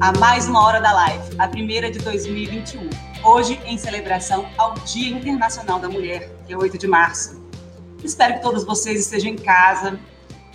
a 0.00 0.12
mais 0.16 0.46
uma 0.46 0.64
hora 0.64 0.80
da 0.80 0.92
live, 0.92 1.34
a 1.38 1.48
primeira 1.48 1.90
de 1.90 1.98
2021. 1.98 2.88
Hoje, 3.24 3.60
em 3.64 3.76
celebração 3.76 4.48
ao 4.56 4.74
Dia 4.74 5.16
Internacional 5.16 5.80
da 5.80 5.88
Mulher, 5.88 6.30
que 6.46 6.52
é 6.52 6.56
8 6.56 6.78
de 6.78 6.86
março. 6.86 7.42
Espero 8.04 8.34
que 8.34 8.42
todos 8.42 8.64
vocês 8.64 9.00
estejam 9.00 9.30
em 9.30 9.36
casa 9.36 9.98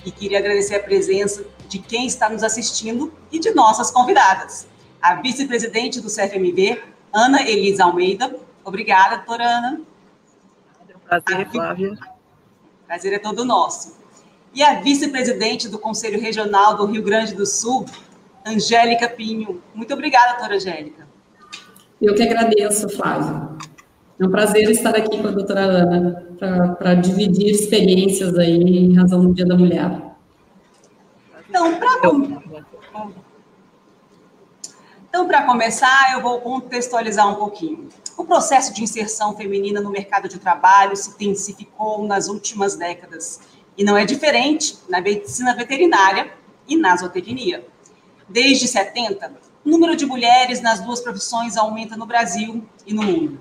e 0.06 0.12
queria 0.12 0.40
agradecer 0.40 0.76
a 0.76 0.80
presença 0.80 1.46
de 1.68 1.78
quem 1.78 2.08
está 2.08 2.30
nos 2.30 2.42
assistindo 2.42 3.14
e 3.30 3.38
de 3.38 3.54
nossas 3.54 3.92
convidadas. 3.92 4.66
A 5.02 5.16
vice-presidente 5.16 6.00
do 6.00 6.08
CFMV, 6.08 6.82
Ana 7.12 7.42
Elisa 7.42 7.84
Almeida. 7.84 8.34
Obrigada, 8.64 9.18
doutora 9.18 9.46
Ana. 9.46 9.82
É 10.88 10.96
um 10.96 11.00
prazer, 11.00 11.50
Flávia. 11.50 11.98
Prazer 12.88 13.14
é 13.14 13.20
todo 13.20 13.44
nosso. 13.44 13.98
E 14.54 14.64
a 14.64 14.80
vice-presidente 14.80 15.68
do 15.68 15.78
Conselho 15.78 16.22
Regional 16.22 16.78
do 16.78 16.86
Rio 16.86 17.04
Grande 17.04 17.34
do 17.36 17.46
Sul, 17.46 17.86
Angélica 18.46 19.10
Pinho. 19.10 19.62
Muito 19.74 19.94
obrigada, 19.94 20.34
doutora 20.34 20.56
Angélica. 20.56 21.08
Eu 22.02 22.14
que 22.14 22.24
agradeço, 22.24 22.90
Flávio. 22.90 23.58
É 24.20 24.26
um 24.26 24.30
prazer 24.30 24.70
estar 24.70 24.96
aqui 24.96 25.18
com 25.22 25.28
a 25.28 25.32
doutora 25.32 25.62
Ana 25.62 26.28
para 26.78 26.96
dividir 26.96 27.50
experiências 27.50 28.38
aí 28.38 28.56
em 28.56 28.96
razão 28.96 29.26
do 29.26 29.34
Dia 29.34 29.46
da 29.46 29.56
Mulher. 29.56 30.02
Então, 31.50 31.80
para 31.80 31.94
então, 35.14 35.28
para 35.28 35.44
começar, 35.44 36.14
eu 36.14 36.22
vou 36.22 36.42
contextualizar 36.42 37.30
um 37.30 37.36
pouquinho. 37.36 37.88
O 38.18 38.26
processo 38.26 38.74
de 38.74 38.82
inserção 38.82 39.38
feminina 39.38 39.80
no 39.80 39.92
mercado 39.92 40.28
de 40.28 40.40
trabalho 40.40 40.96
se 40.96 41.12
intensificou 41.12 42.04
nas 42.08 42.28
últimas 42.28 42.76
décadas 42.76 43.40
e 43.78 43.84
não 43.84 43.96
é 43.96 44.06
diferente 44.06 44.76
na 44.90 45.00
medicina 45.00 45.56
veterinária 45.56 46.32
e 46.68 46.76
na 46.76 46.96
zootecnia. 46.96 47.64
Desde 48.34 48.68
70, 48.68 49.32
o 49.64 49.70
número 49.70 49.96
de 49.96 50.08
mulheres 50.08 50.60
nas 50.60 50.82
duas 50.82 51.00
profissões 51.00 51.56
aumenta 51.56 51.96
no 51.96 52.08
Brasil 52.08 52.64
e 52.84 52.92
no 52.92 53.04
mundo. 53.04 53.40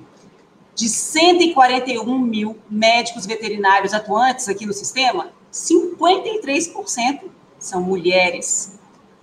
De 0.75 0.87
141 0.87 2.19
mil 2.19 2.59
médicos 2.69 3.25
veterinários 3.25 3.95
atuantes 3.95 4.51
aqui 4.51 4.67
no 4.67 4.75
sistema, 4.75 5.33
53% 5.51 7.23
são 7.59 7.83
mulheres, 7.83 8.79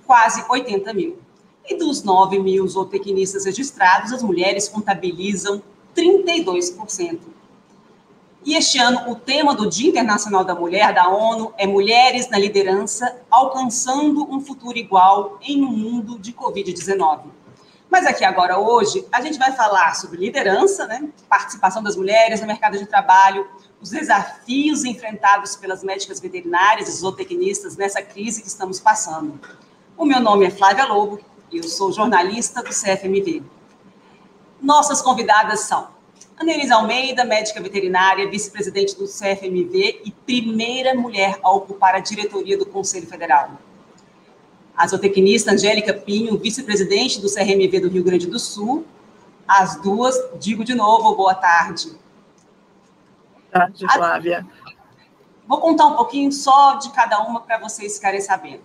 quase 0.07 0.43
80 0.49 0.91
mil. 0.91 1.19
E 1.63 1.75
dos 1.75 2.01
9 2.01 2.39
mil 2.39 2.67
zootecnistas 2.67 3.45
registrados, 3.45 4.11
as 4.11 4.23
mulheres 4.23 4.67
contabilizam 4.67 5.61
32%. 5.95 7.19
E 8.45 8.55
este 8.55 8.77
ano, 8.79 9.11
o 9.11 9.15
tema 9.15 9.53
do 9.53 9.69
Dia 9.69 9.89
Internacional 9.89 10.45
da 10.45 10.55
Mulher 10.55 10.93
da 10.93 11.09
ONU 11.09 11.53
é 11.57 11.67
Mulheres 11.67 12.29
na 12.29 12.39
Liderança, 12.39 13.21
alcançando 13.29 14.23
um 14.33 14.39
futuro 14.39 14.77
igual 14.77 15.37
em 15.41 15.61
um 15.63 15.71
mundo 15.71 16.17
de 16.17 16.31
Covid-19. 16.31 17.23
Mas 17.89 18.05
aqui 18.05 18.23
agora, 18.23 18.57
hoje, 18.57 19.05
a 19.11 19.19
gente 19.19 19.37
vai 19.37 19.51
falar 19.51 19.93
sobre 19.95 20.19
liderança, 20.19 20.87
né? 20.87 21.09
participação 21.27 21.83
das 21.83 21.97
mulheres 21.97 22.39
no 22.39 22.47
mercado 22.47 22.77
de 22.77 22.85
trabalho, 22.85 23.45
os 23.81 23.89
desafios 23.89 24.85
enfrentados 24.85 25.57
pelas 25.57 25.83
médicas 25.83 26.19
veterinárias 26.21 26.87
e 26.87 26.91
zootecnistas 26.91 27.75
nessa 27.75 28.01
crise 28.01 28.41
que 28.41 28.47
estamos 28.47 28.79
passando. 28.79 29.37
O 29.97 30.05
meu 30.05 30.21
nome 30.21 30.45
é 30.45 30.49
Flávia 30.49 30.85
Lobo, 30.85 31.19
eu 31.51 31.63
sou 31.63 31.91
jornalista 31.91 32.63
do 32.63 32.69
CFMV. 32.69 33.43
Nossas 34.61 35.01
convidadas 35.01 35.61
são 35.61 35.98
Annelise 36.39 36.71
Almeida, 36.71 37.25
médica 37.25 37.61
veterinária, 37.61 38.29
vice-presidente 38.29 38.97
do 38.97 39.05
CFMV 39.05 40.03
e 40.05 40.11
primeira 40.25 40.95
mulher 40.95 41.37
a 41.43 41.51
ocupar 41.51 41.95
a 41.95 41.99
diretoria 41.99 42.57
do 42.57 42.65
Conselho 42.65 43.05
Federal. 43.07 43.51
A 44.73 44.87
zootecnista 44.87 45.51
Angélica 45.51 45.93
Pinho, 45.93 46.37
vice-presidente 46.37 47.19
do 47.19 47.27
CRMV 47.29 47.81
do 47.81 47.89
Rio 47.89 48.05
Grande 48.05 48.25
do 48.25 48.39
Sul. 48.39 48.85
As 49.45 49.81
duas, 49.81 50.15
digo 50.39 50.63
de 50.63 50.73
novo, 50.73 51.13
boa 51.13 51.35
tarde. 51.35 51.89
Boa 51.89 51.99
tarde, 53.51 53.85
Flávia. 53.93 54.47
Vou 55.45 55.59
contar 55.59 55.87
um 55.87 55.97
pouquinho 55.97 56.31
só 56.31 56.75
de 56.75 56.89
cada 56.91 57.19
uma 57.19 57.41
para 57.41 57.57
vocês 57.57 57.97
ficarem 57.97 58.21
sabendo. 58.21 58.61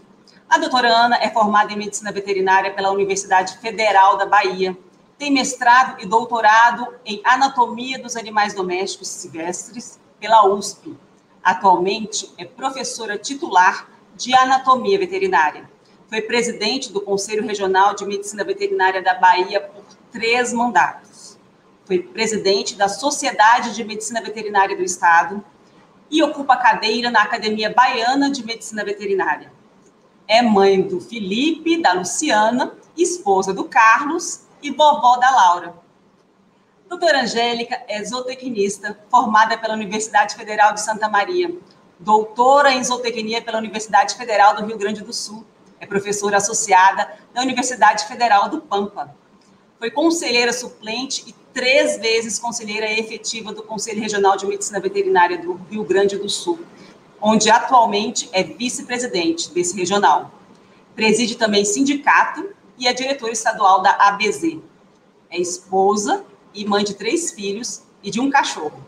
A 0.49 0.59
doutora 0.59 0.89
Ana 0.89 1.17
é 1.17 1.29
formada 1.29 1.73
em 1.73 1.77
medicina 1.77 2.13
veterinária 2.13 2.73
pela 2.73 2.93
Universidade 2.93 3.59
Federal 3.59 4.17
da 4.17 4.27
Bahia 4.27 4.77
tem 5.19 5.33
mestrado 5.33 6.01
e 6.03 6.07
doutorado 6.07 6.95
em 7.05 7.21
anatomia 7.25 7.99
dos 7.99 8.17
animais 8.17 8.55
domésticos 8.55 9.09
silvestres 9.09 10.01
pela 10.19 10.47
USP. 10.47 10.97
Atualmente 11.43 12.33
é 12.39 12.45
professora 12.45 13.19
titular 13.19 13.89
de 14.17 14.35
anatomia 14.35 14.99
veterinária. 14.99 15.69
Foi 16.09 16.23
presidente 16.23 16.93
do 16.93 17.01
Conselho 17.01 17.47
Regional 17.47 17.95
de 17.95 18.05
Medicina 18.05 18.45
Veterinária 18.45 19.03
da 19.03 19.15
Bahia 19.15 19.61
por 19.61 19.85
três 20.11 20.53
mandatos. 20.53 21.39
Foi 21.85 21.99
presidente 21.99 22.77
da 22.77 22.89
Sociedade 22.89 23.75
de 23.75 23.85
Medicina 23.85 24.23
Veterinária 24.23 24.77
do 24.77 24.83
Estado 24.83 25.45
e 26.11 26.23
ocupa 26.23 26.57
cadeira 26.57 27.11
na 27.11 27.23
Academia 27.23 27.73
Baiana 27.73 28.31
de 28.31 28.45
Medicina 28.45 28.85
Veterinária. 28.85 29.53
É 30.27 30.41
mãe 30.41 30.81
do 30.81 31.01
Felipe, 31.01 31.83
da 31.83 31.93
Luciana, 31.93 32.73
esposa 32.97 33.53
do 33.53 33.65
Carlos 33.65 34.44
e 34.65 34.71
vovó 34.71 35.19
da 35.19 35.31
Laura. 35.31 35.75
Doutora 36.89 37.21
Angélica 37.21 37.83
é 37.87 38.03
zootecnista, 38.03 38.99
formada 39.11 39.59
pela 39.59 39.75
Universidade 39.75 40.35
Federal 40.35 40.73
de 40.73 40.81
Santa 40.81 41.07
Maria, 41.07 41.55
doutora 41.99 42.73
em 42.73 42.83
zootecnia 42.83 43.43
pela 43.43 43.59
Universidade 43.59 44.17
Federal 44.17 44.57
do 44.57 44.65
Rio 44.65 44.79
Grande 44.79 45.05
do 45.05 45.13
Sul, 45.13 45.45
é 45.79 45.87
professora 45.87 46.39
associada 46.39 47.13
da 47.35 47.43
Universidade 47.43 48.07
Federal 48.07 48.49
do 48.49 48.63
Pampa. 48.63 49.15
Foi 49.79 49.91
conselheira 49.91 50.53
suplente 50.53 51.25
e 51.27 51.35
três 51.53 51.99
vezes 51.99 52.39
conselheira 52.39 52.91
efetiva 52.91 53.53
do 53.53 53.63
Conselho 53.63 54.01
Regional 54.01 54.35
de 54.39 54.47
Medicina 54.47 54.81
Veterinária 54.81 55.37
do 55.37 55.61
Rio 55.71 55.85
Grande 55.85 56.17
do 56.17 56.29
Sul, 56.29 56.59
onde 57.21 57.51
atualmente 57.51 58.31
é 58.33 58.43
vice-presidente 58.43 59.51
desse 59.51 59.77
regional. 59.77 60.31
Preside 60.95 61.37
também 61.37 61.67
sindicato 61.67 62.55
e 62.79 62.87
é 62.87 62.93
diretora 62.93 63.33
estadual 63.33 63.83
da 63.83 63.91
ABZ. 63.91 64.59
É 65.31 65.39
esposa 65.39 66.25
e 66.53 66.65
mãe 66.65 66.85
de 66.85 66.95
três 66.95 67.33
filhos 67.33 67.83
e 68.03 68.11
de 68.11 68.21
um 68.21 68.31
cachorro. 68.31 68.83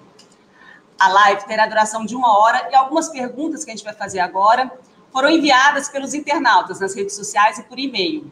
A 0.98 1.08
live 1.08 1.44
terá 1.46 1.66
duração 1.66 2.06
de 2.06 2.16
uma 2.16 2.38
hora 2.38 2.68
e 2.70 2.74
algumas 2.74 3.08
perguntas 3.08 3.64
que 3.64 3.70
a 3.70 3.74
gente 3.74 3.84
vai 3.84 3.94
fazer 3.94 4.20
agora 4.20 4.72
foram 5.12 5.30
enviadas 5.30 5.88
pelos 5.88 6.14
internautas 6.14 6.80
nas 6.80 6.94
redes 6.94 7.14
sociais 7.14 7.58
e 7.58 7.62
por 7.62 7.78
e-mail. 7.78 8.30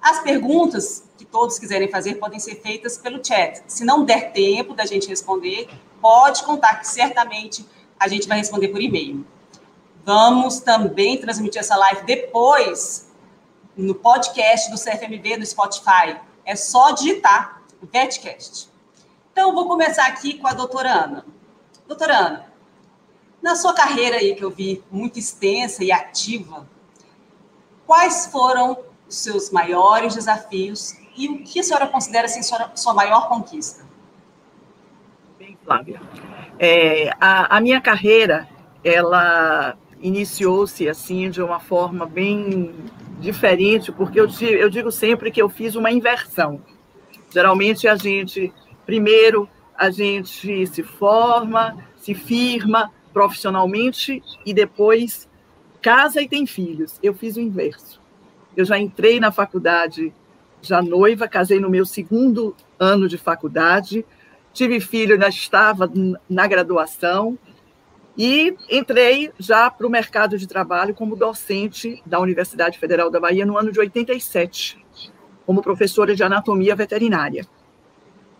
As 0.00 0.20
perguntas 0.20 1.04
que 1.16 1.24
todos 1.24 1.58
quiserem 1.58 1.88
fazer 1.88 2.16
podem 2.16 2.38
ser 2.38 2.56
feitas 2.56 2.96
pelo 2.96 3.24
chat. 3.24 3.62
Se 3.66 3.84
não 3.84 4.04
der 4.04 4.32
tempo 4.32 4.74
da 4.74 4.84
gente 4.84 5.08
responder, 5.08 5.68
pode 6.00 6.44
contar 6.44 6.76
que 6.76 6.86
certamente 6.86 7.66
a 7.98 8.06
gente 8.06 8.28
vai 8.28 8.38
responder 8.38 8.68
por 8.68 8.80
e-mail. 8.80 9.26
Vamos 10.04 10.60
também 10.60 11.18
transmitir 11.18 11.60
essa 11.60 11.76
live 11.76 12.04
depois 12.04 13.10
no 13.76 13.94
podcast 13.94 14.70
do 14.70 14.78
CFMV, 14.78 15.36
no 15.36 15.46
Spotify. 15.46 16.18
É 16.44 16.56
só 16.56 16.92
digitar 16.92 17.62
VetCast. 17.82 18.70
Então, 19.32 19.54
vou 19.54 19.68
começar 19.68 20.06
aqui 20.06 20.38
com 20.38 20.46
a 20.46 20.52
doutora 20.52 20.92
Ana. 20.92 21.26
Doutora 21.86 22.16
Ana, 22.16 22.52
na 23.42 23.54
sua 23.54 23.74
carreira 23.74 24.16
aí, 24.16 24.34
que 24.34 24.44
eu 24.44 24.50
vi 24.50 24.82
muito 24.90 25.18
extensa 25.18 25.84
e 25.84 25.92
ativa, 25.92 26.66
quais 27.86 28.26
foram 28.26 28.78
os 29.08 29.16
seus 29.16 29.50
maiores 29.50 30.14
desafios 30.14 30.94
e 31.16 31.28
o 31.28 31.44
que 31.44 31.60
a 31.60 31.62
senhora 31.62 31.86
considera 31.86 32.26
assim, 32.26 32.42
sua, 32.42 32.72
sua 32.74 32.92
maior 32.92 33.28
conquista? 33.28 33.86
Bem, 35.38 35.56
Flávia, 35.64 36.00
é, 36.58 37.10
a, 37.20 37.56
a 37.56 37.60
minha 37.60 37.80
carreira, 37.80 38.48
ela 38.82 39.76
iniciou-se 40.00 40.88
assim 40.88 41.30
de 41.30 41.42
uma 41.42 41.60
forma 41.60 42.06
bem 42.06 42.74
diferente, 43.18 43.90
porque 43.90 44.20
eu, 44.20 44.28
eu 44.40 44.68
digo 44.68 44.90
sempre 44.90 45.30
que 45.30 45.40
eu 45.40 45.48
fiz 45.48 45.74
uma 45.74 45.90
inversão. 45.90 46.60
Geralmente 47.30 47.88
a 47.88 47.96
gente, 47.96 48.52
primeiro, 48.84 49.48
a 49.76 49.90
gente 49.90 50.66
se 50.66 50.82
forma, 50.82 51.76
se 51.96 52.14
firma 52.14 52.90
profissionalmente 53.12 54.22
e 54.44 54.52
depois 54.52 55.28
casa 55.80 56.20
e 56.20 56.28
tem 56.28 56.46
filhos. 56.46 56.98
Eu 57.02 57.14
fiz 57.14 57.36
o 57.36 57.40
inverso. 57.40 58.00
Eu 58.56 58.64
já 58.64 58.78
entrei 58.78 59.20
na 59.20 59.30
faculdade 59.30 60.12
já 60.62 60.82
noiva, 60.82 61.28
casei 61.28 61.60
no 61.60 61.70
meu 61.70 61.86
segundo 61.86 62.54
ano 62.78 63.08
de 63.08 63.16
faculdade, 63.16 64.04
tive 64.52 64.80
filho, 64.80 65.14
ainda 65.14 65.28
estava 65.28 65.90
na 66.28 66.46
graduação, 66.46 67.38
e 68.16 68.56
entrei 68.70 69.30
já 69.38 69.70
para 69.70 69.86
o 69.86 69.90
mercado 69.90 70.38
de 70.38 70.46
trabalho 70.46 70.94
como 70.94 71.16
docente 71.16 72.02
da 72.06 72.18
Universidade 72.18 72.78
Federal 72.78 73.10
da 73.10 73.20
Bahia 73.20 73.44
no 73.44 73.58
ano 73.58 73.70
de 73.70 73.78
87, 73.78 74.82
como 75.44 75.62
professora 75.62 76.14
de 76.14 76.22
anatomia 76.22 76.74
veterinária. 76.74 77.46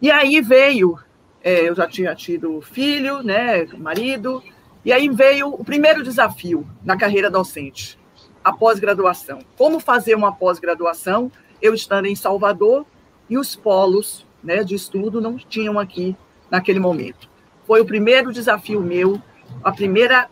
E 0.00 0.10
aí 0.10 0.40
veio, 0.40 0.98
é, 1.42 1.68
eu 1.68 1.74
já 1.74 1.86
tinha 1.86 2.14
tido 2.14 2.60
filho, 2.62 3.22
né, 3.22 3.66
marido, 3.78 4.42
e 4.84 4.92
aí 4.92 5.08
veio 5.08 5.48
o 5.48 5.64
primeiro 5.64 6.02
desafio 6.02 6.66
na 6.84 6.96
carreira 6.96 7.30
docente, 7.30 7.98
a 8.42 8.52
pós-graduação. 8.52 9.40
Como 9.56 9.80
fazer 9.80 10.14
uma 10.14 10.32
pós-graduação 10.32 11.30
eu 11.60 11.74
estando 11.74 12.06
em 12.06 12.14
Salvador 12.14 12.86
e 13.28 13.38
os 13.38 13.56
polos 13.56 14.26
né, 14.42 14.62
de 14.62 14.74
estudo 14.74 15.20
não 15.20 15.36
tinham 15.36 15.78
aqui 15.78 16.16
naquele 16.50 16.78
momento. 16.78 17.28
Foi 17.66 17.80
o 17.80 17.86
primeiro 17.86 18.32
desafio 18.32 18.80
meu, 18.80 19.20
a 19.62 19.72
primeira 19.72 20.28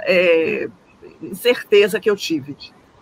é, 0.00 0.68
certeza 1.34 2.00
que 2.00 2.10
eu 2.10 2.16
tive. 2.16 2.56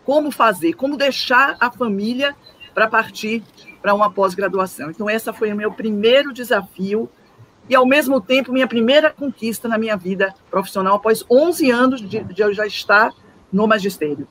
Como 0.05 0.31
fazer, 0.31 0.73
como 0.75 0.97
deixar 0.97 1.57
a 1.61 1.71
família 1.71 2.35
para 2.75 2.89
partir 2.89 3.43
para 3.83 3.95
uma 3.95 4.11
pós-graduação. 4.11 4.91
Então, 4.91 5.09
essa 5.09 5.33
foi 5.33 5.53
o 5.53 5.57
meu 5.57 5.73
primeiro 5.73 6.33
desafio 6.33 7.09
e, 7.69 7.75
ao 7.75 7.87
mesmo 7.87 8.21
tempo, 8.21 8.53
minha 8.53 8.67
primeira 8.67 9.11
conquista 9.11 9.69
na 9.69 9.79
minha 9.79 9.97
vida 9.97 10.35
profissional, 10.51 10.97
após 10.97 11.25
11 11.31 11.71
anos 11.71 12.01
de, 12.01 12.21
de 12.21 12.43
eu 12.43 12.53
já 12.55 12.67
estar 12.67 13.13
no 13.53 13.67
magistério. 13.67 14.27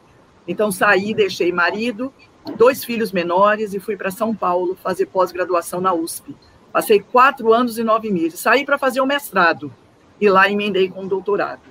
Então, 0.47 0.71
saí, 0.71 1.13
deixei 1.13 1.51
marido, 1.51 2.13
dois 2.57 2.83
filhos 2.83 3.11
menores 3.11 3.73
e 3.73 3.79
fui 3.79 3.95
para 3.95 4.11
São 4.11 4.33
Paulo 4.33 4.77
fazer 4.81 5.05
pós-graduação 5.07 5.79
na 5.81 5.93
USP. 5.93 6.35
Passei 6.71 6.99
quatro 6.99 7.53
anos 7.53 7.77
e 7.77 7.83
nove 7.83 8.11
meses. 8.11 8.39
Saí 8.39 8.65
para 8.65 8.77
fazer 8.77 9.01
o 9.01 9.05
mestrado 9.05 9.71
e 10.19 10.29
lá 10.29 10.49
emendei 10.49 10.89
com 10.89 11.05
o 11.05 11.07
doutorado. 11.07 11.61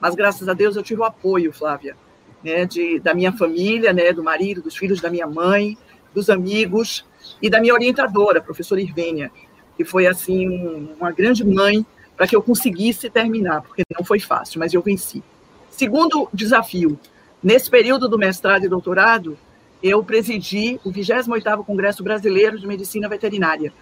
Mas, 0.00 0.14
graças 0.14 0.48
a 0.48 0.54
Deus, 0.54 0.76
eu 0.76 0.82
tive 0.82 1.00
o 1.00 1.04
apoio, 1.04 1.52
Flávia, 1.52 1.96
né, 2.42 2.66
de, 2.66 2.98
da 2.98 3.14
minha 3.14 3.32
família, 3.32 3.92
né, 3.92 4.12
do 4.12 4.22
marido, 4.22 4.60
dos 4.60 4.76
filhos 4.76 5.00
da 5.00 5.10
minha 5.10 5.26
mãe, 5.26 5.78
dos 6.14 6.28
amigos 6.28 7.04
e 7.40 7.48
da 7.48 7.60
minha 7.60 7.74
orientadora, 7.74 8.38
a 8.38 8.42
professora 8.42 8.80
Irvênia, 8.80 9.30
que 9.76 9.84
foi, 9.84 10.06
assim, 10.06 10.48
um, 10.48 10.94
uma 11.00 11.10
grande 11.10 11.44
mãe 11.44 11.84
para 12.16 12.26
que 12.26 12.36
eu 12.36 12.42
conseguisse 12.42 13.10
terminar, 13.10 13.62
porque 13.62 13.82
não 13.96 14.04
foi 14.04 14.20
fácil, 14.20 14.60
mas 14.60 14.72
eu 14.72 14.82
venci. 14.82 15.22
Segundo 15.70 16.28
desafio, 16.32 16.98
nesse 17.42 17.68
período 17.68 18.08
do 18.08 18.18
mestrado 18.18 18.64
e 18.64 18.68
doutorado, 18.68 19.36
eu 19.82 20.02
presidi 20.04 20.80
o 20.84 20.92
28º 20.92 21.64
Congresso 21.64 22.02
Brasileiro 22.02 22.58
de 22.58 22.66
Medicina 22.66 23.08
Veterinária, 23.08 23.72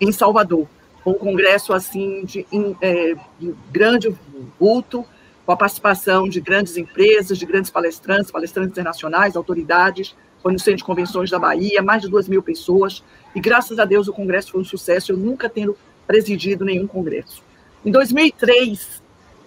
em 0.00 0.12
Salvador, 0.12 0.68
um 1.10 1.14
congresso 1.14 1.72
assim 1.72 2.24
de, 2.24 2.46
é, 2.80 3.14
de 3.38 3.54
grande 3.70 4.14
vulto, 4.58 5.04
com 5.44 5.52
a 5.52 5.56
participação 5.56 6.28
de 6.28 6.40
grandes 6.40 6.76
empresas, 6.76 7.38
de 7.38 7.46
grandes 7.46 7.70
palestrantes, 7.70 8.30
palestrantes 8.30 8.72
internacionais, 8.72 9.36
autoridades, 9.36 10.14
foi 10.42 10.52
no 10.52 10.58
Centro 10.58 10.78
de 10.78 10.84
Convenções 10.84 11.30
da 11.30 11.38
Bahia, 11.38 11.82
mais 11.82 12.02
de 12.02 12.08
duas 12.08 12.28
mil 12.28 12.42
pessoas, 12.42 13.02
e 13.34 13.40
graças 13.40 13.78
a 13.78 13.84
Deus 13.84 14.08
o 14.08 14.12
congresso 14.12 14.52
foi 14.52 14.60
um 14.60 14.64
sucesso, 14.64 15.12
eu 15.12 15.16
nunca 15.16 15.48
tendo 15.48 15.76
presidido 16.06 16.64
nenhum 16.64 16.86
congresso. 16.86 17.42
Em 17.84 17.90
2003, 17.90 19.02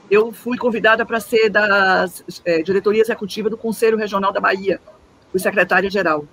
eu 0.10 0.32
fui 0.32 0.58
convidada 0.58 1.06
para 1.06 1.20
ser 1.20 1.50
da 1.50 2.06
é, 2.46 2.62
diretoria 2.62 3.02
executiva 3.02 3.50
do 3.50 3.58
Conselho 3.58 3.98
Regional 3.98 4.32
da 4.32 4.40
Bahia, 4.40 4.80
fui 5.32 5.40
secretária-geral. 5.40 6.26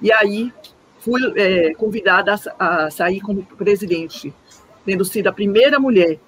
E 0.00 0.12
aí 0.12 0.52
fui 1.00 1.20
é, 1.36 1.74
convidada 1.74 2.34
a, 2.58 2.84
a 2.84 2.90
sair 2.90 3.20
como 3.20 3.42
presidente, 3.42 4.32
tendo 4.88 5.04
sido 5.04 5.26
a 5.26 5.32
primeira 5.32 5.78
mulher 5.78 6.18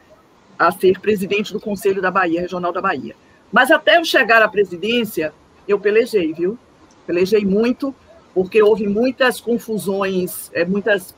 a 0.59 0.71
ser 0.71 1.01
presidente 1.01 1.51
do 1.51 1.59
Conselho 1.59 2.03
da 2.03 2.11
Bahia, 2.11 2.43
Regional 2.43 2.71
da 2.71 2.83
Bahia. 2.83 3.17
Mas 3.51 3.71
até 3.71 3.97
eu 3.97 4.05
chegar 4.05 4.43
à 4.43 4.49
presidência, 4.49 5.33
eu 5.67 5.81
pelejei, 5.81 6.35
viu? 6.35 6.59
Pelejei 7.07 7.43
muito, 7.43 7.95
porque 8.35 8.63
houve 8.63 8.87
muitas 8.87 9.41
confusões, 9.41 10.51
é, 10.53 10.63
muitas 10.63 11.15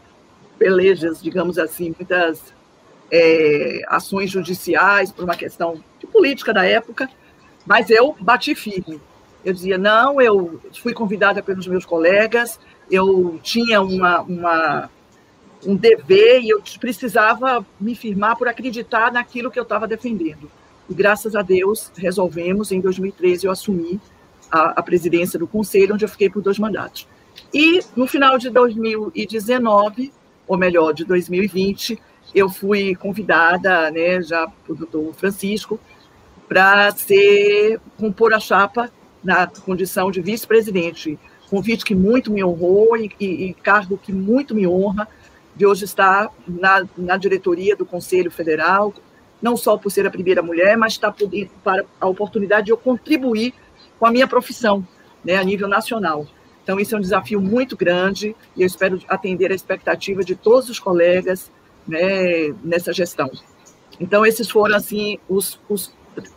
pelejas, 0.56 1.21
digamos 1.21 1.59
assim, 1.59 1.93
muitas 1.99 2.55
é, 3.11 3.81
ações 3.89 4.31
judiciais 4.31 5.11
por 5.11 5.25
uma 5.25 5.35
questão 5.35 5.83
de 5.99 6.06
política 6.06 6.55
da 6.55 6.65
época, 6.65 7.11
mas 7.67 7.91
eu 7.91 8.15
bati 8.21 8.55
firme. 8.55 9.00
Eu 9.44 9.53
dizia, 9.53 9.77
não, 9.77 10.21
eu 10.21 10.61
fui 10.81 10.94
convidada 10.94 11.43
pelos 11.43 11.67
meus 11.67 11.85
colegas, 11.85 12.61
eu 12.89 13.41
tinha 13.43 13.83
uma, 13.83 14.21
uma 14.21 14.91
um 15.64 15.76
dever 15.76 16.41
e 16.41 16.50
eu 16.50 16.62
precisava 16.81 17.64
me 17.81 17.94
firmar 17.94 18.37
por 18.37 18.49
acreditar 18.49 19.12
naquilo 19.12 19.50
que 19.50 19.59
eu 19.59 19.62
estava 19.62 19.87
defendendo. 19.87 20.50
E 20.88 20.94
graças 20.94 21.37
a 21.37 21.43
Deus 21.43 21.91
resolvemos, 21.97 22.73
em 22.73 22.81
2013 22.81 23.47
eu 23.47 23.53
assumi 23.53 24.00
a, 24.50 24.81
a, 24.81 24.82
presidência 24.82 25.38
do 25.38 25.47
conselho, 25.47 25.94
onde 25.94 26.05
eu 26.05 26.09
fiquei 26.09 26.29
por 26.29 26.43
dois 26.43 26.59
mandatos. 26.59 27.06
E 27.55 27.81
no 27.97 28.06
final 28.06 28.38
de 28.38 28.50
2019, 28.50 30.12
ou 30.47 30.59
melhor, 30.59 30.93
de 30.93 31.05
2020, 31.05 31.99
eu 32.35 32.49
fui 32.49 32.94
convidada, 32.94 33.91
né, 33.91 34.20
já 34.23 34.47
pelo 34.67 34.79
doutor 34.79 35.15
Francisco, 35.15 35.79
para 36.49 36.91
ser 36.91 37.81
compor 37.99 38.35
a 38.35 38.41
chapa 38.41 38.91
na 39.23 39.47
condição 39.47 40.11
de 40.11 40.20
vice-presidente. 40.20 41.19
Convite 41.49 41.85
que 41.85 41.94
muito 41.94 42.32
me 42.32 42.43
honrou 42.43 42.97
e, 42.97 43.11
e, 43.20 43.44
e 43.47 43.55
cargo 43.55 43.97
que 43.97 44.12
muito 44.12 44.55
me 44.55 44.67
honra, 44.67 45.08
de 45.55 45.67
hoje 45.67 45.85
estar 45.85 46.31
na, 46.47 46.87
na 46.97 47.17
diretoria 47.17 47.77
do 47.77 47.85
Conselho 47.85 48.31
Federal, 48.31 48.95
não 49.41 49.57
só 49.57 49.77
por 49.77 49.91
ser 49.91 50.07
a 50.07 50.11
primeira 50.11 50.43
mulher, 50.43 50.77
mas 50.77 50.93
está 50.93 51.13
para 51.63 51.85
a 52.01 52.07
oportunidade 52.07 52.67
de 52.67 52.73
eu 52.73 52.77
contribuir 52.77 53.53
com 53.99 54.07
a 54.07 54.11
minha 54.11 54.27
profissão, 54.27 54.87
né, 55.25 55.37
a 55.37 55.45
nível 55.45 55.69
nacional. 55.69 56.27
Então, 56.63 56.79
isso 56.79 56.95
é 56.95 56.99
um 56.99 57.01
desafio 57.01 57.41
muito 57.41 57.77
grande 57.77 58.37
e 58.57 58.63
eu 58.63 58.67
espero 58.67 59.01
atender 59.09 59.51
a 59.51 59.55
expectativa 59.55 60.23
de 60.23 60.37
todos 60.37 60.69
os 60.71 60.79
colegas 60.79 61.51
né, 61.87 62.55
nessa 62.63 62.93
gestão. 62.93 63.31
Então, 64.01 64.25
esses 64.25 64.49
foram, 64.49 64.77
assim, 64.77 65.19
os, 65.29 65.59
os 65.69 65.93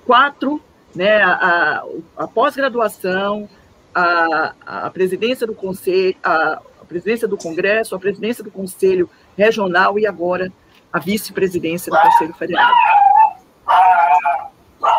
quatro, 0.06 0.60
né, 0.96 1.22
a, 1.22 1.84
a 2.18 2.28
pós-graduação, 2.28 3.48
a, 3.94 4.56
a 4.66 4.90
presidência 4.90 5.46
do 5.46 5.54
conselho, 5.54 6.16
a, 6.24 6.62
a 6.86 6.88
presidência 6.88 7.28
do 7.28 7.36
Congresso, 7.36 7.96
a 7.96 8.00
presidência 8.00 8.44
do 8.44 8.52
Conselho 8.52 9.10
Regional 9.36 9.98
e 9.98 10.06
agora 10.06 10.54
a 10.94 11.00
vice-presidência 11.00 11.92
do 11.92 12.00
Conselho 12.00 12.34
Federal. 12.36 12.72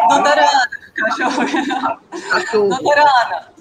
Doutora 0.09 0.43
Ana, 0.43 0.69
cachorro. 0.95 1.47
cachorro. 2.31 2.69
Doutora 2.69 3.03
Ana, 3.03 3.53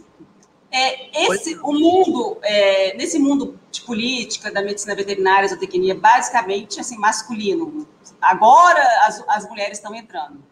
é, 0.72 1.27
esse, 1.27 1.56
o 1.63 1.72
mundo, 1.72 2.38
é, 2.42 2.98
nesse 2.98 3.19
mundo 3.19 3.57
de 3.72 3.81
política, 3.81 4.51
da 4.51 4.62
medicina 4.62 4.95
veterinária, 4.95 5.48
zootecnia, 5.48 5.95
basicamente 5.95 6.80
assim, 6.80 6.98
masculino. 6.98 7.88
Agora 8.19 8.83
as, 9.04 9.24
as 9.30 9.48
mulheres 9.48 9.78
estão 9.78 9.94
entrando. 9.94 10.44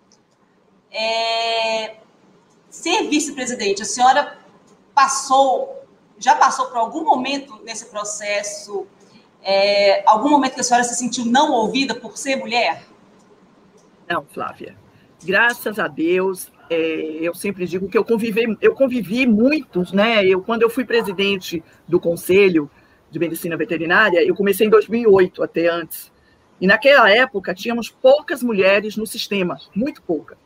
É, 0.91 1.95
ser 2.69 3.09
vice-presidente, 3.09 3.81
a 3.81 3.85
senhora 3.85 4.37
passou 4.93 5.82
já 6.17 6.35
passou 6.35 6.67
por 6.67 6.77
algum 6.77 7.03
momento 7.03 7.59
nesse 7.63 7.85
processo, 7.87 8.87
é, 9.41 10.03
algum 10.07 10.29
momento 10.29 10.53
que 10.55 10.61
a 10.61 10.63
senhora 10.63 10.83
se 10.83 10.95
sentiu 10.95 11.25
não 11.25 11.51
ouvida 11.51 11.93
por 11.95 12.17
ser 12.17 12.37
mulher? 12.37 12.83
Não, 14.07 14.23
Flávia. 14.25 14.75
Graças 15.23 15.79
a 15.79 15.87
Deus, 15.87 16.51
é, 16.69 16.75
eu 17.21 17.33
sempre 17.33 17.65
digo 17.65 17.87
que 17.87 17.97
eu 17.97 18.03
convivi, 18.03 18.57
eu 18.61 18.73
convivi 18.73 19.25
muitos, 19.27 19.91
né? 19.91 20.25
Eu 20.25 20.41
quando 20.41 20.63
eu 20.63 20.69
fui 20.69 20.85
presidente 20.85 21.63
do 21.87 21.99
conselho 21.99 22.69
de 23.09 23.19
medicina 23.19 23.55
veterinária, 23.55 24.25
eu 24.25 24.35
comecei 24.35 24.67
em 24.67 24.69
2008, 24.69 25.43
até 25.43 25.67
antes. 25.67 26.11
E 26.59 26.67
naquela 26.67 27.09
época 27.09 27.53
tínhamos 27.53 27.89
poucas 27.89 28.41
mulheres 28.41 28.95
no 28.95 29.05
sistema, 29.05 29.59
muito 29.75 30.01
pouca. 30.01 30.37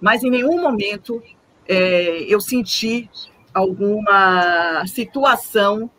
Mas 0.00 0.22
em 0.22 0.30
nenhum 0.30 0.60
momento 0.60 1.22
é, 1.66 2.24
eu 2.28 2.40
senti 2.40 3.08
alguma 3.58 4.84
situação 4.86 5.90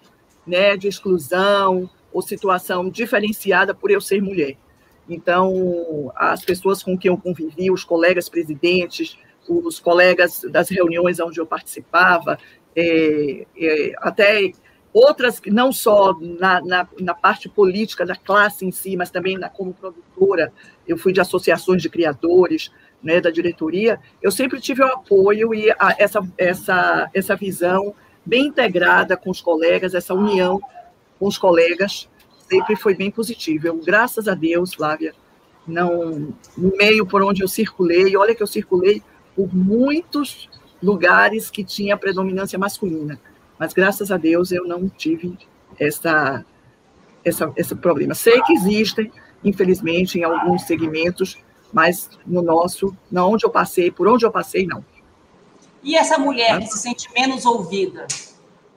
né, 0.48 0.78
de 0.78 0.88
exclusão 0.88 1.90
ou 2.12 2.22
situação 2.22 2.90
diferenciada 2.90 3.76
por 3.76 3.92
eu 3.92 4.00
ser 4.00 4.22
mulher. 4.22 4.58
Então, 5.08 6.12
as 6.16 6.44
pessoas 6.46 6.82
com 6.82 6.98
quem 6.98 7.10
eu 7.10 7.18
convivi, 7.18 7.70
os 7.70 7.84
colegas 7.84 8.30
presidentes, 8.30 9.18
os 9.48 9.80
colegas 9.80 10.42
das 10.50 10.70
reuniões 10.70 11.20
onde 11.20 11.40
eu 11.40 11.46
participava, 11.46 12.38
é, 12.76 13.46
é, 13.58 13.94
até 13.98 14.52
outras, 14.94 15.42
não 15.48 15.72
só 15.72 16.14
na, 16.20 16.62
na, 16.62 16.88
na, 17.00 17.14
parte 17.14 17.50
política 17.50 18.06
da 18.06 18.16
classe 18.16 18.66
em 18.66 18.72
si, 18.72 18.96
mas 18.96 19.10
também 19.10 19.38
na, 19.38 19.50
como 19.50 19.74
produtora, 19.74 20.54
eu 20.88 20.98
fui 20.98 21.12
de 21.12 21.20
associações 21.20 21.82
de 21.82 21.90
criadores, 21.90 22.72
né, 23.02 23.22
da 23.22 23.30
diretoria, 23.30 24.00
eu 24.22 24.32
sempre 24.32 24.60
tive 24.60 24.84
o 24.84 24.88
apoio 24.88 25.54
e 25.54 25.72
a, 25.72 25.96
essa, 25.98 26.22
essa, 26.38 27.10
essa 27.14 27.36
visão 27.36 27.94
bem 28.26 28.48
integrada 28.48 29.16
com 29.16 29.30
os 29.30 29.42
colegas, 29.42 29.94
essa 29.94 30.14
união 30.14 30.62
com 31.18 31.28
os 31.28 31.38
colegas, 31.38 32.10
sempre 32.50 32.76
foi 32.76 32.96
bem 32.96 33.10
positiva. 33.12 33.68
Eu, 33.68 33.78
graças 33.78 34.28
a 34.28 34.36
Deus, 34.36 34.74
Flávia, 34.74 35.14
não, 35.68 36.34
no 36.58 36.76
meio 36.78 37.06
por 37.06 37.24
onde 37.24 37.44
eu 37.44 37.48
circulei, 37.48 38.16
olha 38.18 38.36
que 38.36 38.44
eu 38.44 38.48
circulei 38.48 39.02
por 39.36 39.54
muitos 39.54 40.50
lugares 40.82 41.50
que 41.50 41.64
tinha 41.64 41.98
predominância 41.98 42.58
masculina, 42.58 43.20
mas 43.58 43.74
graças 43.74 44.12
a 44.12 44.18
Deus 44.18 44.52
eu 44.52 44.66
não 44.66 44.90
tive 44.90 45.38
essa, 45.78 46.46
essa, 47.24 47.52
esse 47.56 47.76
problema. 47.76 48.14
Sei 48.14 48.42
que 48.42 48.54
existem, 48.54 49.12
infelizmente, 49.44 50.18
em 50.18 50.24
alguns 50.24 50.64
segmentos, 50.64 51.38
mas 51.72 52.10
no 52.26 52.42
nosso, 52.42 52.96
na 53.12 53.26
onde 53.26 53.46
eu 53.46 53.50
passei, 53.50 53.92
por 53.92 54.08
onde 54.08 54.26
eu 54.26 54.32
passei, 54.32 54.66
não. 54.66 54.84
E 55.84 55.96
essa 55.96 56.18
mulher 56.18 56.60
que 56.60 56.68
se 56.68 56.78
sente 56.80 57.12
menos 57.14 57.46
ouvida? 57.46 58.08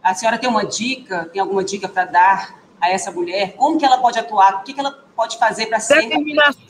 A 0.03 0.15
senhora 0.15 0.39
tem 0.39 0.49
uma 0.49 0.65
dica, 0.65 1.27
tem 1.33 1.41
alguma 1.41 1.65
dica 1.65 1.89
para 1.89 2.05
dar 2.05 2.63
a 2.81 2.91
essa 2.91 3.11
mulher? 3.11 3.55
Como 3.57 3.79
que 3.79 3.85
ela 3.85 3.99
pode 3.99 4.19
atuar? 4.19 4.57
O 4.57 4.63
que, 4.63 4.73
que 4.73 4.81
ela 4.81 4.91
pode 5.15 5.39
fazer 5.39 5.67
para 5.67 5.79
ser... 5.81 6.03
Determinação, 6.03 6.61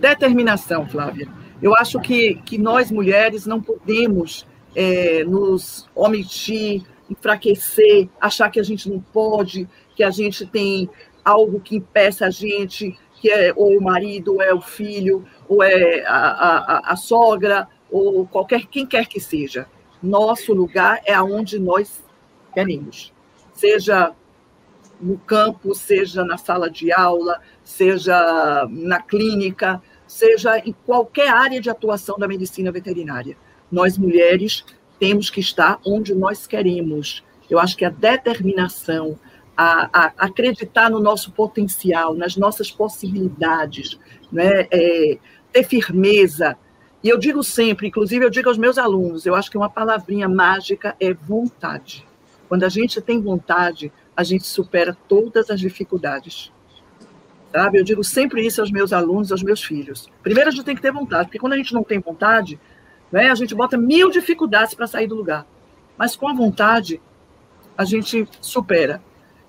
determinação, 0.00 0.86
Flávia. 0.88 1.28
Eu 1.62 1.74
acho 1.76 2.00
que, 2.00 2.34
que 2.44 2.58
nós, 2.58 2.90
mulheres, 2.90 3.46
não 3.46 3.60
podemos 3.60 4.46
é, 4.74 5.24
nos 5.24 5.88
omitir, 5.94 6.82
enfraquecer, 7.08 8.08
achar 8.20 8.50
que 8.50 8.60
a 8.60 8.62
gente 8.62 8.90
não 8.90 9.00
pode, 9.00 9.68
que 9.94 10.02
a 10.02 10.10
gente 10.10 10.44
tem 10.46 10.90
algo 11.24 11.60
que 11.60 11.76
impeça 11.76 12.26
a 12.26 12.30
gente, 12.30 12.96
que 13.20 13.30
é 13.30 13.52
ou 13.54 13.76
o 13.76 13.82
marido, 13.82 14.34
ou 14.34 14.42
é 14.42 14.52
o 14.52 14.60
filho, 14.60 15.24
ou 15.48 15.62
é 15.62 16.04
a, 16.06 16.16
a, 16.16 16.92
a 16.92 16.96
sogra, 16.96 17.68
ou 17.90 18.26
qualquer 18.26 18.66
quem 18.66 18.86
quer 18.86 19.06
que 19.06 19.20
seja. 19.20 19.66
Nosso 20.02 20.52
lugar 20.52 21.00
é 21.04 21.14
aonde 21.14 21.58
nós 21.58 22.04
queremos. 22.52 23.12
Seja 23.52 24.12
no 25.00 25.18
campo, 25.18 25.74
seja 25.74 26.24
na 26.24 26.36
sala 26.36 26.70
de 26.70 26.92
aula, 26.92 27.40
seja 27.62 28.66
na 28.70 29.00
clínica, 29.00 29.82
seja 30.06 30.58
em 30.58 30.74
qualquer 30.84 31.28
área 31.28 31.60
de 31.60 31.68
atuação 31.68 32.18
da 32.18 32.28
medicina 32.28 32.70
veterinária. 32.70 33.36
Nós, 33.70 33.98
mulheres, 33.98 34.64
temos 34.98 35.28
que 35.28 35.40
estar 35.40 35.78
onde 35.84 36.14
nós 36.14 36.46
queremos. 36.46 37.24
Eu 37.50 37.58
acho 37.58 37.76
que 37.76 37.84
a 37.84 37.90
determinação, 37.90 39.18
a, 39.56 39.88
a 39.92 40.12
acreditar 40.18 40.90
no 40.90 41.00
nosso 41.00 41.32
potencial, 41.32 42.14
nas 42.14 42.36
nossas 42.36 42.70
possibilidades, 42.70 43.98
né? 44.30 44.66
É, 44.70 45.18
ter 45.52 45.64
firmeza. 45.64 46.56
E 47.02 47.08
eu 47.08 47.18
digo 47.18 47.42
sempre, 47.42 47.86
inclusive 47.86 48.24
eu 48.24 48.30
digo 48.30 48.48
aos 48.48 48.58
meus 48.58 48.78
alunos, 48.78 49.24
eu 49.24 49.34
acho 49.34 49.50
que 49.50 49.56
uma 49.56 49.70
palavrinha 49.70 50.28
mágica 50.28 50.96
é 51.00 51.14
vontade. 51.14 52.06
Quando 52.48 52.64
a 52.64 52.68
gente 52.68 53.00
tem 53.00 53.20
vontade, 53.20 53.92
a 54.16 54.22
gente 54.22 54.46
supera 54.46 54.96
todas 55.08 55.50
as 55.50 55.60
dificuldades. 55.60 56.52
Sabe? 57.52 57.78
Eu 57.78 57.84
digo 57.84 58.04
sempre 58.04 58.44
isso 58.44 58.60
aos 58.60 58.70
meus 58.70 58.92
alunos, 58.92 59.32
aos 59.32 59.42
meus 59.42 59.62
filhos. 59.62 60.10
Primeiro 60.22 60.50
a 60.50 60.52
gente 60.52 60.64
tem 60.64 60.74
que 60.74 60.82
ter 60.82 60.92
vontade, 60.92 61.24
porque 61.24 61.38
quando 61.38 61.54
a 61.54 61.56
gente 61.56 61.72
não 61.72 61.82
tem 61.82 62.00
vontade, 62.00 62.60
né, 63.10 63.30
a 63.30 63.34
gente 63.34 63.54
bota 63.54 63.76
mil 63.76 64.10
dificuldades 64.10 64.74
para 64.74 64.86
sair 64.86 65.06
do 65.06 65.14
lugar. 65.14 65.46
Mas 65.96 66.14
com 66.14 66.28
a 66.28 66.34
vontade, 66.34 67.00
a 67.76 67.84
gente 67.84 68.28
supera. 68.40 69.02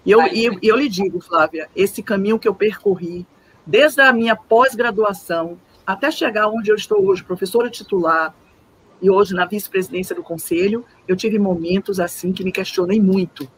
E 0.08 0.12
eu, 0.12 0.26
e, 0.28 0.48
e 0.64 0.68
eu 0.70 0.78
lhe 0.78 0.88
digo, 0.88 1.20
Flávia, 1.20 1.70
esse 1.76 2.02
caminho 2.02 2.40
que 2.40 2.48
eu 2.48 2.56
percorri, 2.56 3.28
desde 3.66 4.00
a 4.00 4.14
minha 4.14 4.38
pós-graduação 4.38 5.60
até 5.86 6.10
chegar 6.10 6.48
onde 6.48 6.72
eu 6.72 6.76
estou 6.78 7.06
hoje, 7.06 7.26
professora 7.26 7.70
titular, 7.70 8.34
e 9.02 9.10
hoje 9.10 9.34
na 9.34 9.46
vice-presidência 9.46 10.16
do 10.16 10.24
conselho, 10.24 10.86
eu 11.10 11.16
tive 11.18 11.38
momentos 11.38 12.00
assim 12.00 12.32
que 12.32 12.42
me 12.42 12.54
questionei 12.54 13.02
muito, 13.02 13.52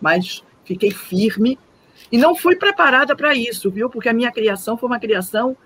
mas 0.00 0.44
fiquei 0.64 0.92
firme 0.92 1.58
e 2.10 2.16
não 2.16 2.36
fui 2.36 2.54
preparada 2.54 3.16
para 3.16 3.34
isso, 3.34 3.68
viu? 3.68 3.90
Porque 3.90 4.08
a 4.08 4.14
minha 4.14 4.30
criação 4.30 4.78
foi 4.78 4.88
uma 4.88 5.00
criação 5.00 5.56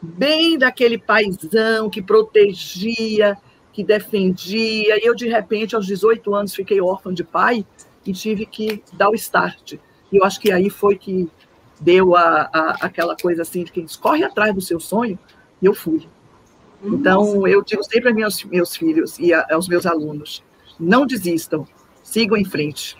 bem 0.00 0.56
daquele 0.56 0.96
paisão 0.96 1.90
que 1.90 2.00
protegia, 2.00 3.36
que 3.70 3.84
defendia. 3.84 4.96
E 4.96 5.06
eu, 5.06 5.14
de 5.14 5.28
repente, 5.28 5.76
aos 5.76 5.86
18 5.86 6.34
anos, 6.34 6.54
fiquei 6.54 6.80
órfã 6.80 7.12
de 7.12 7.22
pai 7.22 7.66
e 8.06 8.12
tive 8.12 8.46
que 8.46 8.82
dar 8.92 9.10
o 9.10 9.14
start. 9.14 9.74
E 9.74 10.16
eu 10.16 10.24
acho 10.24 10.40
que 10.40 10.52
aí 10.52 10.70
foi 10.70 10.96
que 10.96 11.28
deu 11.80 12.16
a, 12.16 12.48
a 12.52 12.70
aquela 12.82 13.16
coisa 13.16 13.42
assim 13.42 13.64
de 13.64 13.72
quem 13.72 13.86
corre 14.00 14.24
atrás 14.24 14.54
do 14.54 14.60
seu 14.60 14.78
sonho, 14.78 15.18
e 15.60 15.66
eu 15.66 15.74
fui. 15.74 16.08
Então, 16.82 17.46
eu 17.46 17.62
digo 17.62 17.82
sempre 17.82 18.08
aos 18.08 18.16
meus, 18.16 18.44
meus 18.44 18.76
filhos 18.76 19.18
e 19.18 19.32
a, 19.32 19.46
aos 19.50 19.68
meus 19.68 19.86
alunos: 19.86 20.42
não 20.78 21.06
desistam, 21.06 21.66
sigam 22.02 22.36
em 22.36 22.44
frente. 22.44 22.96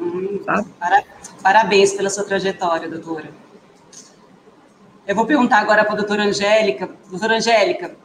Hum, 0.00 0.40
Parabéns 1.42 1.92
pela 1.92 2.10
sua 2.10 2.24
trajetória, 2.24 2.88
doutora. 2.88 3.30
Eu 5.06 5.14
vou 5.14 5.26
perguntar 5.26 5.58
agora 5.58 5.84
para 5.84 5.94
a 5.94 5.96
doutora 5.96 6.24
Angélica. 6.24 6.90
Doutora 7.08 7.36
Angélica, 7.36 7.96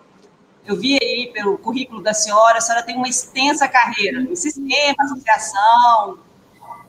eu 0.65 0.75
vi 0.75 1.00
aí 1.01 1.31
pelo 1.34 1.58
currículo 1.58 2.01
da 2.01 2.13
senhora, 2.13 2.58
a 2.58 2.62
senhora 2.62 2.86
tem 2.86 2.96
uma 2.96 3.08
extensa 3.08 3.67
carreira 3.67 4.22
em 4.22 4.36
sistema, 4.36 4.96
associação, 5.00 6.20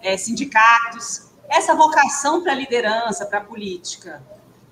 é, 0.03 0.17
sindicatos. 0.17 1.31
Essa 1.49 1.75
vocação 1.75 2.43
para 2.43 2.53
a 2.53 2.55
liderança, 2.55 3.25
para 3.27 3.39
a 3.39 3.43
política, 3.43 4.23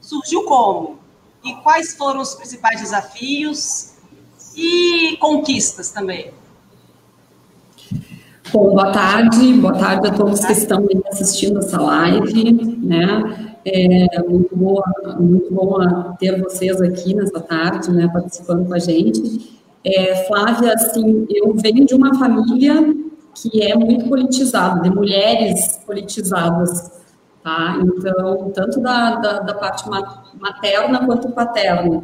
surgiu 0.01 0.45
como? 0.45 0.99
E 1.45 1.55
quais 1.57 1.95
foram 1.95 2.21
os 2.21 2.35
principais 2.35 2.81
desafios 2.81 3.93
e 4.55 5.17
conquistas 5.19 5.91
também? 5.91 6.33
Bom, 8.53 8.71
boa 8.71 8.91
tarde, 8.93 9.55
boa 9.55 9.79
tarde 9.79 10.09
a 10.09 10.11
todos 10.13 10.45
que 10.45 10.53
estão 10.53 10.85
assistindo 11.13 11.61
essa 11.61 11.81
live, 11.81 12.53
né? 12.79 13.57
É 13.65 14.23
muito, 14.23 14.57
boa, 14.57 14.83
muito 15.21 15.55
bom 15.55 15.79
ter 16.19 16.43
vocês 16.43 16.81
aqui 16.81 17.15
nessa 17.15 17.41
tarde, 17.41 17.91
né, 17.93 18.09
participando 18.13 18.67
com 18.67 18.75
a 18.75 18.79
gente. 18.79 19.61
É, 19.85 20.25
Flávia, 20.27 20.75
assim, 20.75 21.27
eu 21.31 21.55
venho 21.55 21.87
de 21.87 21.95
uma 21.95 22.19
família 22.19 22.75
que 23.35 23.63
é 23.63 23.75
muito 23.75 24.09
politizada, 24.09 24.81
de 24.81 24.91
mulheres 24.91 25.81
politizadas, 25.87 26.91
tá? 27.43 27.79
Então, 27.81 28.51
tanto 28.51 28.81
da, 28.81 29.17
da, 29.17 29.39
da 29.41 29.55
parte 29.55 29.85
materna 30.39 31.07
quanto 31.07 31.31
paterna. 31.31 32.03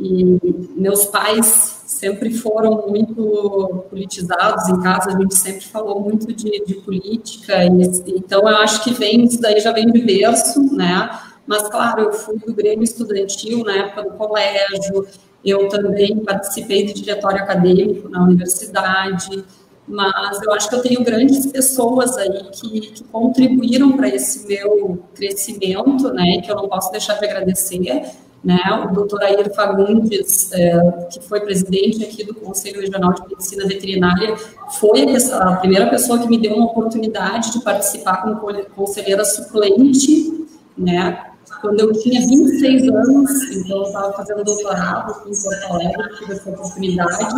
E 0.00 0.38
meus 0.76 1.06
pais 1.06 1.82
sempre 1.86 2.32
foram 2.32 2.86
muito 2.86 3.84
politizados 3.90 4.68
em 4.68 4.80
casa, 4.80 5.10
a 5.10 5.20
gente 5.20 5.34
sempre 5.34 5.64
falou 5.64 6.00
muito 6.00 6.32
de, 6.32 6.64
de 6.64 6.74
política, 6.74 7.64
e, 7.64 7.70
então 8.16 8.48
eu 8.48 8.56
acho 8.58 8.84
que 8.84 8.92
vem, 8.92 9.24
isso 9.24 9.40
daí 9.40 9.58
já 9.58 9.72
vem 9.72 9.90
de 9.90 10.00
berço, 10.00 10.74
né? 10.74 11.10
Mas, 11.46 11.66
claro, 11.68 12.02
eu 12.02 12.12
fui 12.12 12.38
do 12.38 12.52
Grêmio 12.54 12.84
Estudantil 12.84 13.64
na 13.64 13.72
época 13.78 14.02
do 14.02 14.10
colégio, 14.10 15.06
eu 15.44 15.66
também 15.68 16.18
participei 16.18 16.84
de 16.84 16.92
diretório 16.92 17.42
acadêmico 17.42 18.08
na 18.08 18.22
universidade, 18.22 19.44
mas 19.88 20.42
eu 20.42 20.52
acho 20.52 20.68
que 20.68 20.74
eu 20.74 20.82
tenho 20.82 21.02
grandes 21.02 21.46
pessoas 21.46 22.16
aí 22.16 22.44
que, 22.52 22.80
que 22.80 23.04
contribuíram 23.04 23.92
para 23.92 24.08
esse 24.08 24.46
meu 24.46 25.02
crescimento, 25.14 26.12
né, 26.12 26.40
que 26.42 26.50
eu 26.50 26.56
não 26.56 26.68
posso 26.68 26.92
deixar 26.92 27.14
de 27.14 27.24
agradecer, 27.24 28.02
né? 28.42 28.58
O 28.88 28.94
doutor 28.94 29.22
Air 29.22 29.52
Fagundes, 29.52 30.52
é, 30.52 30.80
que 31.10 31.20
foi 31.20 31.40
presidente 31.40 32.04
aqui 32.04 32.24
do 32.24 32.34
Conselho 32.34 32.80
Regional 32.80 33.12
de 33.12 33.28
Medicina 33.28 33.66
Veterinária, 33.66 34.36
foi 34.78 35.06
a 35.32 35.56
primeira 35.56 35.88
pessoa 35.88 36.18
que 36.20 36.28
me 36.28 36.38
deu 36.38 36.54
uma 36.54 36.66
oportunidade 36.66 37.52
de 37.52 37.60
participar 37.64 38.22
como 38.22 38.64
conselheira 38.76 39.24
suplente, 39.24 40.46
né? 40.76 41.27
Quando 41.60 41.80
eu 41.80 41.92
tinha 41.92 42.20
26 42.20 42.88
anos, 42.88 43.56
então 43.56 43.78
eu 43.78 43.82
estava 43.84 44.12
fazendo 44.12 44.44
doutorado 44.44 45.12
aqui 45.12 45.30
em 45.30 45.42
Porto 45.42 45.72
Alegre, 45.72 46.16
tive 46.18 46.32
essa 46.32 46.50
oportunidade. 46.50 47.34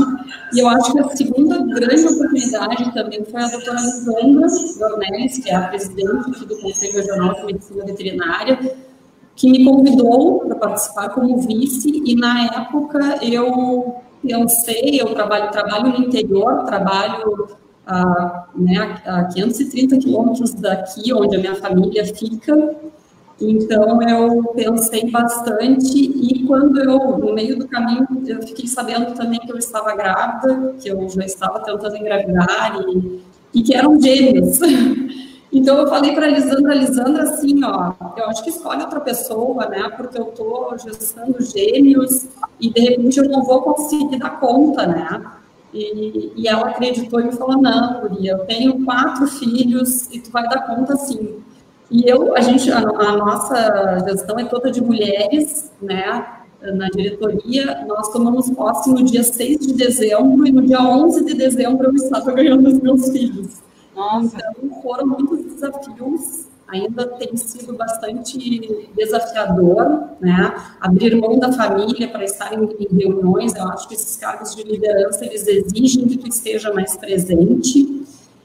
E 0.53 0.59
eu 0.61 0.69
acho 0.69 0.93
que 0.93 1.01
a 1.01 1.09
segunda 1.17 1.59
grande 1.59 2.07
oportunidade 2.07 2.93
também 2.93 3.25
foi 3.25 3.43
a 3.43 3.49
doutora 3.49 3.81
Lisandra 3.81 4.49
Dornelles, 4.79 5.39
que 5.39 5.51
é 5.51 5.55
a 5.55 5.69
presidente 5.69 6.45
do 6.45 6.61
Conselho 6.61 6.95
Regional 6.95 7.35
de 7.35 7.45
Medicina 7.47 7.85
Veterinária, 7.85 8.77
que 9.35 9.51
me 9.51 9.65
convidou 9.65 10.41
para 10.41 10.57
participar 10.57 11.09
como 11.11 11.39
vice, 11.39 12.03
e 12.05 12.15
na 12.15 12.45
época 12.45 13.19
eu 13.23 13.97
pensei, 14.23 15.01
eu 15.01 15.15
trabalho, 15.15 15.51
trabalho 15.51 15.99
no 15.99 16.07
interior, 16.07 16.65
trabalho 16.65 17.49
a, 17.87 18.49
né, 18.55 19.01
a 19.07 19.25
530 19.25 19.99
quilômetros 19.99 20.53
daqui, 20.55 21.13
onde 21.15 21.37
a 21.37 21.39
minha 21.39 21.55
família 21.55 22.05
fica, 22.05 22.77
então 23.41 24.03
eu 24.03 24.45
pensei 24.55 25.11
bastante 25.11 25.99
e 25.99 26.47
quando 26.47 26.79
eu, 26.79 27.19
no 27.19 27.33
meio 27.33 27.59
do 27.59 27.67
caminho, 27.67 28.07
eu 28.27 28.43
fiquei 28.43 28.67
sabendo 28.67 29.15
também 29.15 29.41
que 29.41 29.51
eu 29.51 29.57
estava 29.57 29.95
grávida, 29.95 30.75
que 30.81 30.89
eu 30.89 31.09
já 31.09 31.25
estava 31.25 31.61
tentando 31.61 31.97
engravidar 31.97 32.79
e, 32.81 33.23
e 33.55 33.63
que 33.63 33.75
eram 33.75 34.01
gêmeos. 34.01 34.59
Então 35.53 35.79
eu 35.79 35.89
falei 35.89 36.15
para 36.15 36.27
a 36.27 36.29
Lisandra, 36.29 36.75
Lisandra, 36.75 37.25
assim, 37.25 37.65
ó, 37.65 37.93
eu 38.17 38.27
acho 38.27 38.45
que 38.45 38.51
escolhe 38.51 38.83
outra 38.83 39.01
pessoa, 39.01 39.67
né? 39.67 39.91
Porque 39.97 40.17
eu 40.17 40.29
estou 40.29 40.79
gestando 40.79 41.43
gêmeos 41.43 42.29
e 42.61 42.71
de 42.71 42.81
repente 42.81 43.19
eu 43.19 43.29
não 43.29 43.43
vou 43.43 43.61
conseguir 43.63 44.17
dar 44.17 44.39
conta, 44.39 44.87
né? 44.87 45.21
E, 45.75 46.33
e 46.37 46.47
ela 46.47 46.69
acreditou 46.69 47.21
e 47.21 47.25
me 47.25 47.33
falou, 47.33 47.61
não, 47.61 48.01
Guria, 48.01 48.33
eu 48.33 48.47
tenho 48.47 48.85
quatro 48.85 49.27
filhos 49.27 50.09
e 50.13 50.21
tu 50.21 50.31
vai 50.31 50.49
dar 50.49 50.67
conta 50.67 50.95
sim. 50.97 51.43
E 51.91 52.09
eu, 52.09 52.37
a 52.37 52.41
gente, 52.41 52.71
a, 52.71 52.79
a 52.79 53.17
nossa 53.17 54.05
gestão 54.07 54.39
é 54.39 54.45
toda 54.45 54.71
de 54.71 54.81
mulheres, 54.81 55.73
né? 55.83 56.37
Na 56.63 56.89
diretoria, 56.89 57.85
nós 57.87 58.13
tomamos 58.13 58.51
posse 58.51 58.91
no 58.91 59.03
dia 59.03 59.25
6 59.25 59.67
de 59.67 59.73
dezembro 59.73 60.47
e 60.47 60.53
no 60.53 60.63
dia 60.63 60.81
11 60.81 61.25
de 61.25 61.35
dezembro 61.35 61.89
eu 61.89 61.95
estava 61.95 62.31
ganhando 62.33 62.69
os 62.69 62.79
meus 62.81 63.09
filhos. 63.09 63.61
Nossa. 63.97 64.37
Então, 64.37 64.83
foram 64.83 65.07
muitos 65.07 65.45
desafios, 65.47 66.47
ainda 66.69 67.07
tem 67.07 67.37
sido 67.37 67.73
bastante 67.73 68.89
desafiador, 68.97 70.11
né? 70.21 70.55
Abrir 70.81 71.17
mão 71.17 71.39
da 71.39 71.51
família 71.51 72.09
para 72.09 72.25
estar 72.25 72.53
em, 72.53 72.69
em 72.79 72.95
reuniões, 72.95 73.55
eu 73.57 73.67
acho 73.69 73.89
que 73.89 73.95
esses 73.95 74.17
cargos 74.17 74.55
de 74.55 74.63
liderança, 74.63 75.25
eles 75.25 75.47
exigem 75.49 76.07
que 76.07 76.19
tu 76.19 76.29
esteja 76.29 76.73
mais 76.73 76.97
presente, 76.97 77.99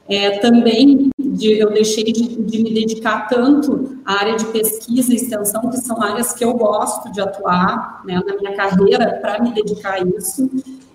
É, 0.08 0.38
também 0.38 1.10
de, 1.36 1.58
eu 1.58 1.70
deixei 1.70 2.04
de, 2.04 2.42
de, 2.42 2.62
me 2.62 2.72
dedicar 2.72 3.28
tanto 3.28 3.98
à 4.04 4.20
área 4.20 4.36
de 4.36 4.46
pesquisa 4.46 5.12
e 5.12 5.16
extensão, 5.16 5.68
que 5.70 5.76
são 5.78 6.02
áreas 6.02 6.32
que 6.32 6.44
eu 6.44 6.54
gosto 6.54 7.12
de 7.12 7.20
atuar 7.20 8.02
né, 8.04 8.20
na 8.26 8.36
minha 8.36 8.56
carreira, 8.56 9.18
para 9.20 9.42
me 9.42 9.52
dedicar 9.52 9.94
a 9.94 10.00
isso. 10.00 10.50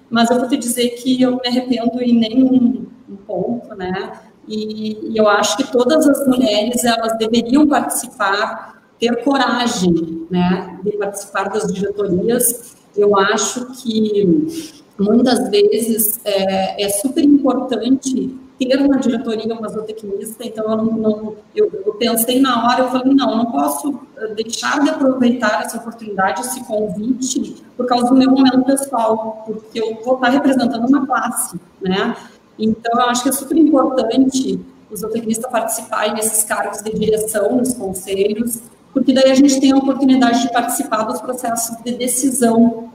Mas 0.09 0.29
eu 0.29 0.39
vou 0.39 0.49
te 0.49 0.57
dizer 0.57 0.89
que 0.91 1.21
eu 1.21 1.37
me 1.37 1.47
arrependo 1.47 2.01
em 2.01 2.13
nenhum 2.13 2.85
ponto, 3.25 3.75
né? 3.75 4.13
E, 4.47 5.13
e 5.13 5.17
eu 5.17 5.27
acho 5.27 5.55
que 5.57 5.71
todas 5.71 6.07
as 6.07 6.27
mulheres 6.27 6.83
elas 6.83 7.17
deveriam 7.17 7.67
participar, 7.67 8.81
ter 8.99 9.23
coragem, 9.23 10.27
né, 10.29 10.79
de 10.83 10.91
participar 10.97 11.49
das 11.49 11.71
diretorias. 11.71 12.75
Eu 12.95 13.17
acho 13.17 13.67
que 13.81 14.73
muitas 14.99 15.49
vezes 15.49 16.19
é, 16.25 16.83
é 16.83 16.89
super 16.89 17.23
importante 17.23 18.37
ter 18.65 18.81
uma 18.81 18.97
diretoria, 18.97 19.53
uma 19.53 19.67
zootecnista, 19.67 20.45
então 20.45 20.69
eu, 20.71 20.77
não, 20.77 21.35
eu, 21.55 21.83
eu, 21.85 21.93
pensei 21.95 22.39
na 22.39 22.65
hora, 22.65 22.81
eu 22.81 22.89
falei, 22.89 23.13
não, 23.13 23.37
não 23.37 23.51
posso 23.51 23.99
eh, 24.17 24.33
deixar 24.35 24.81
de 24.81 24.89
aproveitar 24.89 25.63
essa 25.63 25.77
oportunidade, 25.77 26.41
esse 26.41 26.63
convite, 26.65 27.63
por 27.75 27.85
causa 27.85 28.07
do 28.07 28.15
meu 28.15 28.31
momento 28.31 28.63
pessoal, 28.63 29.43
porque 29.45 29.79
eu 29.79 29.99
vou 30.03 30.15
estar 30.15 30.29
representando 30.29 30.87
uma 30.87 31.05
classe, 31.05 31.59
né? 31.81 32.15
Então, 32.57 33.01
eu 33.01 33.09
acho 33.09 33.23
que 33.23 33.29
é 33.29 33.31
super 33.31 33.57
importante 33.57 34.59
os 34.91 34.99
zootecnistas 34.99 35.49
participarem 35.49 36.13
desses 36.13 36.43
cargos 36.43 36.81
de 36.81 36.91
direção 36.91 37.55
nos 37.55 37.73
conselhos, 37.73 38.61
porque 38.93 39.13
daí 39.13 39.31
a 39.31 39.35
gente 39.35 39.59
tem 39.59 39.71
a 39.71 39.77
oportunidade 39.77 40.41
de 40.41 40.51
participar 40.51 41.03
dos 41.03 41.21
processos 41.21 41.77
de 41.83 41.93
decisão. 41.93 42.91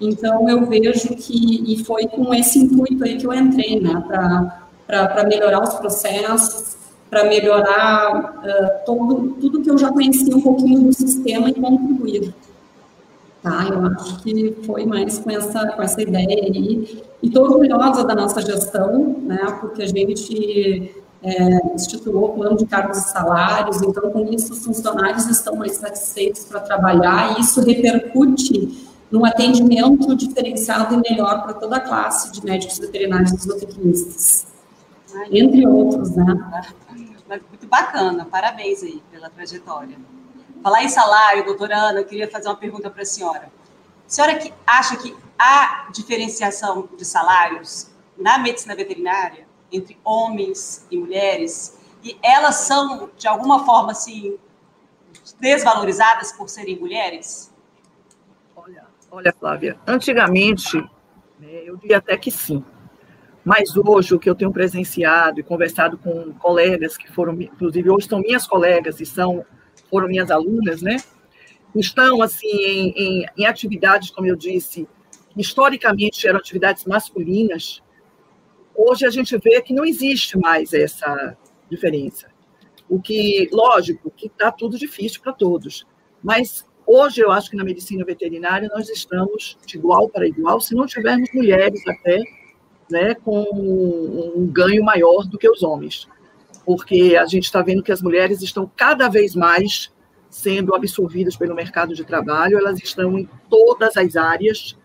Então, 0.00 0.48
eu 0.48 0.66
vejo 0.66 1.08
que, 1.14 1.72
e 1.72 1.84
foi 1.84 2.06
com 2.08 2.34
esse 2.34 2.58
intuito 2.58 3.04
aí 3.04 3.16
que 3.16 3.26
eu 3.26 3.32
entrei, 3.32 3.80
né, 3.80 4.02
para 4.06 4.65
melhorar 5.28 5.62
os 5.62 5.74
processos, 5.74 6.76
para 7.08 7.24
melhorar 7.24 8.40
uh, 8.42 8.84
todo, 8.84 9.36
tudo 9.40 9.62
que 9.62 9.70
eu 9.70 9.78
já 9.78 9.90
conhecia 9.90 10.36
um 10.36 10.40
pouquinho 10.40 10.82
do 10.82 10.92
sistema 10.92 11.48
e 11.48 11.54
contribuir. 11.54 12.34
Tá? 13.42 13.64
Eu 13.70 13.86
acho 13.86 14.22
que 14.22 14.56
foi 14.66 14.84
mais 14.84 15.18
com 15.20 15.30
essa, 15.30 15.66
com 15.68 15.82
essa 15.82 16.02
ideia 16.02 16.42
aí. 16.42 17.00
E 17.22 17.28
estou 17.28 17.44
orgulhosa 17.44 18.04
da 18.04 18.14
nossa 18.14 18.40
gestão, 18.42 19.16
né? 19.22 19.58
porque 19.60 19.82
a 19.82 19.86
gente 19.86 20.92
é, 21.22 21.74
instituiu 21.74 22.24
o 22.24 22.28
plano 22.30 22.56
de 22.56 22.66
cargos 22.66 22.98
e 22.98 23.08
salários, 23.08 23.80
então 23.82 24.10
com 24.10 24.32
isso 24.32 24.52
os 24.52 24.64
funcionários 24.64 25.26
estão 25.26 25.56
mais 25.56 25.72
satisfeitos 25.72 26.44
para 26.44 26.60
trabalhar 26.60 27.36
e 27.36 27.40
isso 27.40 27.60
repercute 27.60 28.86
num 29.10 29.24
atendimento 29.24 30.14
diferenciado 30.14 30.94
e 30.94 31.10
melhor 31.10 31.42
para 31.42 31.54
toda 31.54 31.76
a 31.76 31.80
classe 31.80 32.32
de 32.32 32.44
médicos 32.44 32.78
veterinários 32.78 33.32
e 33.32 33.36
zootecnistas, 33.36 34.46
entre 35.30 35.66
outros, 35.66 36.10
né? 36.16 36.24
Muito 37.48 37.66
bacana, 37.66 38.24
parabéns 38.24 38.82
aí 38.82 39.02
pela 39.10 39.28
trajetória. 39.28 39.98
Falar 40.62 40.82
em 40.82 40.88
salário, 40.88 41.44
doutora 41.44 41.76
Ana, 41.76 42.00
eu 42.00 42.04
queria 42.04 42.30
fazer 42.30 42.48
uma 42.48 42.56
pergunta 42.56 42.90
para 42.90 43.02
a 43.02 43.06
senhora. 43.06 43.50
A 44.06 44.08
senhora 44.08 44.36
que 44.38 44.52
acha 44.66 44.96
que 44.96 45.14
há 45.38 45.88
diferenciação 45.92 46.88
de 46.96 47.04
salários 47.04 47.90
na 48.16 48.38
medicina 48.38 48.74
veterinária 48.74 49.46
entre 49.70 49.98
homens 50.04 50.86
e 50.90 50.96
mulheres 50.96 51.78
e 52.02 52.16
elas 52.22 52.56
são 52.56 53.10
de 53.16 53.26
alguma 53.26 53.64
forma 53.64 53.90
assim 53.90 54.38
desvalorizadas 55.40 56.32
por 56.32 56.48
serem 56.48 56.78
mulheres? 56.78 57.52
Olha, 58.54 58.86
olha, 59.10 59.34
Flávia, 59.38 59.78
antigamente 59.86 60.78
né, 61.38 61.64
eu 61.64 61.76
diria 61.76 61.98
até 61.98 62.16
que 62.16 62.30
sim. 62.30 62.64
Mas 63.46 63.76
hoje, 63.76 64.12
o 64.12 64.18
que 64.18 64.28
eu 64.28 64.34
tenho 64.34 64.50
presenciado 64.50 65.38
e 65.38 65.42
conversado 65.44 65.96
com 65.96 66.32
colegas 66.32 66.96
que 66.96 67.08
foram, 67.12 67.40
inclusive 67.40 67.88
hoje 67.88 68.08
são 68.08 68.18
minhas 68.18 68.44
colegas 68.44 69.00
e 69.00 69.06
são 69.06 69.46
foram 69.88 70.08
minhas 70.08 70.32
alunas, 70.32 70.82
né? 70.82 70.96
Estão, 71.72 72.22
assim, 72.22 72.48
em, 72.48 72.88
em, 72.96 73.26
em 73.38 73.46
atividades, 73.46 74.10
como 74.10 74.26
eu 74.26 74.34
disse, 74.34 74.88
historicamente 75.36 76.26
eram 76.26 76.40
atividades 76.40 76.84
masculinas, 76.86 77.80
hoje 78.74 79.06
a 79.06 79.10
gente 79.10 79.38
vê 79.38 79.62
que 79.62 79.72
não 79.72 79.84
existe 79.84 80.36
mais 80.36 80.72
essa 80.72 81.36
diferença. 81.70 82.28
O 82.88 83.00
que, 83.00 83.48
lógico, 83.52 84.10
que 84.10 84.26
está 84.26 84.50
tudo 84.50 84.76
difícil 84.76 85.20
para 85.22 85.32
todos, 85.32 85.86
mas 86.20 86.66
hoje 86.84 87.20
eu 87.20 87.30
acho 87.30 87.48
que 87.48 87.56
na 87.56 87.62
medicina 87.62 88.04
veterinária 88.04 88.68
nós 88.74 88.88
estamos 88.88 89.56
de 89.64 89.76
igual 89.76 90.08
para 90.08 90.26
igual, 90.26 90.60
se 90.60 90.74
não 90.74 90.84
tivermos 90.84 91.28
mulheres 91.32 91.80
até, 91.86 92.20
né, 92.90 93.14
com 93.14 93.42
um 94.36 94.46
ganho 94.46 94.84
maior 94.84 95.26
do 95.26 95.38
que 95.38 95.48
os 95.48 95.62
homens 95.62 96.08
porque 96.66 97.16
a 97.16 97.24
gente 97.26 97.44
está 97.44 97.62
vendo 97.62 97.82
que 97.82 97.92
as 97.92 98.02
mulheres 98.02 98.42
estão 98.42 98.70
cada 98.76 99.08
vez 99.08 99.36
mais 99.36 99.94
sendo 100.28 100.74
absorvidas 100.74 101.36
pelo 101.36 101.54
mercado 101.54 101.94
de 101.94 102.04
trabalho, 102.04 102.58
elas 102.58 102.82
estão 102.82 103.16
em 103.16 103.28
todas 103.48 103.96
as 103.96 104.16
áreas. 104.16 104.76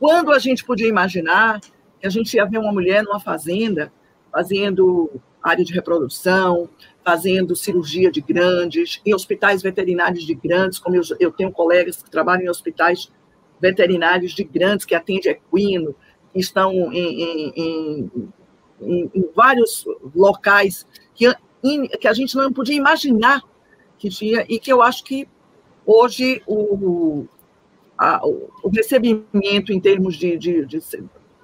Quando 0.00 0.32
a 0.32 0.38
gente 0.38 0.64
podia 0.64 0.88
imaginar 0.88 1.60
que 2.00 2.06
a 2.06 2.08
gente 2.08 2.34
ia 2.34 2.46
ver 2.46 2.58
uma 2.58 2.72
mulher 2.72 3.04
numa 3.04 3.20
fazenda 3.20 3.92
fazendo 4.32 5.10
área 5.42 5.62
de 5.62 5.74
reprodução, 5.74 6.68
fazendo 7.04 7.54
cirurgia 7.54 8.10
de 8.10 8.22
grandes, 8.22 9.02
em 9.04 9.14
hospitais 9.14 9.60
veterinários 9.60 10.24
de 10.24 10.34
grandes, 10.34 10.78
como 10.78 10.96
eu, 10.96 11.02
eu 11.20 11.30
tenho 11.30 11.52
colegas 11.52 12.02
que 12.02 12.10
trabalham 12.10 12.44
em 12.44 12.48
hospitais 12.48 13.12
veterinários 13.60 14.32
de 14.32 14.44
grandes, 14.44 14.86
que 14.86 14.94
atendem 14.94 15.32
equino, 15.32 15.94
estão 16.34 16.92
em, 16.92 17.22
em, 17.22 18.10
em, 18.80 19.10
em 19.14 19.30
vários 19.34 19.84
locais 20.14 20.86
que, 21.14 21.32
que 22.00 22.08
a 22.08 22.12
gente 22.12 22.34
não 22.36 22.52
podia 22.52 22.76
imaginar 22.76 23.42
que 23.98 24.08
tinha, 24.08 24.44
e 24.48 24.58
que 24.58 24.72
eu 24.72 24.82
acho 24.82 25.04
que 25.04 25.28
hoje 25.86 26.42
o, 26.46 27.26
a, 27.96 28.20
o 28.26 28.68
recebimento 28.68 29.72
em 29.72 29.80
termos 29.80 30.16
de, 30.16 30.36
de, 30.36 30.66
de, 30.66 30.80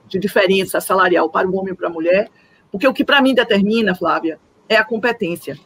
de 0.08 0.18
diferença 0.18 0.80
salarial 0.80 1.30
para 1.30 1.48
o 1.48 1.54
homem 1.56 1.72
e 1.72 1.76
para 1.76 1.86
a 1.86 1.92
mulher, 1.92 2.30
porque 2.70 2.86
o 2.88 2.92
que 2.92 3.04
para 3.04 3.22
mim 3.22 3.34
determina, 3.34 3.94
Flávia, 3.94 4.40
é 4.68 4.76
a 4.76 4.84
competência. 4.84 5.56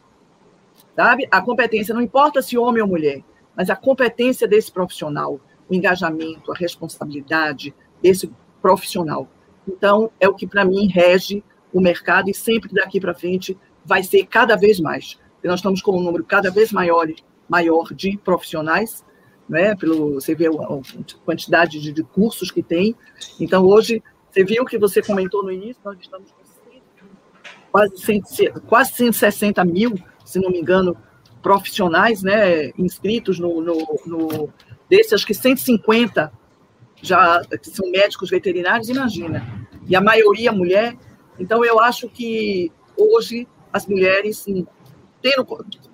Sabe? 0.95 1.27
A 1.31 1.41
competência, 1.41 1.93
não 1.93 2.01
importa 2.01 2.41
se 2.41 2.57
homem 2.57 2.81
ou 2.81 2.87
mulher, 2.87 3.23
mas 3.55 3.69
a 3.69 3.75
competência 3.75 4.47
desse 4.47 4.71
profissional, 4.71 5.39
o 5.67 5.73
engajamento, 5.73 6.51
a 6.51 6.55
responsabilidade 6.55 7.73
desse 8.01 8.31
profissional. 8.63 9.27
Então, 9.67 10.09
é 10.19 10.27
o 10.27 10.33
que 10.33 10.47
para 10.47 10.63
mim 10.63 10.87
rege 10.87 11.43
o 11.73 11.81
mercado 11.81 12.29
e 12.29 12.33
sempre 12.33 12.73
daqui 12.73 12.99
para 12.99 13.13
frente 13.13 13.57
vai 13.85 14.01
ser 14.01 14.25
cada 14.25 14.55
vez 14.55 14.79
mais. 14.79 15.19
Nós 15.43 15.59
estamos 15.59 15.81
com 15.81 15.97
um 15.97 16.01
número 16.01 16.23
cada 16.23 16.49
vez 16.49 16.71
maior, 16.71 17.05
maior 17.49 17.93
de 17.93 18.17
profissionais, 18.17 19.03
né? 19.47 19.75
Pelo, 19.75 20.13
você 20.13 20.33
vê 20.33 20.47
a 20.47 20.51
quantidade 21.25 21.81
de, 21.81 21.91
de 21.91 22.03
cursos 22.03 22.49
que 22.49 22.63
tem. 22.63 22.95
Então, 23.37 23.65
hoje, 23.65 24.01
você 24.31 24.45
viu 24.45 24.63
que 24.63 24.77
você 24.77 25.01
comentou 25.01 25.43
no 25.43 25.51
início, 25.51 25.81
nós 25.83 25.97
estamos 25.99 26.31
com 26.31 26.43
quase, 27.73 27.97
100, 27.97 28.21
quase 28.67 28.93
160 28.93 29.65
mil, 29.65 29.95
se 30.23 30.39
não 30.39 30.49
me 30.49 30.59
engano, 30.59 30.95
profissionais 31.41 32.23
né, 32.23 32.69
inscritos 32.77 33.39
no, 33.39 33.59
no, 33.59 33.99
no 34.05 34.53
desses, 34.89 35.11
acho 35.11 35.25
que 35.25 35.33
150 35.33 36.31
já 37.03 37.41
são 37.61 37.91
médicos 37.91 38.29
veterinários, 38.29 38.87
imagina. 38.87 39.67
E 39.85 39.95
a 39.95 40.01
maioria 40.01 40.51
mulher. 40.53 40.97
Então, 41.37 41.63
eu 41.63 41.79
acho 41.79 42.07
que 42.07 42.71
hoje 42.97 43.45
as 43.73 43.85
mulheres, 43.85 44.45
tendo 45.21 45.45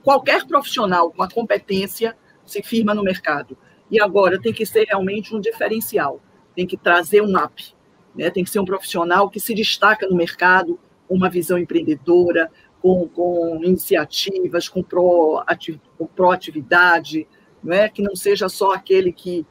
qualquer 0.04 0.46
profissional 0.46 1.12
com 1.12 1.24
a 1.24 1.30
competência, 1.30 2.16
se 2.46 2.62
firma 2.62 2.94
no 2.94 3.04
mercado. 3.04 3.58
E 3.90 4.00
agora 4.00 4.40
tem 4.40 4.54
que 4.54 4.66
ser 4.66 4.86
realmente 4.86 5.36
um 5.36 5.40
diferencial, 5.40 6.22
tem 6.56 6.68
que 6.68 6.78
trazer 6.78 7.22
um 7.22 7.36
up, 7.36 7.74
né? 8.16 8.30
tem 8.30 8.44
que 8.44 8.50
ser 8.50 8.60
um 8.60 8.66
profissional 8.66 9.30
que 9.30 9.40
se 9.40 9.56
destaca 9.56 10.08
no 10.08 10.16
mercado, 10.16 10.80
com 11.08 11.16
uma 11.16 11.30
visão 11.30 11.58
empreendedora, 11.58 12.52
com, 12.84 13.08
com 13.08 13.60
iniciativas, 13.64 14.70
com, 14.70 14.84
com 14.84 16.08
proatividade, 16.16 17.28
não 17.64 17.74
é? 17.74 17.90
que 17.90 18.04
não 18.04 18.16
seja 18.16 18.48
só 18.48 18.74
aquele 18.74 19.12
que 19.12 19.44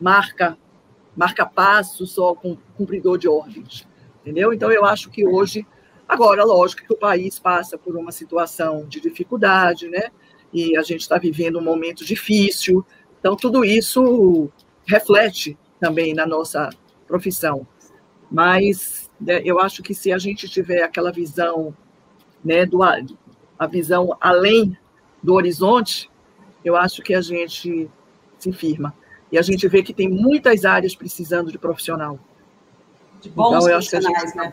marca 0.00 0.56
marca 1.16 1.44
passo, 1.46 2.06
só 2.06 2.34
cumpridor 2.76 3.18
de 3.18 3.28
ordens, 3.28 3.86
entendeu? 4.20 4.52
Então 4.52 4.70
eu 4.70 4.84
acho 4.84 5.10
que 5.10 5.26
hoje 5.26 5.66
Agora, 6.12 6.44
lógico 6.44 6.82
que 6.84 6.92
o 6.92 6.98
país 6.98 7.38
passa 7.38 7.78
por 7.78 7.96
uma 7.96 8.12
situação 8.12 8.84
de 8.86 9.00
dificuldade, 9.00 9.88
né? 9.88 10.10
E 10.52 10.76
a 10.76 10.82
gente 10.82 11.00
está 11.00 11.16
vivendo 11.16 11.58
um 11.58 11.62
momento 11.62 12.04
difícil, 12.04 12.84
então 13.18 13.34
tudo 13.34 13.64
isso 13.64 14.50
reflete 14.86 15.56
também 15.80 16.12
na 16.12 16.26
nossa 16.26 16.68
profissão. 17.06 17.66
Mas 18.30 19.10
né, 19.18 19.40
eu 19.42 19.58
acho 19.58 19.82
que 19.82 19.94
se 19.94 20.12
a 20.12 20.18
gente 20.18 20.46
tiver 20.50 20.82
aquela 20.82 21.10
visão, 21.10 21.74
né, 22.44 22.66
do, 22.66 22.82
a 22.82 23.66
visão 23.66 24.14
além 24.20 24.76
do 25.22 25.32
horizonte, 25.32 26.10
eu 26.62 26.76
acho 26.76 27.00
que 27.00 27.14
a 27.14 27.22
gente 27.22 27.88
se 28.38 28.52
firma. 28.52 28.94
E 29.32 29.38
a 29.38 29.42
gente 29.42 29.66
vê 29.66 29.82
que 29.82 29.94
tem 29.94 30.08
muitas 30.08 30.66
áreas 30.66 30.94
precisando 30.94 31.50
de 31.50 31.58
profissional. 31.58 32.18
De 33.22 33.30
bons 33.30 33.64
então, 33.64 33.70
profissionais, 33.70 34.34
né? 34.34 34.52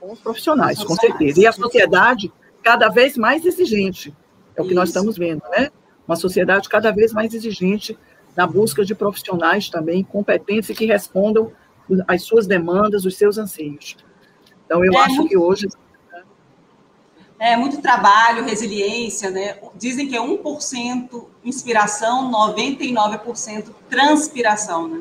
Com 0.00 0.12
os 0.12 0.18
profissionais, 0.18 0.82
com 0.82 0.96
certeza. 0.96 1.40
E 1.40 1.46
a 1.46 1.52
sociedade 1.52 2.32
cada 2.62 2.88
vez 2.88 3.16
mais 3.16 3.46
exigente. 3.46 4.14
É 4.56 4.60
o 4.60 4.64
que 4.64 4.70
Isso. 4.70 4.80
nós 4.80 4.88
estamos 4.88 5.16
vendo, 5.16 5.42
né? 5.50 5.70
Uma 6.08 6.16
sociedade 6.16 6.68
cada 6.68 6.90
vez 6.90 7.12
mais 7.12 7.32
exigente 7.32 7.96
na 8.36 8.46
busca 8.46 8.84
de 8.84 8.94
profissionais 8.96 9.68
também 9.68 10.02
competentes 10.02 10.68
e 10.70 10.74
que 10.74 10.86
respondam 10.86 11.52
às 12.08 12.22
suas 12.22 12.48
demandas, 12.48 13.04
os 13.04 13.16
seus 13.16 13.38
anseios. 13.38 13.96
Então, 14.66 14.84
eu 14.84 14.92
é 14.92 14.96
acho 14.96 15.28
que 15.28 15.36
hoje. 15.36 15.68
É 17.42 17.56
muito 17.56 17.80
trabalho, 17.80 18.44
resiliência, 18.44 19.30
né? 19.30 19.56
Dizem 19.74 20.06
que 20.06 20.14
é 20.14 20.20
1% 20.20 21.26
inspiração, 21.42 22.30
99% 22.30 23.70
transpiração, 23.88 24.86
né? 24.86 25.00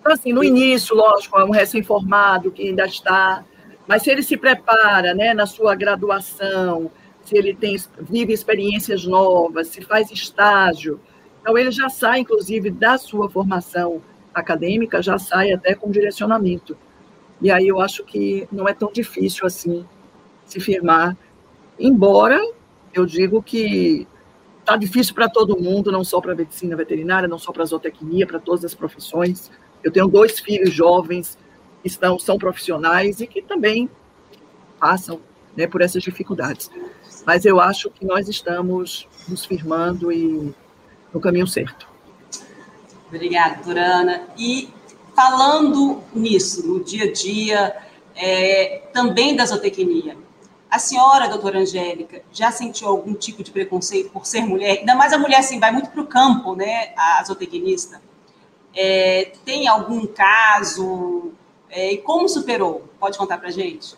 Então, 0.00 0.12
assim, 0.12 0.32
no 0.32 0.42
início, 0.42 0.96
lógico, 0.96 1.38
é 1.38 1.44
um 1.44 1.52
recém-formado 1.52 2.50
que 2.50 2.62
ainda 2.66 2.86
está, 2.86 3.44
mas 3.86 4.02
se 4.02 4.10
ele 4.10 4.20
se 4.20 4.36
prepara, 4.36 5.14
né, 5.14 5.32
na 5.32 5.46
sua 5.46 5.76
graduação, 5.76 6.90
se 7.24 7.38
ele 7.38 7.54
tem, 7.54 7.76
vive 8.00 8.32
experiências 8.32 9.04
novas, 9.04 9.68
se 9.68 9.80
faz 9.80 10.10
estágio, 10.10 11.00
então 11.40 11.56
ele 11.56 11.70
já 11.70 11.88
sai, 11.88 12.18
inclusive, 12.18 12.68
da 12.68 12.98
sua 12.98 13.30
formação 13.30 14.02
acadêmica, 14.34 15.00
já 15.00 15.20
sai 15.20 15.52
até 15.52 15.72
com 15.76 15.88
direcionamento. 15.88 16.76
E 17.40 17.48
aí 17.48 17.68
eu 17.68 17.80
acho 17.80 18.02
que 18.02 18.48
não 18.50 18.68
é 18.68 18.74
tão 18.74 18.90
difícil 18.90 19.46
assim 19.46 19.86
se 20.48 20.58
firmar, 20.60 21.16
embora 21.78 22.40
eu 22.92 23.04
digo 23.04 23.42
que 23.42 24.06
está 24.60 24.76
difícil 24.76 25.14
para 25.14 25.28
todo 25.28 25.58
mundo, 25.60 25.92
não 25.92 26.02
só 26.02 26.20
para 26.20 26.32
a 26.32 26.36
medicina 26.36 26.74
veterinária, 26.74 27.28
não 27.28 27.38
só 27.38 27.52
para 27.52 27.62
a 27.62 27.66
zootecnia, 27.66 28.26
para 28.26 28.38
todas 28.38 28.64
as 28.64 28.74
profissões. 28.74 29.50
Eu 29.82 29.92
tenho 29.92 30.08
dois 30.08 30.40
filhos 30.40 30.72
jovens 30.72 31.38
que 31.82 31.88
estão, 31.88 32.18
são 32.18 32.38
profissionais 32.38 33.20
e 33.20 33.26
que 33.26 33.40
também 33.40 33.88
passam 34.78 35.20
né, 35.56 35.66
por 35.66 35.80
essas 35.80 36.02
dificuldades. 36.02 36.70
Mas 37.26 37.44
eu 37.44 37.60
acho 37.60 37.90
que 37.90 38.04
nós 38.04 38.28
estamos 38.28 39.08
nos 39.28 39.44
firmando 39.44 40.12
e 40.12 40.54
no 41.12 41.20
caminho 41.20 41.46
certo. 41.46 41.86
Obrigada, 43.08 43.62
doutora 43.62 44.26
E 44.36 44.68
falando 45.16 46.02
nisso, 46.14 46.66
no 46.66 46.84
dia 46.84 47.04
a 47.04 47.12
dia, 47.12 47.76
é, 48.14 48.82
também 48.92 49.34
da 49.34 49.46
zootecnia, 49.46 50.16
a 50.70 50.78
senhora, 50.78 51.28
doutora 51.28 51.60
Angélica, 51.60 52.22
já 52.32 52.50
sentiu 52.50 52.88
algum 52.88 53.14
tipo 53.14 53.42
de 53.42 53.50
preconceito 53.50 54.10
por 54.10 54.26
ser 54.26 54.42
mulher? 54.42 54.78
Ainda 54.78 54.94
mais 54.94 55.12
a 55.12 55.18
mulher, 55.18 55.38
assim, 55.38 55.58
vai 55.58 55.72
muito 55.72 55.90
para 55.90 56.00
o 56.02 56.06
campo, 56.06 56.54
né, 56.54 56.90
a 56.96 57.22
zootecnista. 57.24 58.00
É, 58.76 59.32
tem 59.44 59.66
algum 59.66 60.06
caso? 60.06 61.32
É, 61.70 61.92
e 61.92 61.98
como 61.98 62.28
superou? 62.28 62.84
Pode 63.00 63.16
contar 63.16 63.38
para 63.38 63.50
gente? 63.50 63.96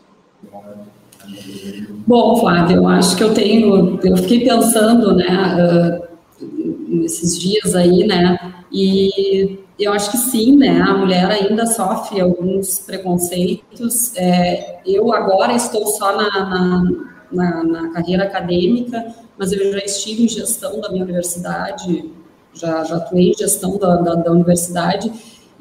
Bom, 2.07 2.37
Flávia, 2.37 2.77
eu 2.77 2.89
acho 2.89 3.17
que 3.17 3.23
eu 3.23 3.35
tenho, 3.35 4.01
eu 4.03 4.17
fiquei 4.17 4.45
pensando, 4.45 5.15
né, 5.15 5.27
uh, 5.27 6.10
nesses 6.41 7.39
dias 7.39 7.75
aí, 7.75 8.07
né, 8.07 8.39
e 8.73 9.59
eu 9.81 9.95
acho 9.95 10.11
que 10.11 10.19
sim, 10.19 10.57
né? 10.57 10.83
A 10.83 10.93
mulher 10.93 11.31
ainda 11.31 11.65
sofre 11.65 12.21
alguns 12.21 12.81
preconceitos. 12.81 14.15
É, 14.15 14.79
eu 14.85 15.11
agora 15.13 15.55
estou 15.55 15.87
só 15.87 16.15
na, 16.15 16.29
na, 16.31 16.85
na, 17.33 17.65
na, 17.65 17.91
carreira 17.91 18.25
acadêmica, 18.25 19.15
mas 19.39 19.53
eu 19.53 19.73
já 19.73 19.79
estive 19.79 20.25
em 20.25 20.29
gestão 20.29 20.81
da 20.81 20.91
minha 20.91 21.03
universidade, 21.03 22.11
já, 22.53 22.85
já 22.85 22.97
atuei 22.97 23.31
em 23.31 23.35
gestão 23.35 23.79
da, 23.79 23.97
da, 23.97 24.15
da 24.17 24.31
universidade, 24.31 25.11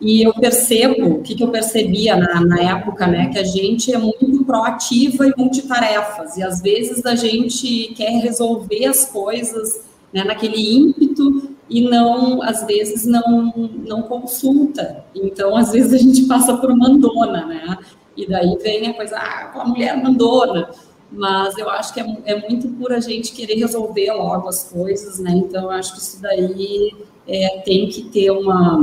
e 0.01 0.21
eu 0.21 0.33
percebo, 0.33 1.15
o 1.15 1.21
que, 1.21 1.35
que 1.35 1.43
eu 1.43 1.49
percebia 1.49 2.15
na, 2.17 2.41
na 2.41 2.59
época, 2.59 3.07
né? 3.07 3.29
Que 3.29 3.39
a 3.39 3.43
gente 3.43 3.93
é 3.93 3.97
muito 3.97 4.43
proativa 4.43 5.27
e 5.27 5.33
multitarefas, 5.37 6.35
e 6.35 6.43
às 6.43 6.61
vezes 6.61 7.05
a 7.05 7.15
gente 7.15 7.93
quer 7.95 8.11
resolver 8.21 8.85
as 8.85 9.05
coisas 9.05 9.88
né, 10.13 10.23
naquele 10.23 10.75
ímpeto 10.75 11.49
e 11.69 11.81
não, 11.81 12.41
às 12.41 12.65
vezes, 12.65 13.05
não, 13.05 13.69
não 13.87 14.01
consulta. 14.01 15.05
Então, 15.13 15.55
às 15.55 15.71
vezes, 15.71 15.93
a 15.93 15.97
gente 15.97 16.23
passa 16.23 16.57
por 16.57 16.75
mandona, 16.75 17.45
né? 17.45 17.77
E 18.17 18.27
daí 18.27 18.57
vem 18.57 18.87
a 18.87 18.93
coisa, 18.93 19.17
ah, 19.17 19.51
a 19.53 19.65
mulher 19.65 20.01
mandona. 20.01 20.69
Mas 21.11 21.57
eu 21.57 21.69
acho 21.69 21.93
que 21.93 21.99
é, 21.99 22.17
é, 22.25 22.49
muito 22.49 22.67
por 22.69 22.91
a 22.91 22.99
gente 22.99 23.31
querer 23.31 23.55
resolver 23.55 24.11
logo 24.13 24.47
as 24.47 24.63
coisas, 24.63 25.19
né? 25.19 25.31
Então, 25.31 25.63
eu 25.63 25.71
acho 25.71 25.93
que 25.93 25.99
isso 25.99 26.21
daí 26.21 26.91
é, 27.27 27.61
tem 27.63 27.87
que 27.87 28.03
ter 28.09 28.31
uma, 28.31 28.77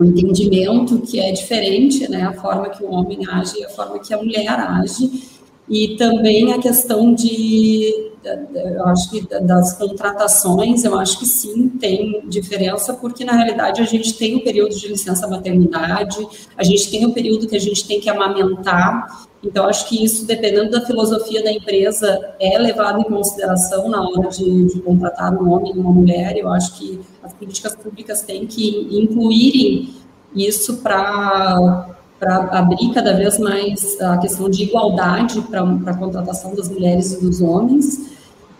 um 0.00 0.04
entendimento 0.04 1.00
que 1.00 1.20
é 1.20 1.30
diferente, 1.32 2.10
né? 2.10 2.22
A 2.22 2.32
forma 2.32 2.70
que 2.70 2.82
o 2.82 2.90
homem 2.90 3.20
age 3.28 3.58
e 3.58 3.64
a 3.64 3.68
forma 3.68 3.98
que 3.98 4.14
a 4.14 4.18
mulher 4.18 4.48
age. 4.48 5.37
E 5.68 5.96
também 5.96 6.52
a 6.52 6.58
questão 6.58 7.14
de 7.14 8.08
eu 8.54 8.84
acho 8.86 9.10
que 9.10 9.26
das 9.40 9.74
contratações, 9.74 10.84
eu 10.84 10.98
acho 10.98 11.18
que 11.18 11.26
sim, 11.26 11.68
tem 11.68 12.22
diferença, 12.28 12.92
porque 12.94 13.24
na 13.24 13.32
realidade 13.32 13.80
a 13.80 13.84
gente 13.84 14.14
tem 14.14 14.36
o 14.36 14.44
período 14.44 14.74
de 14.74 14.88
licença 14.88 15.26
maternidade, 15.26 16.26
a 16.56 16.64
gente 16.64 16.90
tem 16.90 17.06
o 17.06 17.12
período 17.12 17.46
que 17.46 17.56
a 17.56 17.60
gente 17.60 17.86
tem 17.86 18.00
que 18.00 18.10
amamentar, 18.10 19.26
então 19.42 19.66
acho 19.66 19.88
que 19.88 20.04
isso, 20.04 20.26
dependendo 20.26 20.70
da 20.70 20.84
filosofia 20.84 21.42
da 21.42 21.52
empresa, 21.52 22.34
é 22.40 22.58
levado 22.58 23.00
em 23.00 23.04
consideração 23.04 23.88
na 23.88 24.02
hora 24.02 24.28
de, 24.28 24.66
de 24.66 24.80
contratar 24.80 25.32
um 25.32 25.50
homem 25.52 25.72
e 25.74 25.78
uma 25.78 25.92
mulher, 25.92 26.36
eu 26.36 26.50
acho 26.50 26.76
que 26.76 27.00
as 27.22 27.32
políticas 27.32 27.76
públicas 27.76 28.22
têm 28.22 28.46
que 28.46 28.88
incluírem 28.90 29.94
isso 30.34 30.78
para 30.78 31.97
para 32.18 32.36
abrir 32.58 32.92
cada 32.92 33.14
vez 33.14 33.38
mais 33.38 34.00
a 34.00 34.18
questão 34.18 34.50
de 34.50 34.64
igualdade 34.64 35.40
para 35.42 35.62
a 35.62 35.96
contratação 35.96 36.54
das 36.54 36.68
mulheres 36.68 37.12
e 37.12 37.20
dos 37.20 37.40
homens 37.40 38.10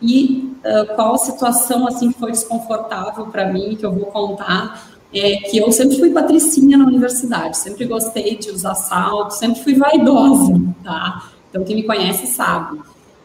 e 0.00 0.54
uh, 0.64 0.94
qual 0.94 1.14
a 1.14 1.18
situação 1.18 1.86
assim 1.86 2.12
que 2.12 2.18
foi 2.18 2.30
desconfortável 2.30 3.26
para 3.26 3.52
mim 3.52 3.76
que 3.76 3.84
eu 3.84 3.92
vou 3.92 4.06
contar 4.06 4.88
é 5.12 5.36
que 5.36 5.58
eu 5.58 5.72
sempre 5.72 5.98
fui 5.98 6.10
patricinha 6.10 6.76
na 6.76 6.84
universidade, 6.84 7.56
sempre 7.56 7.86
gostei 7.86 8.36
de 8.36 8.50
usar 8.50 8.74
salto, 8.74 9.30
sempre 9.32 9.62
fui 9.62 9.74
vaidosa, 9.74 10.60
tá? 10.84 11.30
Então 11.48 11.64
quem 11.64 11.76
me 11.76 11.82
conhece 11.82 12.26
sabe. 12.26 12.78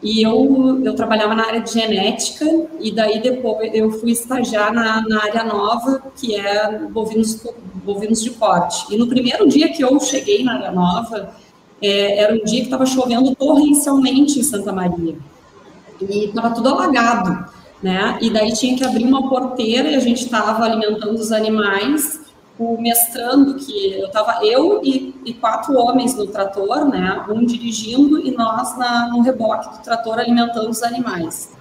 E 0.03 0.21
eu, 0.21 0.81
eu 0.83 0.93
trabalhava 0.95 1.33
na 1.33 1.45
área 1.45 1.61
de 1.61 1.71
genética, 1.71 2.45
e 2.79 2.91
daí 2.91 3.21
depois 3.21 3.73
eu 3.73 3.89
fui 3.89 4.11
estagiar 4.11 4.73
na, 4.73 5.01
na 5.07 5.23
área 5.23 5.43
nova, 5.45 6.03
que 6.15 6.35
é 6.35 6.77
bovinos, 6.89 7.41
bovinos 7.75 8.21
de 8.21 8.31
corte. 8.31 8.93
E 8.93 8.97
no 8.97 9.07
primeiro 9.07 9.47
dia 9.47 9.69
que 9.69 9.81
eu 9.81 9.97
cheguei 10.01 10.43
na 10.43 10.55
área 10.55 10.71
nova, 10.71 11.33
é, 11.81 12.17
era 12.17 12.33
um 12.33 12.43
dia 12.43 12.59
que 12.59 12.65
estava 12.65 12.85
chovendo 12.85 13.33
torrencialmente 13.35 14.39
em 14.39 14.43
Santa 14.43 14.73
Maria 14.73 15.15
e 16.09 16.25
estava 16.25 16.51
tudo 16.51 16.69
alagado, 16.69 17.45
né? 17.81 18.17
E 18.21 18.29
daí 18.29 18.53
tinha 18.53 18.75
que 18.75 18.83
abrir 18.83 19.05
uma 19.05 19.29
porteira 19.29 19.89
e 19.89 19.95
a 19.95 19.99
gente 19.99 20.23
estava 20.23 20.63
alimentando 20.63 21.15
os 21.15 21.31
animais. 21.31 22.21
O 22.57 22.79
mestrando 22.79 23.55
que 23.55 23.93
eu 23.93 24.05
estava 24.05 24.45
eu 24.45 24.81
e, 24.83 25.15
e, 25.25 25.33
quatro 25.33 25.75
homens 25.75 26.15
no 26.15 26.27
trator, 26.27 26.85
né? 26.87 27.25
Um 27.27 27.43
dirigindo 27.45 28.19
e 28.19 28.29
nós 28.31 28.77
na, 28.77 29.07
no 29.07 29.21
reboque 29.21 29.75
do 29.75 29.83
trator 29.83 30.19
alimentando 30.19 30.69
os 30.69 30.83
animais. 30.83 31.51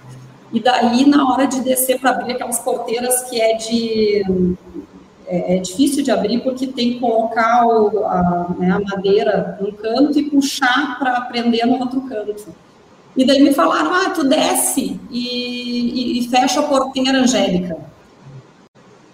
E 0.51 0.59
daí 0.59 1.09
na 1.09 1.31
hora 1.31 1.47
de 1.47 1.61
descer 1.61 1.99
para 1.99 2.11
abrir 2.11 2.33
aquelas 2.33 2.59
porteiras 2.59 3.23
que 3.23 3.41
é 3.41 3.55
de 3.55 4.55
é, 5.25 5.55
é, 5.55 5.59
difícil 5.59 6.03
de 6.03 6.11
abrir 6.11 6.41
porque 6.41 6.67
tem 6.67 6.93
que 6.93 6.99
colocar 6.99 7.65
o, 7.65 8.05
a, 8.05 8.55
né, 8.59 8.71
a 8.71 8.79
madeira 8.79 9.57
num 9.59 9.71
canto 9.71 10.19
e 10.19 10.29
puxar 10.29 10.99
para 10.99 11.21
prender 11.21 11.65
no 11.65 11.79
outro 11.79 12.01
canto. 12.01 12.53
E 13.15 13.25
daí 13.25 13.41
me 13.41 13.53
falaram, 13.53 13.93
ah, 13.93 14.09
tu 14.09 14.23
desce 14.23 14.99
e, 15.09 16.17
e, 16.17 16.19
e 16.19 16.27
fecha 16.29 16.59
a 16.59 16.63
porteira, 16.63 17.19
Angélica. 17.19 17.92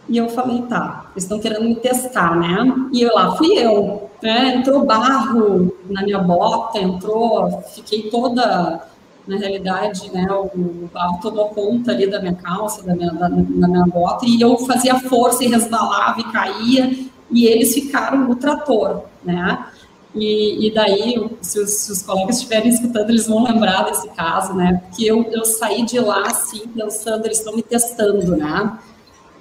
E 0.09 0.17
eu 0.17 0.27
falei, 0.27 0.63
tá, 0.63 1.05
eles 1.11 1.23
estão 1.23 1.39
querendo 1.39 1.65
me 1.65 1.75
testar, 1.75 2.35
né? 2.35 2.65
E 2.91 3.01
eu 3.03 3.13
lá 3.13 3.35
fui 3.35 3.53
eu, 3.57 4.09
né? 4.23 4.55
Entrou 4.55 4.83
barro 4.83 5.71
na 5.87 6.01
minha 6.01 6.17
bota, 6.17 6.79
entrou, 6.79 7.61
fiquei 7.75 8.09
toda, 8.09 8.81
na 9.27 9.37
realidade, 9.37 10.11
né? 10.11 10.25
O 10.31 10.89
barro 10.91 11.19
tomou 11.21 11.49
conta 11.49 11.91
ali 11.91 12.07
da 12.07 12.19
minha 12.19 12.33
calça, 12.33 12.83
da 12.83 12.95
minha, 12.95 13.11
da, 13.11 13.27
da 13.27 13.67
minha 13.67 13.85
bota, 13.85 14.25
e 14.25 14.41
eu 14.41 14.57
fazia 14.57 14.99
força 14.99 15.43
e 15.43 15.47
resbalava 15.47 16.19
e 16.19 16.31
caía, 16.31 16.91
e 17.29 17.45
eles 17.45 17.73
ficaram 17.75 18.27
no 18.27 18.35
trator, 18.35 19.03
né? 19.23 19.67
E, 20.15 20.67
e 20.67 20.73
daí, 20.73 21.29
se 21.39 21.59
os, 21.59 21.69
se 21.69 21.91
os, 21.91 22.01
colegas 22.01 22.37
estiverem 22.37 22.69
escutando, 22.69 23.11
eles 23.11 23.27
vão 23.27 23.43
lembrar 23.43 23.83
desse 23.83 24.09
caso, 24.09 24.53
né? 24.53 24.81
Porque 24.85 25.05
eu, 25.05 25.23
eu 25.31 25.45
saí 25.45 25.85
de 25.85 25.99
lá, 25.99 26.23
assim, 26.25 26.67
pensando, 26.67 27.25
eles 27.25 27.37
estão 27.37 27.55
me 27.55 27.61
testando, 27.61 28.35
né? 28.35 28.79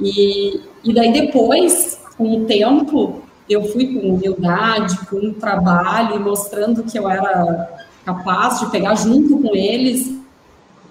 E, 0.01 0.61
e 0.85 0.95
daí 0.95 1.13
depois, 1.13 2.01
com 2.17 2.43
o 2.43 2.45
tempo, 2.47 3.23
eu 3.49 3.65
fui 3.65 3.95
com 3.95 4.15
humildade, 4.15 5.07
com 5.07 5.17
um 5.17 5.35
trabalho, 5.35 6.21
mostrando 6.21 6.85
que 6.85 6.99
eu 6.99 7.09
era 7.09 7.87
capaz 8.05 8.61
de 8.61 8.71
pegar 8.71 8.95
junto 8.95 9.39
com 9.39 9.55
eles. 9.55 10.15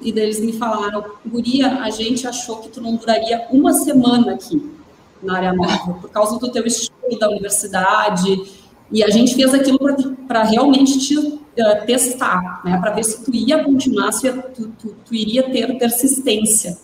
E 0.02 0.12
daí 0.12 0.26
eles 0.26 0.39
me 0.39 0.54
falaram, 0.54 1.04
Guria, 1.26 1.82
a 1.82 1.89
gente 1.89 2.28
achou 2.28 2.58
que 2.58 2.70
tu 2.70 2.82
não 2.82 2.96
duraria 2.96 3.48
uma 3.52 3.74
semana 3.74 4.34
aqui 4.34 4.78
na 5.22 5.38
área 5.38 5.54
nova, 5.54 5.96
por 5.96 6.10
causa 6.10 6.38
do 6.38 6.52
teu 6.52 6.65
estilo 6.65 7.17
da 7.20 7.30
universidade, 7.30 8.67
E 8.89 9.04
a 9.04 9.10
gente 9.10 9.36
fez 9.36 9.54
aquilo 9.54 9.80
para 10.28 10.43
realmente 10.43 10.98
te, 11.00 11.17
uh, 11.17 11.86
testar, 11.86 12.62
né? 12.63 12.78
Para 12.80 12.91
ver 12.91 13.04
se 13.04 13.26
tu 13.26 13.36
ia 13.36 13.62
continuar, 13.62 14.13
se 14.13 14.32
tu, 14.32 14.72
tu, 14.80 14.96
tu 15.06 15.13
iria 15.13 15.43
ter 15.52 15.78
persistência. 15.78 16.78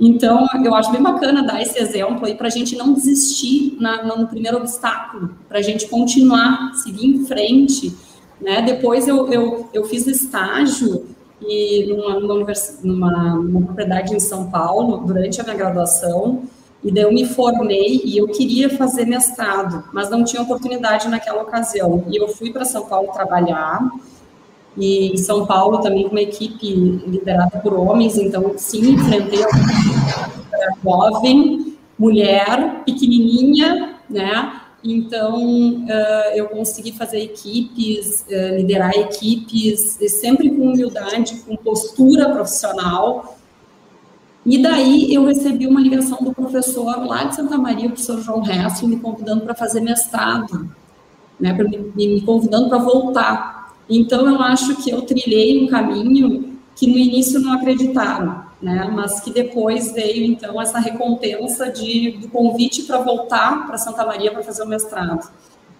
Então, 0.00 0.46
eu 0.64 0.74
acho 0.74 0.90
bem 0.90 1.02
bacana 1.02 1.42
dar 1.42 1.60
esse 1.60 1.78
exemplo 1.78 2.24
aí 2.24 2.34
para 2.34 2.46
a 2.46 2.50
gente 2.50 2.74
não 2.74 2.94
desistir 2.94 3.76
na, 3.78 4.02
no 4.02 4.26
primeiro 4.26 4.56
obstáculo, 4.56 5.30
para 5.46 5.58
a 5.58 5.62
gente 5.62 5.86
continuar, 5.88 6.72
seguir 6.76 7.06
em 7.06 7.26
frente. 7.26 7.94
Né? 8.40 8.62
Depois 8.62 9.06
eu, 9.06 9.30
eu, 9.30 9.68
eu 9.74 9.84
fiz 9.84 10.06
estágio 10.06 11.06
e 11.42 11.86
numa, 11.86 12.18
numa, 12.18 12.52
numa, 12.82 13.34
numa 13.34 13.62
propriedade 13.66 14.14
em 14.14 14.20
São 14.20 14.50
Paulo, 14.50 15.04
durante 15.06 15.38
a 15.40 15.44
minha 15.44 15.56
graduação, 15.56 16.44
e 16.82 16.90
daí 16.90 17.04
eu 17.04 17.12
me 17.12 17.26
formei 17.26 18.00
e 18.02 18.16
eu 18.16 18.26
queria 18.28 18.70
fazer 18.70 19.04
mestrado, 19.04 19.84
mas 19.92 20.08
não 20.08 20.24
tinha 20.24 20.40
oportunidade 20.40 21.08
naquela 21.08 21.42
ocasião. 21.42 22.04
E 22.08 22.16
eu 22.16 22.28
fui 22.28 22.50
para 22.50 22.64
São 22.64 22.86
Paulo 22.86 23.12
trabalhar, 23.12 23.86
e 24.80 25.12
em 25.12 25.16
São 25.18 25.44
Paulo 25.44 25.78
também 25.78 26.04
com 26.04 26.12
uma 26.12 26.22
equipe 26.22 26.72
liderada 27.06 27.58
por 27.58 27.74
homens, 27.74 28.16
então 28.16 28.54
sim, 28.56 28.92
enfrentei 28.92 29.40
uma 29.40 30.82
jovem, 30.82 31.76
mulher, 31.98 32.82
pequenininha, 32.86 33.96
né? 34.08 34.62
Então, 34.82 35.84
eu 36.34 36.48
consegui 36.48 36.92
fazer 36.92 37.20
equipes, 37.20 38.24
liderar 38.56 38.92
equipes, 38.94 39.98
sempre 40.18 40.48
com 40.48 40.72
humildade, 40.72 41.42
com 41.46 41.54
postura 41.56 42.30
profissional. 42.30 43.36
E 44.46 44.56
daí 44.62 45.12
eu 45.12 45.26
recebi 45.26 45.66
uma 45.66 45.82
ligação 45.82 46.16
do 46.22 46.32
professor 46.32 47.04
lá 47.04 47.24
de 47.24 47.36
Santa 47.36 47.58
Maria, 47.58 47.88
o 47.88 47.90
professor 47.90 48.22
João 48.22 48.40
Resto, 48.40 48.88
me 48.88 48.98
convidando 48.98 49.42
para 49.42 49.54
fazer 49.54 49.82
mestrado, 49.82 50.70
né, 51.38 51.52
me, 51.52 52.06
me 52.08 52.20
convidando 52.22 52.70
para 52.70 52.78
voltar 52.78 53.59
então, 53.90 54.28
eu 54.28 54.40
acho 54.40 54.76
que 54.76 54.90
eu 54.90 55.02
trilhei 55.02 55.64
um 55.64 55.66
caminho 55.66 56.58
que 56.76 56.86
no 56.86 56.96
início 56.96 57.40
não 57.40 57.52
acreditaram, 57.52 58.44
né? 58.62 58.88
Mas 58.92 59.20
que 59.20 59.32
depois 59.32 59.92
veio, 59.92 60.24
então, 60.24 60.62
essa 60.62 60.78
recompensa 60.78 61.70
de, 61.70 62.12
do 62.12 62.28
convite 62.28 62.84
para 62.84 62.98
voltar 62.98 63.66
para 63.66 63.76
Santa 63.76 64.06
Maria 64.06 64.30
para 64.30 64.44
fazer 64.44 64.62
o 64.62 64.68
mestrado. 64.68 65.28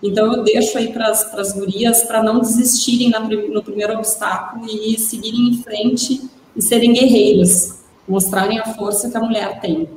Então, 0.03 0.33
eu 0.33 0.42
deixo 0.42 0.77
aí 0.77 0.92
para 0.92 1.09
as 1.09 1.53
gurias 1.53 2.03
para 2.03 2.23
não 2.23 2.40
desistirem 2.40 3.11
na, 3.11 3.20
no 3.20 3.62
primeiro 3.62 3.94
obstáculo 3.94 4.66
e 4.66 4.99
seguirem 4.99 5.51
em 5.51 5.62
frente 5.62 6.29
e 6.57 6.61
serem 6.61 6.92
guerreiras, 6.92 7.85
mostrarem 8.09 8.59
a 8.59 8.75
força 8.75 9.09
que 9.09 9.16
a 9.16 9.20
mulher 9.20 9.61
tem. 9.61 9.88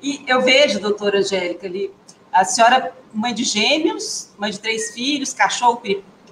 E 0.00 0.20
eu 0.28 0.42
vejo, 0.42 0.78
doutora 0.78 1.18
Angélica, 1.18 1.66
ali, 1.66 1.90
a 2.32 2.44
senhora, 2.44 2.92
mãe 3.12 3.34
de 3.34 3.42
gêmeos, 3.42 4.30
mãe 4.38 4.50
de 4.50 4.60
três 4.60 4.92
filhos, 4.92 5.32
cachorro 5.32 5.80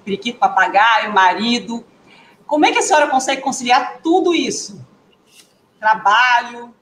periquito, 0.07 0.39
papagaio, 0.39 1.13
marido. 1.13 1.83
Como 2.45 2.65
é 2.65 2.71
que 2.71 2.79
a 2.79 2.81
senhora 2.81 3.07
consegue 3.07 3.41
conciliar 3.41 3.99
tudo 4.01 4.33
isso? 4.33 4.81
Trabalho. 5.77 6.73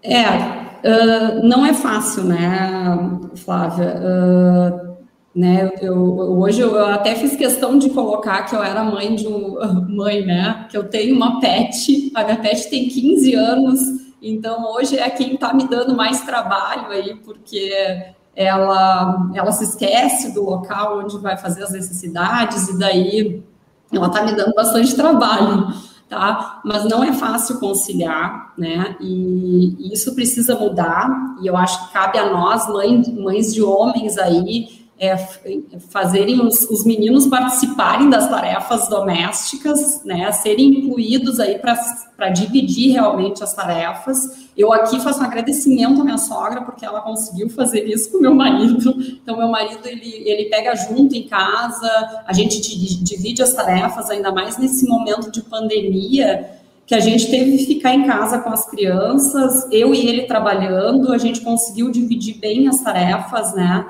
É, 0.00 0.28
uh, 0.28 1.42
não 1.42 1.66
é 1.66 1.74
fácil, 1.74 2.22
né, 2.22 2.96
Flávia? 3.34 3.96
Uh, 3.96 4.96
né, 5.34 5.70
eu, 5.82 5.96
hoje 6.38 6.60
eu 6.60 6.86
até 6.86 7.16
fiz 7.16 7.36
questão 7.36 7.76
de 7.76 7.90
colocar 7.90 8.44
que 8.44 8.54
eu 8.54 8.62
era 8.62 8.84
mãe 8.84 9.16
de 9.16 9.26
um, 9.26 9.56
mãe, 9.90 10.24
né? 10.24 10.66
Que 10.70 10.76
eu 10.76 10.84
tenho 10.84 11.16
uma 11.16 11.40
pet, 11.40 12.12
a 12.14 12.22
minha 12.22 12.36
pet 12.36 12.70
tem 12.70 12.88
15 12.88 13.34
anos, 13.34 13.80
então 14.22 14.64
hoje 14.72 14.96
é 14.96 15.10
quem 15.10 15.34
está 15.34 15.52
me 15.52 15.68
dando 15.68 15.94
mais 15.96 16.22
trabalho 16.22 16.90
aí, 16.90 17.16
porque 17.16 18.14
ela, 18.38 19.30
ela 19.34 19.50
se 19.50 19.64
esquece 19.64 20.32
do 20.32 20.44
local 20.44 21.00
onde 21.00 21.18
vai 21.18 21.36
fazer 21.36 21.64
as 21.64 21.72
necessidades 21.72 22.68
e 22.68 22.78
daí 22.78 23.42
ela 23.92 24.06
está 24.06 24.22
me 24.22 24.32
dando 24.32 24.54
bastante 24.54 24.94
trabalho, 24.94 25.66
tá? 26.08 26.60
Mas 26.64 26.84
não 26.84 27.02
é 27.02 27.12
fácil 27.12 27.58
conciliar, 27.58 28.52
né? 28.56 28.94
E, 29.00 29.74
e 29.80 29.92
isso 29.92 30.14
precisa 30.14 30.54
mudar 30.54 31.34
e 31.42 31.48
eu 31.48 31.56
acho 31.56 31.88
que 31.88 31.92
cabe 31.92 32.16
a 32.16 32.30
nós, 32.30 32.68
mães, 32.68 33.08
mães 33.08 33.52
de 33.52 33.60
homens 33.60 34.16
aí, 34.16 34.86
é, 35.00 35.16
fazerem 35.90 36.40
os, 36.40 36.62
os, 36.70 36.84
meninos 36.84 37.26
participarem 37.26 38.08
das 38.08 38.28
tarefas 38.28 38.88
domésticas, 38.88 40.04
né, 40.04 40.30
serem 40.32 40.80
incluídos 40.80 41.38
aí 41.38 41.58
para 41.58 42.28
dividir 42.30 42.92
realmente 42.92 43.42
as 43.42 43.54
tarefas. 43.54 44.47
Eu 44.58 44.72
aqui 44.72 44.98
faço 44.98 45.20
um 45.20 45.24
agradecimento 45.24 46.00
à 46.00 46.04
minha 46.04 46.18
sogra, 46.18 46.62
porque 46.62 46.84
ela 46.84 47.00
conseguiu 47.00 47.48
fazer 47.48 47.84
isso 47.84 48.10
com 48.10 48.18
meu 48.18 48.34
marido. 48.34 48.92
Então, 49.22 49.36
meu 49.36 49.46
marido, 49.46 49.86
ele, 49.86 50.28
ele 50.28 50.50
pega 50.50 50.74
junto 50.74 51.14
em 51.14 51.28
casa, 51.28 52.24
a 52.26 52.32
gente 52.32 52.60
divide 52.60 53.40
as 53.40 53.54
tarefas, 53.54 54.10
ainda 54.10 54.32
mais 54.32 54.58
nesse 54.58 54.84
momento 54.88 55.30
de 55.30 55.42
pandemia, 55.42 56.58
que 56.84 56.94
a 56.94 56.98
gente 56.98 57.30
teve 57.30 57.56
que 57.56 57.66
ficar 57.66 57.94
em 57.94 58.04
casa 58.04 58.40
com 58.40 58.50
as 58.50 58.68
crianças, 58.68 59.68
eu 59.70 59.94
e 59.94 60.08
ele 60.08 60.22
trabalhando, 60.22 61.12
a 61.12 61.18
gente 61.18 61.40
conseguiu 61.42 61.88
dividir 61.92 62.38
bem 62.38 62.66
as 62.66 62.80
tarefas, 62.80 63.54
né? 63.54 63.86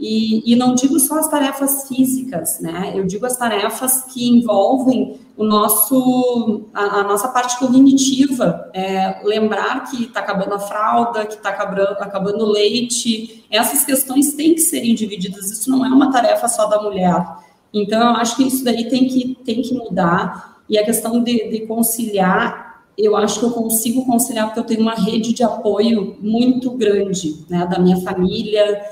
E, 0.00 0.50
e, 0.50 0.56
não 0.56 0.74
digo 0.74 0.98
só 0.98 1.18
as 1.18 1.28
tarefas 1.28 1.86
físicas, 1.86 2.58
né? 2.58 2.94
Eu 2.94 3.04
digo 3.04 3.26
as 3.26 3.36
tarefas 3.36 4.04
que 4.04 4.30
envolvem 4.30 5.20
o 5.36 5.44
nosso, 5.44 6.62
a, 6.72 7.00
a 7.00 7.02
nossa 7.04 7.28
parte 7.28 7.58
cognitiva. 7.58 8.70
É, 8.72 9.20
lembrar 9.22 9.90
que 9.90 10.04
está 10.04 10.20
acabando 10.20 10.54
a 10.54 10.58
fralda, 10.58 11.26
que 11.26 11.34
está 11.34 11.50
acabando, 11.50 11.98
acabando 12.00 12.46
o 12.46 12.50
leite. 12.50 13.44
Essas 13.50 13.84
questões 13.84 14.32
têm 14.32 14.54
que 14.54 14.62
serem 14.62 14.94
divididas. 14.94 15.50
Isso 15.50 15.70
não 15.70 15.84
é 15.84 15.88
uma 15.90 16.10
tarefa 16.10 16.48
só 16.48 16.64
da 16.64 16.80
mulher. 16.80 17.22
Então, 17.70 18.00
eu 18.00 18.16
acho 18.16 18.36
que 18.36 18.44
isso 18.44 18.64
daí 18.64 18.88
tem 18.88 19.06
que, 19.06 19.36
tem 19.44 19.60
que 19.60 19.74
mudar. 19.74 20.62
E 20.66 20.78
a 20.78 20.84
questão 20.84 21.22
de, 21.22 21.50
de 21.50 21.66
conciliar, 21.66 22.84
eu 22.96 23.14
acho 23.18 23.38
que 23.38 23.44
eu 23.44 23.50
consigo 23.50 24.06
conciliar 24.06 24.46
porque 24.46 24.60
eu 24.60 24.64
tenho 24.64 24.80
uma 24.80 24.94
rede 24.94 25.34
de 25.34 25.42
apoio 25.42 26.16
muito 26.22 26.70
grande, 26.70 27.44
né? 27.50 27.66
Da 27.66 27.78
minha 27.78 27.98
família, 28.00 28.82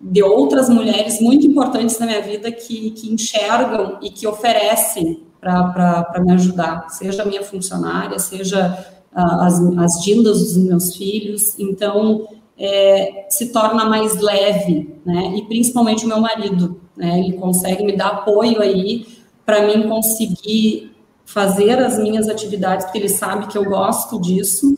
de 0.00 0.22
outras 0.22 0.68
mulheres 0.68 1.20
muito 1.20 1.46
importantes 1.46 1.98
na 1.98 2.06
minha 2.06 2.22
vida 2.22 2.52
que, 2.52 2.90
que 2.92 3.12
enxergam 3.12 3.98
e 4.00 4.10
que 4.10 4.26
oferecem 4.26 5.24
para 5.40 6.22
me 6.24 6.32
ajudar, 6.32 6.88
seja 6.90 7.24
minha 7.24 7.42
funcionária, 7.42 8.18
seja 8.18 8.86
uh, 9.12 9.40
as, 9.40 9.60
as 9.78 10.04
dindas 10.04 10.38
dos 10.40 10.56
meus 10.56 10.96
filhos. 10.96 11.58
Então, 11.58 12.26
é, 12.58 13.26
se 13.30 13.52
torna 13.52 13.84
mais 13.84 14.20
leve, 14.20 14.94
né? 15.06 15.34
E 15.36 15.42
principalmente 15.42 16.04
o 16.04 16.08
meu 16.08 16.20
marido, 16.20 16.80
né? 16.96 17.20
Ele 17.20 17.34
consegue 17.34 17.84
me 17.84 17.96
dar 17.96 18.08
apoio 18.08 18.60
aí 18.60 19.06
para 19.46 19.66
mim 19.66 19.88
conseguir 19.88 20.92
fazer 21.24 21.78
as 21.78 21.98
minhas 21.98 22.28
atividades, 22.28 22.86
porque 22.86 22.98
ele 22.98 23.08
sabe 23.08 23.46
que 23.46 23.56
eu 23.56 23.64
gosto 23.64 24.20
disso 24.20 24.76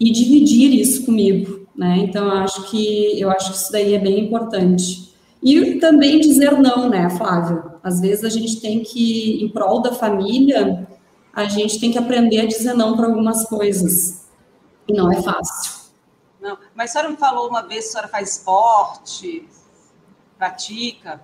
e 0.00 0.10
dividir 0.10 0.72
isso 0.74 1.04
comigo, 1.04 1.61
né? 1.76 1.98
Então, 1.98 2.30
acho 2.30 2.70
que 2.70 3.20
eu 3.20 3.30
acho 3.30 3.50
que 3.50 3.56
isso 3.56 3.72
daí 3.72 3.94
é 3.94 3.98
bem 3.98 4.26
importante. 4.26 5.12
E 5.42 5.76
também 5.76 6.20
dizer 6.20 6.52
não, 6.58 6.88
né, 6.88 7.10
Flávia? 7.10 7.64
Às 7.82 8.00
vezes 8.00 8.24
a 8.24 8.28
gente 8.28 8.60
tem 8.60 8.82
que, 8.82 9.42
em 9.42 9.48
prol 9.48 9.82
da 9.82 9.92
família, 9.92 10.86
a 11.32 11.44
gente 11.44 11.80
tem 11.80 11.90
que 11.90 11.98
aprender 11.98 12.40
a 12.40 12.46
dizer 12.46 12.74
não 12.74 12.96
para 12.96 13.06
algumas 13.06 13.44
coisas. 13.48 14.26
E 14.86 14.92
não 14.92 15.10
é 15.10 15.20
fácil. 15.20 15.82
Não, 16.40 16.58
mas 16.74 16.90
a 16.90 16.92
senhora 16.92 17.10
me 17.10 17.16
falou 17.16 17.48
uma 17.48 17.62
vez, 17.62 17.86
a 17.86 17.90
senhora 17.90 18.08
faz 18.08 18.36
esporte, 18.36 19.48
pratica. 20.36 21.20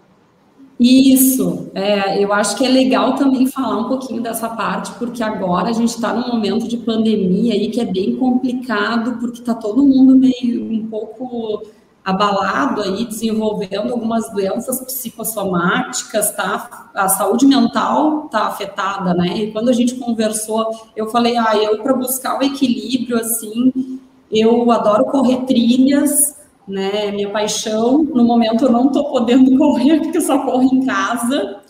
Isso, 0.81 1.71
é, 1.75 2.23
eu 2.23 2.33
acho 2.33 2.57
que 2.57 2.65
é 2.65 2.69
legal 2.69 3.17
também 3.17 3.49
falar 3.49 3.79
um 3.79 3.89
pouquinho 3.89 4.23
dessa 4.23 4.49
parte, 4.49 4.93
porque 4.93 5.23
agora 5.25 5.71
a 5.71 5.73
gente 5.73 5.91
está 5.91 6.13
num 6.13 6.29
momento 6.29 6.69
de 6.69 6.77
pandemia 6.77 7.55
aí 7.55 7.69
que 7.69 7.81
é 7.81 7.85
bem 7.85 8.15
complicado, 8.15 9.19
porque 9.19 9.41
está 9.41 9.55
todo 9.55 9.83
mundo 9.83 10.15
meio 10.15 10.71
um 10.71 10.87
pouco 10.87 11.63
abalado 12.05 12.81
aí, 12.81 13.05
desenvolvendo 13.05 13.93
algumas 13.93 14.33
doenças 14.33 14.81
psicossomáticas, 14.81 16.31
tá? 16.31 16.91
A 16.95 17.09
saúde 17.09 17.45
mental 17.45 18.27
está 18.27 18.47
afetada, 18.47 19.13
né? 19.13 19.37
E 19.37 19.53
quando 19.53 19.69
a 19.69 19.73
gente 19.73 19.97
conversou, 19.97 20.71
eu 20.97 21.11
falei, 21.11 21.37
ah, 21.37 21.57
eu 21.57 21.83
para 21.83 21.93
buscar 21.93 22.39
o 22.39 22.43
equilíbrio, 22.43 23.19
assim, 23.19 24.01
eu 24.31 24.71
adoro 24.71 25.05
correr 25.07 25.45
trilhas, 25.45 26.38
né? 26.69 27.11
Minha 27.11 27.31
paixão. 27.31 28.05
No 28.05 28.25
momento 28.25 28.67
eu 28.67 28.73
não 28.73 28.87
estou 28.87 29.11
podendo 29.11 29.57
correr 29.59 30.01
porque 30.01 30.19
eu 30.19 30.23
só 30.23 30.39
corro 30.45 30.63
em 30.63 30.85
casa, 30.85 31.61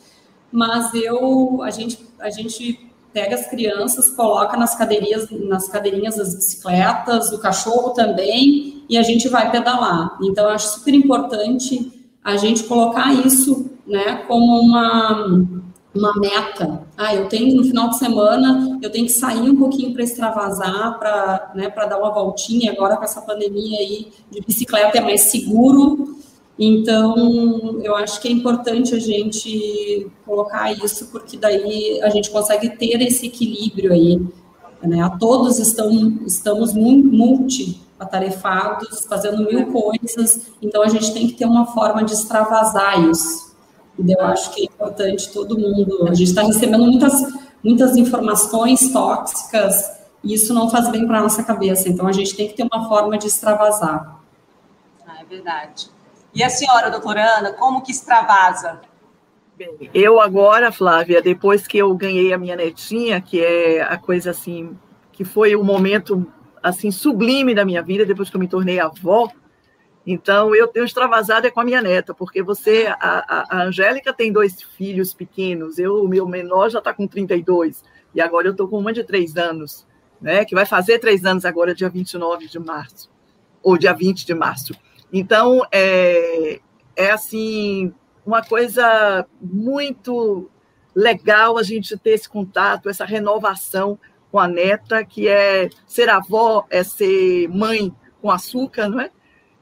mas 0.51 0.93
eu 0.95 1.63
a 1.63 1.71
gente 1.71 1.99
a 2.19 2.31
gente 2.31 2.89
pega 3.13 3.35
as 3.37 3.49
crianças, 3.49 4.11
coloca 4.11 4.57
nas 4.57 4.77
cadeirinhas 4.77 5.31
nas 5.31 5.69
cadeirinhas 5.69 6.17
das 6.17 6.35
bicicletas, 6.35 7.33
o 7.33 7.39
cachorro 7.39 7.91
também 7.91 8.85
e 8.89 8.99
a 8.99 9.03
gente 9.03 9.29
vai 9.29 9.51
pedalar. 9.51 10.19
Então 10.23 10.45
eu 10.45 10.51
acho 10.51 10.79
super 10.79 10.95
importante 10.95 11.93
a 12.23 12.37
gente 12.37 12.65
colocar 12.65 13.15
isso, 13.15 13.71
né, 13.87 14.17
como 14.27 14.61
uma 14.61 15.58
uma 15.99 16.15
meta. 16.15 16.83
Ah, 16.97 17.15
eu 17.15 17.29
tenho 17.29 17.57
no 17.57 17.65
final 17.65 17.91
de 17.91 17.99
semana, 17.99 18.79
eu 18.81 18.91
tenho 18.91 19.07
que 19.07 19.13
sair 19.13 19.51
um 19.51 19.57
pouquinho 19.57 19.93
para 19.93 20.03
extravasar, 20.03 20.99
para 20.99 21.53
né, 21.55 21.69
dar 21.69 21.99
uma 21.99 22.13
voltinha. 22.13 22.73
Agora 22.73 22.97
com 22.97 23.05
essa 23.05 23.21
pandemia 23.21 23.79
aí 23.79 24.09
de 24.31 24.41
bicicleta 24.41 24.99
é 24.99 25.01
mais 25.01 25.23
seguro. 25.23 26.17
Então, 26.59 27.81
eu 27.83 27.95
acho 27.95 28.21
que 28.21 28.27
é 28.27 28.33
importante 28.33 28.95
a 28.95 28.99
gente 28.99 30.11
colocar 30.27 30.73
isso, 30.73 31.07
porque 31.07 31.37
daí 31.37 32.01
a 32.03 32.11
gente 32.11 32.31
consegue 32.31 32.71
ter 32.71 33.01
esse 33.01 33.27
equilíbrio 33.27 33.93
aí. 33.93 34.21
Né? 34.83 35.09
Todos 35.21 35.61
estão, 35.61 36.19
estamos 36.27 36.75
multi-atarefados, 36.75 39.07
fazendo 39.07 39.45
mil 39.45 39.67
coisas, 39.67 40.49
então 40.61 40.83
a 40.83 40.89
gente 40.89 41.13
tem 41.13 41.29
que 41.29 41.35
ter 41.35 41.45
uma 41.45 41.67
forma 41.67 42.03
de 42.03 42.13
extravasar 42.13 43.09
isso. 43.09 43.48
E 43.99 44.13
eu 44.13 44.21
acho 44.23 44.55
que 44.55 44.63
é 44.63 44.65
importante 44.65 45.33
todo 45.33 45.59
mundo. 45.59 46.07
A 46.09 46.15
gente 46.15 46.29
está 46.29 46.43
recebendo 46.43 46.85
muitas, 46.85 47.13
muitas 47.63 47.97
informações 47.97 48.93
tóxicas, 48.93 49.99
e 50.23 50.35
isso 50.35 50.55
não 50.55 50.71
faz 50.71 50.89
bem 50.91 51.07
para 51.07 51.19
a 51.19 51.23
nossa 51.23 51.43
cabeça, 51.43 51.89
então 51.89 52.07
a 52.07 52.13
gente 52.13 52.37
tem 52.37 52.49
que 52.49 52.55
ter 52.55 52.69
uma 52.71 52.89
forma 52.89 53.17
de 53.19 53.27
extravasar. 53.27 54.21
Ah, 55.07 55.21
é 55.21 55.25
verdade. 55.25 55.91
E 56.35 56.43
a 56.43 56.51
senhora, 56.51 56.91
doutora 56.91 57.39
Ana, 57.39 57.53
como 57.53 57.83
que 57.83 57.91
extravasa? 57.91 58.81
Bem, 59.57 59.91
eu 59.93 60.21
agora, 60.21 60.71
Flávia, 60.71 61.21
depois 61.21 61.67
que 61.67 61.79
eu 61.79 61.93
ganhei 61.95 62.33
a 62.33 62.39
minha 62.39 62.55
netinha, 62.55 63.21
que 63.21 63.43
é 63.43 63.83
a 63.83 63.97
coisa 63.97 64.31
assim, 64.31 64.77
que 65.13 65.25
foi 65.25 65.57
o 65.57 65.65
momento 65.65 66.31
assim 66.63 66.91
sublime 66.91 67.55
da 67.55 67.65
minha 67.65 67.83
vida, 67.83 68.05
depois 68.07 68.31
que 68.31 68.37
eu 68.37 68.41
me 68.41 68.47
tornei 68.47 68.79
avó, 68.79 69.29
então 70.11 70.55
eu 70.55 70.67
tenho 70.67 70.87
extravasado 70.87 71.47
é 71.47 71.51
com 71.51 71.61
a 71.61 71.65
minha 71.65 71.83
neta, 71.83 72.15
porque 72.15 72.43
você, 72.43 72.87
a, 72.99 73.59
a 73.59 73.65
Angélica 73.65 74.11
tem 74.11 74.33
dois 74.33 74.63
filhos 74.63 75.13
pequenos, 75.13 75.79
eu, 75.79 76.03
o 76.03 76.09
meu 76.09 76.27
menor 76.27 76.71
já 76.71 76.79
está 76.79 76.95
com 76.95 77.07
32, 77.07 77.85
e 78.15 78.21
agora 78.23 78.49
eu 78.49 78.53
estou 78.53 78.67
com 78.67 78.79
uma 78.79 78.91
de 78.91 79.05
três 79.05 79.37
anos, 79.37 79.87
né, 80.19 80.47
que 80.47 80.55
vai 80.55 80.65
fazer 80.65 80.99
três 80.99 81.27
anos 81.27 81.45
agora, 81.45 81.75
dia 81.75 81.91
29 81.91 82.49
de 82.49 82.59
março, 82.59 83.11
ou 83.63 83.77
dia 83.77 83.93
20 83.93 84.25
de 84.25 84.33
março. 84.33 84.73
Então, 85.13 85.61
é, 85.71 86.59
é 86.97 87.11
assim, 87.11 87.93
uma 88.25 88.43
coisa 88.43 89.27
muito 89.39 90.51
legal 90.95 91.59
a 91.59 91.63
gente 91.63 91.99
ter 91.99 92.13
esse 92.13 92.31
contato, 92.31 92.89
essa 92.89 93.05
renovação 93.05 93.99
com 94.33 94.39
a 94.39 94.49
neta, 94.49 95.05
que 95.05 95.29
é 95.29 95.69
ser 95.87 96.09
avó, 96.09 96.67
é 96.71 96.83
ser 96.83 97.47
mãe 97.51 97.95
com 98.23 98.31
açúcar, 98.31 98.89
não 98.89 99.01
é? 99.01 99.11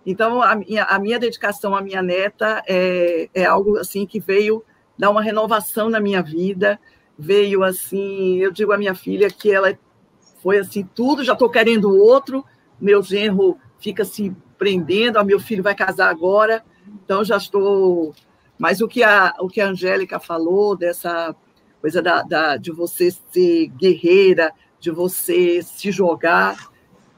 Então, 0.06 0.40
a 0.40 0.54
minha, 0.54 0.84
a 0.84 0.98
minha 1.00 1.18
dedicação 1.18 1.74
à 1.74 1.82
minha 1.82 2.00
neta 2.00 2.62
é, 2.68 3.28
é 3.34 3.44
algo 3.44 3.76
assim 3.76 4.06
que 4.06 4.20
veio 4.20 4.64
dar 4.96 5.10
uma 5.10 5.20
renovação 5.20 5.90
na 5.90 5.98
minha 5.98 6.22
vida, 6.22 6.78
veio 7.18 7.64
assim, 7.64 8.36
eu 8.36 8.52
digo 8.52 8.72
à 8.72 8.78
minha 8.78 8.94
filha 8.94 9.28
que 9.28 9.50
ela 9.50 9.76
foi 10.40 10.58
assim, 10.58 10.88
tudo, 10.94 11.24
já 11.24 11.32
estou 11.32 11.50
querendo 11.50 11.92
outro, 11.92 12.44
meu 12.80 13.02
genro 13.02 13.58
fica 13.80 14.04
se 14.04 14.32
prendendo, 14.56 15.18
a 15.18 15.24
meu 15.24 15.40
filho 15.40 15.62
vai 15.62 15.74
casar 15.74 16.08
agora, 16.08 16.64
então 17.04 17.24
já 17.24 17.36
estou. 17.36 18.14
Mas 18.56 18.80
o 18.80 18.86
que 18.86 19.02
a, 19.02 19.34
o 19.40 19.48
que 19.48 19.60
a 19.60 19.68
Angélica 19.68 20.20
falou, 20.20 20.76
dessa 20.76 21.34
coisa 21.80 22.00
da, 22.00 22.22
da, 22.22 22.56
de 22.56 22.70
você 22.70 23.10
ser 23.10 23.68
guerreira, 23.76 24.52
de 24.78 24.90
você 24.90 25.62
se 25.62 25.90
jogar, 25.90 26.70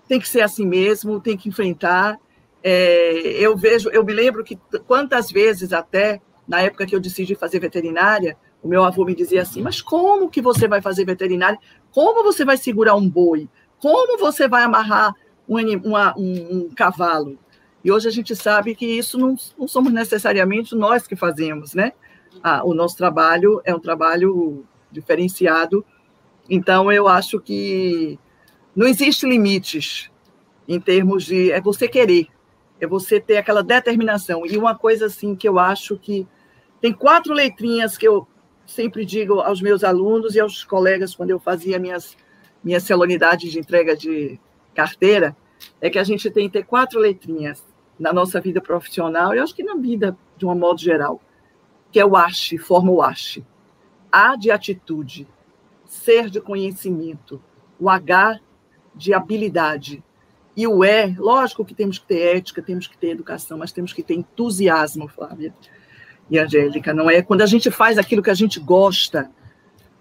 tem 0.08 0.18
que 0.18 0.28
ser 0.28 0.40
assim 0.40 0.66
mesmo, 0.66 1.20
tem 1.20 1.36
que 1.36 1.48
enfrentar. 1.48 2.18
É, 2.62 3.12
eu 3.38 3.56
vejo, 3.56 3.88
eu 3.90 4.04
me 4.04 4.12
lembro 4.12 4.42
que 4.42 4.58
quantas 4.86 5.30
vezes 5.30 5.72
até 5.72 6.20
na 6.46 6.60
época 6.60 6.86
que 6.86 6.94
eu 6.94 7.00
decidi 7.00 7.34
fazer 7.34 7.60
veterinária, 7.60 8.36
o 8.62 8.68
meu 8.68 8.84
avô 8.84 9.04
me 9.04 9.14
dizia 9.14 9.42
assim: 9.42 9.62
mas 9.62 9.80
como 9.80 10.28
que 10.28 10.40
você 10.40 10.66
vai 10.66 10.82
fazer 10.82 11.04
veterinária? 11.04 11.58
Como 11.92 12.24
você 12.24 12.44
vai 12.44 12.56
segurar 12.56 12.94
um 12.94 13.08
boi? 13.08 13.48
Como 13.78 14.18
você 14.18 14.48
vai 14.48 14.64
amarrar 14.64 15.14
um, 15.48 15.56
uma, 15.84 16.14
um, 16.16 16.56
um 16.56 16.70
cavalo. 16.74 17.38
E 17.82 17.90
hoje 17.90 18.08
a 18.08 18.10
gente 18.10 18.34
sabe 18.34 18.74
que 18.74 18.84
isso 18.84 19.16
não, 19.16 19.36
não 19.56 19.68
somos 19.68 19.92
necessariamente 19.92 20.74
nós 20.74 21.06
que 21.06 21.16
fazemos, 21.16 21.74
né? 21.74 21.92
Ah, 22.42 22.62
o 22.64 22.74
nosso 22.74 22.96
trabalho 22.96 23.60
é 23.64 23.74
um 23.74 23.80
trabalho 23.80 24.64
diferenciado. 24.90 25.84
Então, 26.50 26.90
eu 26.90 27.08
acho 27.08 27.40
que 27.40 28.18
não 28.74 28.86
existe 28.86 29.26
limites 29.26 30.10
em 30.66 30.80
termos 30.80 31.24
de. 31.24 31.50
É 31.52 31.60
você 31.60 31.88
querer, 31.88 32.26
é 32.80 32.86
você 32.86 33.20
ter 33.20 33.36
aquela 33.36 33.62
determinação. 33.62 34.46
E 34.46 34.56
uma 34.56 34.76
coisa 34.76 35.06
assim 35.06 35.34
que 35.34 35.48
eu 35.48 35.58
acho 35.58 35.96
que. 35.96 36.26
Tem 36.80 36.92
quatro 36.92 37.32
letrinhas 37.34 37.98
que 37.98 38.06
eu 38.06 38.26
sempre 38.64 39.04
digo 39.04 39.40
aos 39.40 39.60
meus 39.60 39.82
alunos 39.82 40.36
e 40.36 40.40
aos 40.40 40.62
colegas 40.62 41.12
quando 41.12 41.30
eu 41.30 41.40
fazia 41.40 41.76
minhas, 41.76 42.16
minhas 42.62 42.84
celonidades 42.84 43.50
de 43.50 43.58
entrega 43.58 43.96
de, 43.96 44.38
carteira 44.78 45.36
é 45.80 45.90
que 45.90 45.98
a 45.98 46.04
gente 46.04 46.30
tem 46.30 46.48
que 46.48 46.58
ter 46.58 46.64
quatro 46.64 47.00
letrinhas 47.00 47.64
na 47.98 48.12
nossa 48.12 48.40
vida 48.40 48.60
profissional 48.60 49.34
e 49.34 49.40
acho 49.40 49.52
que 49.52 49.64
na 49.64 49.74
vida 49.74 50.16
de 50.36 50.46
um 50.46 50.54
modo 50.54 50.80
geral, 50.80 51.20
que 51.90 51.98
é 51.98 52.06
o 52.06 52.16
ASH, 52.16 52.54
forma 52.60 52.92
o 52.92 53.02
ASH. 53.02 53.42
A 54.10 54.36
de 54.36 54.52
atitude, 54.52 55.26
ser 55.84 56.30
de 56.30 56.40
conhecimento, 56.40 57.42
o 57.78 57.90
H 57.90 58.38
de 58.94 59.12
habilidade 59.12 60.02
e 60.58 60.66
o 60.66 60.84
E, 60.84 61.14
lógico 61.16 61.64
que 61.64 61.72
temos 61.72 62.00
que 62.00 62.06
ter 62.06 62.36
ética, 62.36 62.60
temos 62.60 62.88
que 62.88 62.98
ter 62.98 63.10
educação, 63.10 63.56
mas 63.56 63.70
temos 63.70 63.92
que 63.92 64.02
ter 64.02 64.14
entusiasmo, 64.14 65.06
Flávia 65.06 65.54
e 66.28 66.36
Angélica, 66.36 66.92
não 66.92 67.08
é? 67.08 67.22
Quando 67.22 67.42
a 67.42 67.46
gente 67.46 67.70
faz 67.70 67.96
aquilo 67.96 68.20
que 68.20 68.28
a 68.28 68.34
gente 68.34 68.58
gosta, 68.58 69.30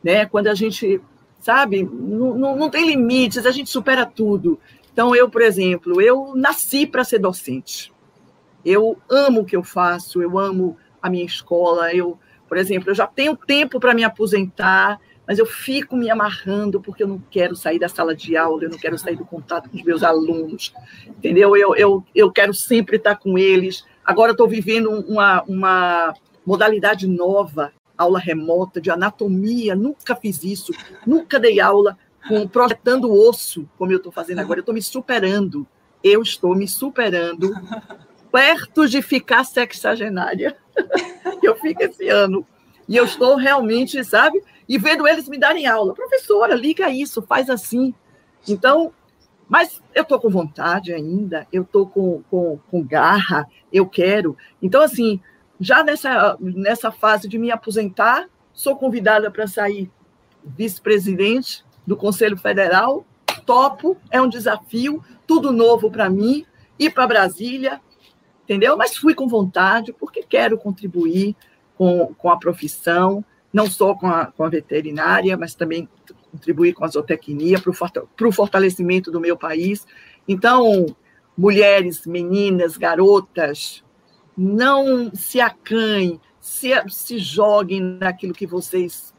né? 0.04 0.26
Quando 0.26 0.48
a 0.48 0.56
gente 0.56 1.00
sabe? 1.39 1.84
Não, 1.84 2.34
não, 2.34 2.56
não 2.56 2.70
tem 2.72 2.88
limites, 2.88 3.46
a 3.46 3.52
gente 3.52 3.70
supera 3.70 4.04
tudo. 4.04 4.60
Então, 4.91 5.15
eu, 5.15 5.30
por 5.30 5.43
exemplo, 5.43 6.02
eu 6.02 6.34
nasci 6.36 6.88
para 6.88 7.04
ser 7.04 7.20
docente. 7.20 7.93
Eu 8.65 8.98
amo 9.08 9.41
o 9.41 9.46
que 9.46 9.56
eu 9.56 9.63
faço, 9.63 10.24
eu 10.24 10.39
amo 10.39 10.76
a 11.00 11.08
minha 11.08 11.24
escola. 11.24 11.93
Eu, 11.93 12.17
por 12.50 12.58
exemplo, 12.58 12.89
eu 12.89 12.96
já 12.96 13.06
tenho 13.06 13.38
tempo 13.38 13.80
para 13.80 13.93
me 13.93 14.04
aposentar, 14.04 15.00
mas 15.28 15.38
eu 15.38 15.46
fico 15.46 15.96
me 15.96 16.10
amarrando 16.10 16.80
porque 16.80 17.04
eu 17.04 17.08
não 17.08 17.22
quero 17.30 17.56
sair 17.56 17.78
da 17.78 17.90
sala 17.90 18.16
de 18.16 18.38
aula, 18.38 18.63
eu 18.63 18.70
não 18.70 18.78
quero 18.78 18.98
sair 18.98 19.18
do 19.18 19.26
contato 19.26 19.70
com 19.70 19.76
os 19.76 19.84
meus 19.84 20.02
alunos, 20.02 20.74
entendeu? 21.06 21.56
Eu, 21.58 21.76
eu, 21.76 22.04
eu 22.16 22.32
quero 22.32 22.54
sempre 22.54 22.96
estar 22.96 23.18
com 23.18 23.38
eles. 23.38 23.84
Agora 24.06 24.32
estou 24.32 24.48
vivendo 24.48 24.90
uma, 24.90 25.44
uma 25.44 26.13
modalidade 26.46 27.08
nova 27.08 27.74
aula 27.98 28.20
remota 28.20 28.80
de 28.80 28.90
anatomia, 28.90 29.76
nunca 29.76 30.16
fiz 30.16 30.44
isso, 30.44 30.72
nunca 31.06 31.40
dei 31.40 31.60
aula 31.60 31.98
com 32.28 32.48
projetando 32.48 33.12
osso, 33.12 33.68
como 33.78 33.92
eu 33.92 33.98
estou 33.98 34.12
fazendo 34.12 34.40
agora. 34.40 34.60
Eu 34.60 34.62
estou 34.62 34.76
me 34.76 34.82
superando. 34.82 35.68
Eu 36.04 36.22
estou 36.22 36.56
me 36.56 36.68
superando, 36.68 37.52
perto 38.32 38.88
de 38.88 39.02
ficar 39.02 39.44
sexagenária. 39.44 40.56
eu 41.42 41.56
fico 41.56 41.84
esse 41.84 42.08
ano. 42.08 42.46
E 42.88 42.96
eu 42.96 43.04
estou 43.04 43.36
realmente, 43.36 44.02
sabe? 44.06 44.42
E 44.67 44.77
vendo 44.77 45.08
eles 45.08 45.30
me 45.30 45.38
darem 45.38 45.67
aula. 45.67 45.93
Professora, 45.93 46.56
liga 46.56 46.89
isso, 46.89 47.21
faz 47.21 47.49
assim. 47.49 47.93
Então, 48.47 48.93
mas 49.47 49.82
eu 49.95 50.03
estou 50.03 50.19
com 50.19 50.30
vontade 50.30 50.93
ainda, 50.93 51.47
eu 51.51 51.63
estou 51.63 51.88
com, 51.88 52.21
com, 52.30 52.60
com 52.69 52.84
garra, 52.84 53.47
eu 53.71 53.88
quero. 53.88 54.36
Então, 54.62 54.82
assim, 54.82 55.21
já 55.60 55.84
nessa, 55.84 56.38
nessa 56.39 56.91
fase 56.91 57.27
de 57.27 57.38
me 57.38 57.49
aposentar, 57.49 58.27
sou 58.53 58.75
convidada 58.75 59.32
para 59.32 59.47
sair 59.47 59.89
vice-presidente 60.43 61.63
do 61.86 61.95
Conselho 61.95 62.38
Federal. 62.38 63.06
Topo, 63.45 63.95
é 64.12 64.21
um 64.21 64.27
desafio, 64.27 65.01
tudo 65.25 65.53
novo 65.53 65.89
para 65.89 66.10
mim, 66.10 66.45
ir 66.77 66.89
para 66.89 67.08
Brasília, 67.08 67.80
entendeu? 68.43 68.75
Mas 68.75 68.97
fui 68.97 69.15
com 69.15 69.27
vontade, 69.27 69.93
porque 69.93 70.21
quero 70.23 70.58
contribuir 70.58 71.36
com, 71.77 72.13
com 72.17 72.30
a 72.30 72.38
profissão, 72.38 73.23
não 73.58 73.67
só 73.67 73.96
com 73.96 74.06
a, 74.06 74.28
com 74.28 74.43
a 74.43 74.50
veterinária, 74.50 75.36
mas 75.36 75.56
também 75.56 75.89
contribuir 76.32 76.74
com 76.74 76.86
a 76.86 76.88
zootecnia 76.88 77.60
para 77.60 78.28
o 78.28 78.32
fortalecimento 78.32 79.10
do 79.10 79.20
meu 79.20 79.36
país. 79.36 79.84
Então, 80.28 80.86
mulheres, 81.36 82.05
meninas, 82.05 82.78
garotas, 82.78 83.84
não 84.38 85.10
se 85.12 85.41
acanhem, 85.41 86.22
se, 86.39 86.70
se 86.88 87.18
joguem 87.18 87.82
naquilo 87.82 88.32
que 88.32 88.45
vocês 88.45 89.12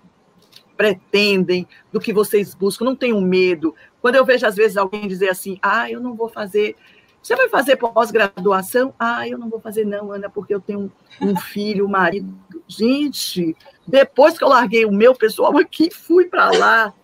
pretendem, 0.77 1.67
do 1.93 1.99
que 1.99 2.13
vocês 2.13 2.55
buscam, 2.55 2.85
não 2.85 2.95
tenham 2.95 3.21
medo. 3.21 3.75
Quando 4.01 4.15
eu 4.15 4.25
vejo, 4.25 4.47
às 4.47 4.55
vezes, 4.55 4.77
alguém 4.77 5.09
dizer 5.09 5.31
assim, 5.31 5.59
ah, 5.61 5.91
eu 5.91 6.01
não 6.01 6.15
vou 6.15 6.29
fazer. 6.29 6.77
Você 7.21 7.35
vai 7.35 7.49
fazer 7.49 7.75
pós-graduação? 7.75 8.95
Ah, 8.97 9.29
eu 9.29 9.37
não 9.37 9.49
vou 9.49 9.59
fazer, 9.59 9.85
não, 9.85 10.13
Ana, 10.13 10.31
porque 10.31 10.55
eu 10.55 10.61
tenho 10.61 10.93
um 11.21 11.35
filho, 11.35 11.87
um 11.87 11.89
marido. 11.89 12.33
Gente, 12.69 13.57
depois 13.87 14.37
que 14.37 14.45
eu 14.45 14.49
larguei 14.49 14.85
o 14.85 14.93
meu 14.93 15.15
pessoal 15.15 15.57
aqui, 15.57 15.91
fui 15.91 16.27
para 16.27 16.51
lá, 16.51 16.95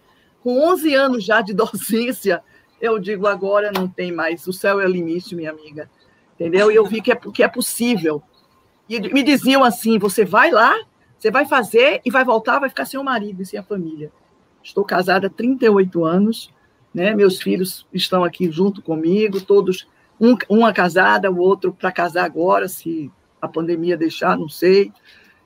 com 0.42 0.60
11 0.72 0.94
anos 0.94 1.24
já 1.24 1.40
de 1.40 1.52
docência, 1.54 2.44
eu 2.80 2.98
digo, 2.98 3.26
agora 3.26 3.72
não 3.72 3.88
tem 3.88 4.12
mais, 4.12 4.46
o 4.46 4.52
céu 4.52 4.80
é 4.80 4.84
o 4.84 4.88
limite, 4.88 5.34
minha 5.34 5.50
amiga 5.50 5.88
entendeu? 6.34 6.70
E 6.70 6.74
eu 6.74 6.84
vi 6.84 7.00
que 7.00 7.12
é, 7.12 7.16
que 7.16 7.42
é 7.42 7.48
possível. 7.48 8.22
E 8.88 9.00
me 9.00 9.22
diziam 9.22 9.64
assim: 9.64 9.98
você 9.98 10.24
vai 10.24 10.50
lá, 10.50 10.74
você 11.16 11.30
vai 11.30 11.46
fazer 11.46 12.00
e 12.04 12.10
vai 12.10 12.24
voltar, 12.24 12.58
vai 12.58 12.68
ficar 12.68 12.84
sem 12.84 12.98
o 12.98 13.04
marido 13.04 13.42
e 13.42 13.46
sem 13.46 13.58
a 13.58 13.62
família. 13.62 14.12
Estou 14.62 14.84
casada 14.84 15.26
há 15.26 15.30
38 15.30 16.04
anos, 16.04 16.50
né? 16.92 17.14
meus 17.14 17.40
filhos 17.40 17.86
estão 17.92 18.24
aqui 18.24 18.50
junto 18.50 18.80
comigo, 18.82 19.40
todos, 19.40 19.86
um, 20.20 20.36
uma 20.48 20.72
casada, 20.72 21.30
o 21.30 21.38
outro 21.38 21.72
para 21.72 21.92
casar 21.92 22.24
agora, 22.24 22.66
se 22.66 23.10
a 23.40 23.48
pandemia 23.48 23.96
deixar, 23.96 24.38
não 24.38 24.48
sei, 24.48 24.90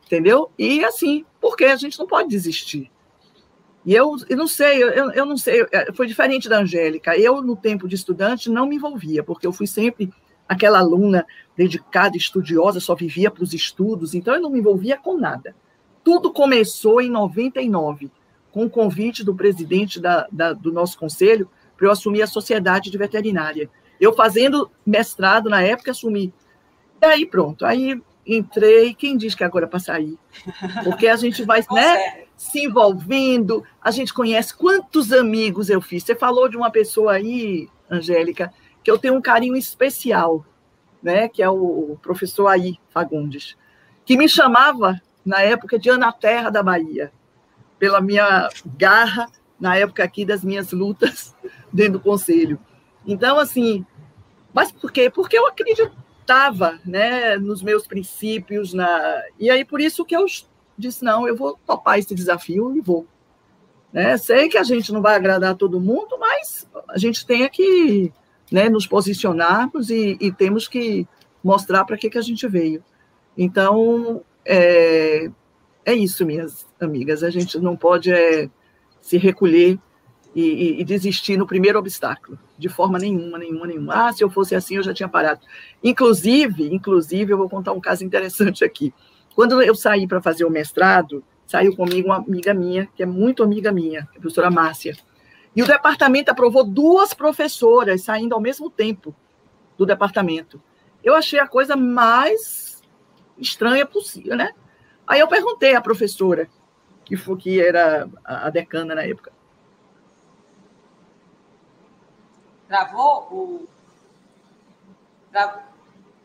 entendeu? 0.09 0.50
E 0.59 0.84
assim, 0.84 1.24
porque 1.40 1.66
a 1.66 1.76
gente 1.76 1.98
não 1.98 2.06
pode 2.06 2.28
desistir. 2.28 2.90
E 3.84 3.94
eu, 3.94 4.16
eu 4.28 4.36
não 4.36 4.48
sei, 4.48 4.82
eu, 4.82 5.12
eu 5.12 5.24
não 5.24 5.36
sei, 5.36 5.64
é, 5.70 5.92
foi 5.92 6.06
diferente 6.06 6.48
da 6.48 6.59
Angélica. 6.59 7.16
Eu, 7.16 7.40
no 7.42 7.54
tempo 7.54 7.86
de 7.86 7.94
estudante, 7.94 8.50
não 8.50 8.66
me 8.66 8.76
envolvia, 8.76 9.22
porque 9.22 9.46
eu 9.46 9.52
fui 9.52 9.66
sempre 9.66 10.11
aquela 10.48 10.78
aluna 10.78 11.26
dedicada, 11.56 12.16
estudiosa, 12.16 12.80
só 12.80 12.94
vivia 12.94 13.30
para 13.30 13.44
os 13.44 13.52
estudos, 13.52 14.14
então 14.14 14.34
eu 14.34 14.40
não 14.40 14.50
me 14.50 14.59
envolvia 14.59 14.96
com 14.96 15.16
nada. 15.18 15.54
Tudo 16.02 16.32
começou 16.32 17.00
em 17.02 17.11
99, 17.11 18.11
com 18.50 18.64
o 18.64 18.70
convite 18.70 19.22
do 19.22 19.34
presidente 19.34 20.00
da, 20.00 20.26
da, 20.32 20.52
do 20.54 20.72
nosso 20.72 20.98
conselho 20.98 21.48
para 21.76 21.86
eu 21.86 21.92
assumir 21.92 22.22
a 22.22 22.26
sociedade 22.26 22.90
de 22.90 22.98
veterinária. 22.98 23.70
Eu 24.00 24.14
fazendo 24.14 24.70
mestrado 24.86 25.50
na 25.50 25.62
época, 25.62 25.90
assumi. 25.90 26.32
E 27.00 27.06
aí 27.06 27.26
pronto, 27.26 27.64
aí 27.64 28.00
entrei, 28.29 28.93
quem 28.93 29.16
diz 29.16 29.35
que 29.35 29.43
agora 29.43 29.64
é 29.64 29.68
para 29.68 29.79
sair? 29.79 30.18
Porque 30.85 31.09
a 31.09 31.16
gente 31.16 31.43
vai 31.45 31.64
né, 31.72 32.24
se 32.37 32.64
envolvendo, 32.64 33.64
a 33.83 33.91
gente 33.91 34.12
conhece 34.12 34.55
quantos 34.55 35.12
amigos 35.12 35.70
eu 35.70 35.81
fiz. 35.81 36.05
Você 36.05 36.14
falou 36.14 36.49
de 36.49 36.57
uma 36.57 36.70
pessoa 36.70 37.12
aí, 37.12 37.68
Angélica, 37.91 38.53
que 38.85 38.91
eu 38.91 38.99
tenho 38.99 39.14
um 39.14 39.22
carinho 39.22 39.57
especial, 39.57 40.45
né, 41.03 41.29
que 41.29 41.43
é 41.43 41.49
o 41.49 41.97
professor 42.03 42.49
Aí 42.49 42.79
Fagundes, 42.91 43.57
que 44.05 44.16
me 44.16 44.29
chamava 44.29 45.01
na 45.24 45.41
época 45.41 45.79
de 45.79 45.89
Ana 45.89 46.12
Terra 46.12 46.51
da 46.51 46.62
Bahia, 46.62 47.11
pela 47.79 48.01
minha 48.01 48.49
garra 48.76 49.26
na 49.59 49.76
época 49.76 50.05
aqui 50.05 50.24
das 50.24 50.45
minhas 50.45 50.72
lutas 50.72 51.35
dentro 51.72 51.95
do 51.95 52.01
conselho. 52.01 52.59
Então, 53.07 53.39
assim, 53.39 53.87
mas 54.53 54.70
por 54.70 54.93
quê? 54.93 55.11
Porque 55.11 55.39
eu 55.39 55.47
acreditava 56.29 56.79
né, 56.85 57.37
nos 57.39 57.62
meus 57.62 57.87
princípios, 57.87 58.74
na... 58.74 59.22
e 59.39 59.51
aí 59.51 59.64
por 59.64 59.81
isso 59.81 60.05
que 60.05 60.14
eu 60.14 60.26
disse, 60.76 61.03
não, 61.03 61.26
eu 61.26 61.35
vou 61.35 61.59
topar 61.66 61.99
esse 61.99 62.14
desafio 62.14 62.76
e 62.76 62.81
vou. 62.81 63.07
Né? 63.93 64.16
Sei 64.18 64.49
que 64.49 64.59
a 64.59 64.62
gente 64.62 64.93
não 64.93 65.01
vai 65.01 65.16
agradar 65.16 65.57
todo 65.57 65.81
mundo, 65.81 66.18
mas 66.18 66.68
a 66.89 66.99
gente 66.99 67.26
tem 67.26 67.49
que 67.49 68.12
né, 68.53 68.68
nos 68.68 68.87
posicionarmos 68.87 69.89
e, 69.91 70.16
e 70.20 70.31
temos 70.31 70.68
que 70.68 71.07
mostrar 71.43 71.85
para 71.85 71.97
que, 71.97 72.11
que 72.11 72.18
a 72.18 72.22
gente 72.22 72.47
veio. 72.47 72.85
Então, 73.37 74.22
é, 74.45 75.31
é 75.85 75.95
isso, 75.95 76.26
minhas 76.26 76.66
amigas, 76.79 77.22
a 77.22 77.31
gente 77.31 77.59
não 77.59 77.76
pode 77.76 78.12
é, 78.12 78.51
se 79.01 79.16
recolher 79.16 79.79
e, 80.35 80.43
e, 80.43 80.81
e, 80.81 80.85
desistir 80.85 81.37
no 81.37 81.47
primeiro 81.47 81.79
obstáculo, 81.79 82.39
de 82.57 82.68
forma 82.68 82.99
nenhuma, 82.99 83.39
nenhuma, 83.39 83.66
nenhuma. 83.66 84.09
Ah, 84.09 84.12
se 84.12 84.22
eu 84.22 84.31
fosse 84.31 84.55
assim, 84.55 84.76
eu 84.76 84.83
já 84.83 84.93
tinha 84.93 85.09
parado. 85.09 85.41
Inclusive, 85.83 86.72
inclusive, 86.72 87.33
eu 87.33 87.39
vou 87.39 87.49
contar 87.49 87.72
um 87.72 87.81
caso 87.81 88.05
interessante 88.05 88.64
aqui. 88.64 88.93
Quando 89.35 89.61
eu 89.62 89.74
saí 89.74 90.07
para 90.07 90.20
fazer 90.20 90.45
o 90.45 90.51
mestrado, 90.51 91.24
saiu 91.47 91.74
comigo 91.74 92.09
uma 92.09 92.16
amiga 92.16 92.53
minha, 92.53 92.89
que 92.95 93.03
é 93.03 93.07
muito 93.07 93.43
amiga 93.43 93.72
minha, 93.72 94.03
a 94.03 94.20
professora 94.20 94.51
Márcia. 94.51 94.97
E 95.57 95.62
o 95.62 95.66
departamento 95.66 96.31
aprovou 96.31 96.62
duas 96.62 97.14
professoras 97.14 98.03
saindo 98.03 98.35
ao 98.35 98.41
mesmo 98.41 98.70
tempo 98.70 99.14
do 99.76 99.87
departamento. 99.87 100.61
Eu 101.03 101.14
achei 101.14 101.39
a 101.39 101.49
coisa 101.49 101.74
mais 101.74 102.83
estranha 103.39 103.87
possível, 103.87 104.37
né? 104.37 104.51
Aí 105.07 105.20
eu 105.20 105.29
perguntei 105.29 105.74
à 105.74 105.81
professora, 105.81 106.49
que 107.05 107.16
foi 107.16 107.37
que 107.39 107.61
era 107.61 108.09
a 108.22 108.51
decana 108.51 108.95
na 108.95 109.05
época. 109.05 109.33
Travou 112.69 113.29
o. 113.31 113.69
Tá, 115.33 115.62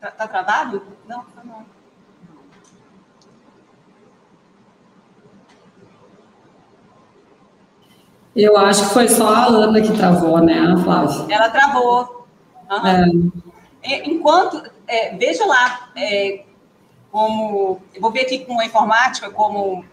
tá 0.00 0.28
travado? 0.28 0.82
Não, 1.08 1.24
tá 1.24 1.42
não. 1.42 1.64
Eu 8.36 8.56
acho 8.58 8.88
que 8.88 8.94
foi 8.94 9.08
só 9.08 9.28
a 9.28 9.46
Ana 9.46 9.80
que 9.80 9.96
travou, 9.96 10.40
né, 10.40 10.60
Flávia? 10.82 11.34
Ela 11.34 11.48
travou. 11.48 12.26
Uhum. 12.70 13.32
É. 13.82 14.08
Enquanto, 14.08 14.62
é, 14.86 15.16
veja 15.16 15.46
lá, 15.46 15.88
é, 15.96 16.44
como. 17.10 17.80
Eu 17.94 18.00
vou 18.02 18.10
ver 18.10 18.22
aqui 18.22 18.44
com 18.44 18.60
a 18.60 18.66
informática 18.66 19.30
como 19.30 19.84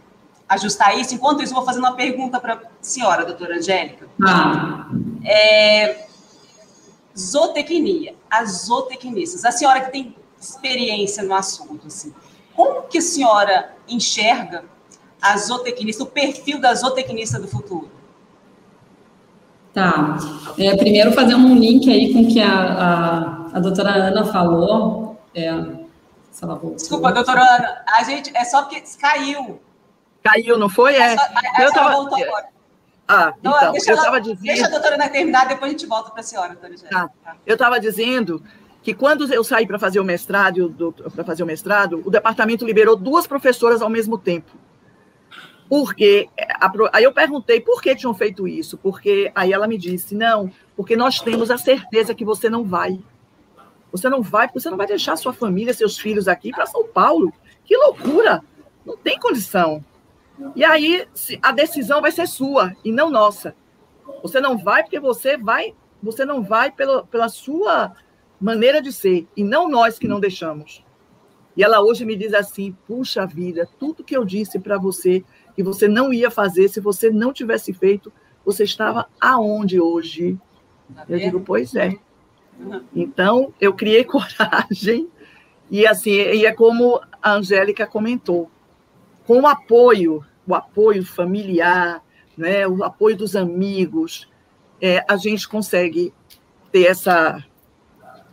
ajustar 0.49 0.97
isso. 0.97 1.15
Enquanto 1.15 1.43
isso, 1.43 1.53
vou 1.53 1.63
fazer 1.63 1.79
uma 1.79 1.95
pergunta 1.95 2.39
para 2.41 2.55
a 2.55 2.59
senhora, 2.81 3.23
doutora 3.23 3.55
Angélica. 3.55 4.09
Ah. 4.25 4.87
É, 5.23 6.10
zootecnia, 7.17 8.15
as 8.29 8.65
zootecnistas. 8.65 9.45
A 9.45 9.51
senhora 9.51 9.81
que 9.81 9.91
tem 9.91 10.15
experiência 10.39 11.23
no 11.23 11.33
assunto, 11.33 11.87
assim, 11.87 12.13
como 12.55 12.83
que 12.83 12.97
a 12.97 13.01
senhora 13.01 13.75
enxerga 13.87 14.65
a 15.21 15.37
zootecnista, 15.37 16.03
o 16.03 16.07
perfil 16.07 16.59
da 16.59 16.73
zootecnista 16.73 17.39
do 17.39 17.47
futuro? 17.47 17.89
Tá. 19.73 20.17
É, 20.57 20.75
primeiro 20.75 21.13
fazer 21.13 21.35
um 21.35 21.55
link 21.55 21.89
aí 21.89 22.11
com 22.11 22.23
o 22.23 22.27
que 22.27 22.41
a, 22.41 22.51
a, 22.51 23.57
a 23.57 23.59
doutora 23.59 23.91
Ana 23.91 24.25
falou. 24.25 25.17
É, 25.33 25.51
se 26.29 26.43
ela 26.43 26.55
voltou. 26.55 26.75
Desculpa, 26.75 27.11
doutora 27.11 27.41
Ana, 27.41 27.83
a 27.87 28.03
gente, 28.03 28.35
é 28.35 28.43
só 28.43 28.63
porque 28.63 28.83
caiu. 28.99 29.61
Caiu, 30.23 30.57
não 30.57 30.69
foi? 30.69 30.95
É. 30.95 31.13
é 31.13 31.17
só, 31.17 31.23
a, 31.23 31.61
eu 31.61 31.71
tava... 31.71 31.91
voltou 31.93 32.21
agora. 32.21 32.47
Ah, 33.07 33.33
então, 33.39 33.55
então 33.57 33.71
deixa 33.73 33.91
eu 33.91 33.97
estava 33.97 34.21
dizendo... 34.21 34.41
Deixa 34.41 34.65
a 34.65 34.69
doutora 34.69 34.95
Ana 34.95 35.09
terminar, 35.09 35.47
depois 35.47 35.69
a 35.69 35.71
gente 35.77 35.85
volta 35.85 36.11
para 36.11 36.21
a 36.21 36.23
senhora, 36.23 36.49
doutora 36.53 36.75
tá. 36.89 37.09
tá. 37.23 37.35
Eu 37.45 37.53
estava 37.53 37.79
dizendo 37.79 38.41
que 38.81 38.93
quando 38.93 39.31
eu 39.33 39.43
saí 39.43 39.67
para 39.67 39.77
fazer 39.77 39.99
o 39.99 40.03
mestrado, 40.03 40.95
para 41.13 41.23
fazer 41.23 41.43
o 41.43 41.45
mestrado, 41.45 42.01
o 42.05 42.09
departamento 42.09 42.65
liberou 42.65 42.95
duas 42.95 43.27
professoras 43.27 43.81
ao 43.81 43.89
mesmo 43.89 44.17
tempo. 44.17 44.51
Porque 45.69 46.27
aí 46.91 47.03
eu 47.03 47.13
perguntei 47.13 47.61
por 47.61 47.81
que 47.81 47.95
tinham 47.95 48.13
feito 48.13 48.47
isso, 48.47 48.77
porque 48.77 49.31
aí 49.33 49.53
ela 49.53 49.67
me 49.67 49.77
disse 49.77 50.15
não, 50.15 50.51
porque 50.75 50.95
nós 50.95 51.19
temos 51.19 51.49
a 51.49 51.57
certeza 51.57 52.13
que 52.13 52.25
você 52.25 52.49
não 52.49 52.63
vai, 52.63 52.99
você 53.91 54.09
não 54.09 54.21
vai, 54.21 54.47
porque 54.47 54.59
você 54.59 54.69
não 54.69 54.77
vai 54.77 54.87
deixar 54.87 55.15
sua 55.15 55.31
família, 55.33 55.73
seus 55.73 55.97
filhos 55.97 56.27
aqui 56.27 56.51
para 56.51 56.65
São 56.65 56.87
Paulo. 56.87 57.31
Que 57.63 57.77
loucura! 57.77 58.41
Não 58.85 58.97
tem 58.97 59.19
condição. 59.19 59.83
E 60.55 60.63
aí 60.63 61.07
a 61.41 61.51
decisão 61.51 62.01
vai 62.01 62.11
ser 62.11 62.27
sua 62.27 62.75
e 62.83 62.91
não 62.91 63.09
nossa. 63.09 63.55
Você 64.21 64.39
não 64.39 64.57
vai 64.57 64.83
porque 64.83 64.99
você 64.99 65.37
vai, 65.37 65.73
você 66.01 66.25
não 66.25 66.43
vai 66.43 66.71
pela, 66.71 67.05
pela 67.05 67.29
sua 67.29 67.95
maneira 68.39 68.81
de 68.81 68.91
ser 68.91 69.27
e 69.35 69.43
não 69.43 69.69
nós 69.69 69.97
que 69.99 70.07
não 70.07 70.19
deixamos. 70.19 70.83
E 71.55 71.63
ela 71.63 71.81
hoje 71.81 72.05
me 72.05 72.15
diz 72.15 72.33
assim: 72.33 72.75
puxa 72.87 73.25
vida, 73.25 73.67
tudo 73.79 74.03
que 74.03 74.15
eu 74.15 74.25
disse 74.25 74.59
para 74.59 74.77
você 74.77 75.23
que 75.55 75.63
você 75.63 75.87
não 75.87 76.13
ia 76.13 76.31
fazer, 76.31 76.69
se 76.69 76.79
você 76.79 77.09
não 77.09 77.33
tivesse 77.33 77.73
feito, 77.73 78.11
você 78.45 78.63
estava 78.63 79.07
aonde 79.19 79.79
hoje? 79.79 80.39
Tá 80.95 81.05
eu 81.09 81.19
digo, 81.19 81.41
pois 81.41 81.75
é. 81.75 81.95
Então, 82.95 83.53
eu 83.59 83.73
criei 83.73 84.03
coragem, 84.05 85.09
e 85.69 85.85
assim, 85.87 86.11
e 86.11 86.45
é 86.45 86.53
como 86.53 87.01
a 87.21 87.33
Angélica 87.33 87.85
comentou, 87.85 88.49
com 89.25 89.41
o 89.41 89.47
apoio, 89.47 90.25
o 90.51 90.55
apoio 90.55 91.05
familiar, 91.05 92.03
né, 92.37 92.67
o 92.67 92.83
apoio 92.83 93.15
dos 93.15 93.35
amigos, 93.37 94.29
é, 94.81 95.03
a 95.07 95.15
gente 95.15 95.47
consegue 95.47 96.13
ter 96.71 96.83
essa, 96.83 97.43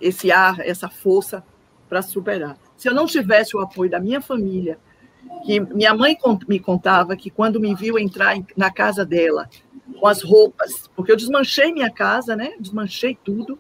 esse 0.01 0.33
ar, 0.33 0.59
essa 0.61 0.89
força 0.89 1.45
para 1.89 2.03
superar. 2.03 2.57
Se 2.77 2.89
eu 2.89 2.95
não 2.95 3.07
tivesse 3.07 3.57
o 3.57 3.61
apoio 3.61 3.89
da 3.89 4.01
minha 4.01 4.21
família, 4.21 4.79
que 5.45 5.61
minha 5.61 5.95
mãe 5.95 6.17
me 6.49 6.59
contava 6.59 7.17
que 7.17 7.31
quando 7.31 7.61
me 7.61 7.75
viu 7.75 7.99
entrar 7.99 8.37
na 8.57 8.71
casa 8.71 9.05
dela 9.05 9.49
com 10.01 10.07
as 10.07 10.23
roupas, 10.23 10.89
porque 10.97 11.13
eu 11.13 11.17
desmanchei 11.17 11.73
minha 11.73 11.91
casa, 11.91 12.35
né? 12.35 12.53
Desmanchei 12.59 13.17
tudo. 13.23 13.59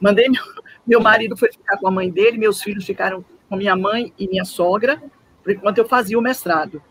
Mandei 0.00 0.28
meu, 0.28 0.42
meu 0.86 1.00
marido 1.00 1.36
foi 1.36 1.50
ficar 1.50 1.76
com 1.76 1.88
a 1.88 1.90
mãe 1.90 2.10
dele, 2.10 2.38
meus 2.38 2.62
filhos 2.62 2.84
ficaram 2.84 3.24
com 3.48 3.56
minha 3.56 3.76
mãe 3.76 4.12
e 4.18 4.26
minha 4.26 4.44
sogra, 4.44 5.02
enquanto 5.46 5.78
eu 5.78 5.86
fazia 5.86 6.18
o 6.18 6.22
mestrado. 6.22 6.82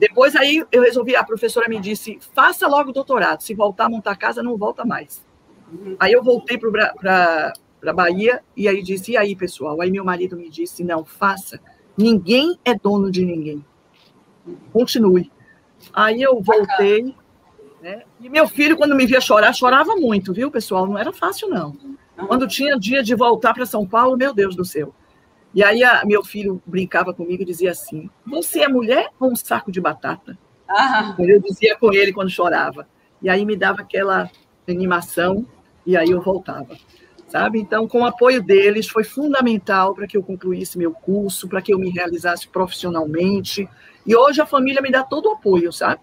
Depois 0.00 0.34
aí 0.34 0.64
eu 0.72 0.82
resolvi, 0.82 1.14
a 1.14 1.22
professora 1.22 1.68
me 1.68 1.78
disse, 1.78 2.18
faça 2.34 2.66
logo 2.66 2.90
o 2.90 2.92
doutorado, 2.92 3.42
se 3.42 3.54
voltar 3.54 3.84
a 3.84 3.88
montar 3.88 4.16
casa, 4.16 4.42
não 4.42 4.56
volta 4.56 4.84
mais. 4.84 5.24
Aí 6.00 6.12
eu 6.12 6.22
voltei 6.22 6.58
para 6.58 7.52
a 7.86 7.92
Bahia 7.92 8.42
e 8.56 8.66
aí 8.66 8.82
disse, 8.82 9.12
e 9.12 9.16
aí, 9.16 9.36
pessoal? 9.36 9.80
Aí 9.80 9.90
meu 9.90 10.04
marido 10.04 10.36
me 10.36 10.48
disse, 10.48 10.82
não, 10.82 11.04
faça, 11.04 11.60
Ninguém 12.00 12.58
é 12.64 12.74
dono 12.74 13.10
de 13.10 13.24
ninguém. 13.24 13.62
Continue. 14.72 15.30
Aí 15.92 16.22
eu 16.22 16.40
voltei, 16.40 17.14
né? 17.82 18.04
E 18.18 18.28
meu 18.30 18.48
filho, 18.48 18.74
quando 18.74 18.94
me 18.94 19.04
via 19.04 19.20
chorar, 19.20 19.52
chorava 19.52 19.94
muito, 19.96 20.32
viu, 20.32 20.50
pessoal? 20.50 20.86
Não 20.86 20.96
era 20.96 21.12
fácil, 21.12 21.50
não. 21.50 21.76
Quando 22.26 22.48
tinha 22.48 22.78
dia 22.78 23.02
de 23.02 23.14
voltar 23.14 23.52
para 23.52 23.66
São 23.66 23.86
Paulo, 23.86 24.16
meu 24.16 24.32
Deus 24.32 24.56
do 24.56 24.64
céu. 24.64 24.94
E 25.54 25.62
aí 25.64 25.82
a, 25.82 26.04
meu 26.04 26.24
filho 26.24 26.62
brincava 26.64 27.12
comigo 27.12 27.42
e 27.42 27.46
dizia 27.46 27.72
assim: 27.72 28.08
Você 28.26 28.60
é 28.60 28.68
mulher 28.68 29.10
ou 29.18 29.32
um 29.32 29.36
saco 29.36 29.72
de 29.72 29.80
batata? 29.80 30.38
Ah. 30.68 31.16
Eu 31.18 31.40
dizia 31.40 31.76
com 31.76 31.92
ele 31.92 32.12
quando 32.12 32.30
chorava. 32.30 32.86
E 33.20 33.28
aí 33.28 33.44
me 33.44 33.56
dava 33.56 33.82
aquela 33.82 34.30
animação, 34.68 35.46
e 35.84 35.96
aí 35.96 36.10
eu 36.10 36.20
voltava. 36.20 36.76
sabe? 37.28 37.60
Então, 37.60 37.86
com 37.86 38.00
o 38.00 38.06
apoio 38.06 38.42
deles, 38.42 38.88
foi 38.88 39.04
fundamental 39.04 39.94
para 39.94 40.06
que 40.06 40.16
eu 40.16 40.22
concluísse 40.22 40.78
meu 40.78 40.92
curso, 40.92 41.48
para 41.48 41.62
que 41.62 41.72
eu 41.72 41.78
me 41.78 41.90
realizasse 41.90 42.48
profissionalmente. 42.48 43.68
E 44.06 44.16
hoje 44.16 44.40
a 44.40 44.46
família 44.46 44.82
me 44.82 44.90
dá 44.90 45.02
todo 45.02 45.26
o 45.26 45.32
apoio, 45.32 45.72
sabe? 45.72 46.00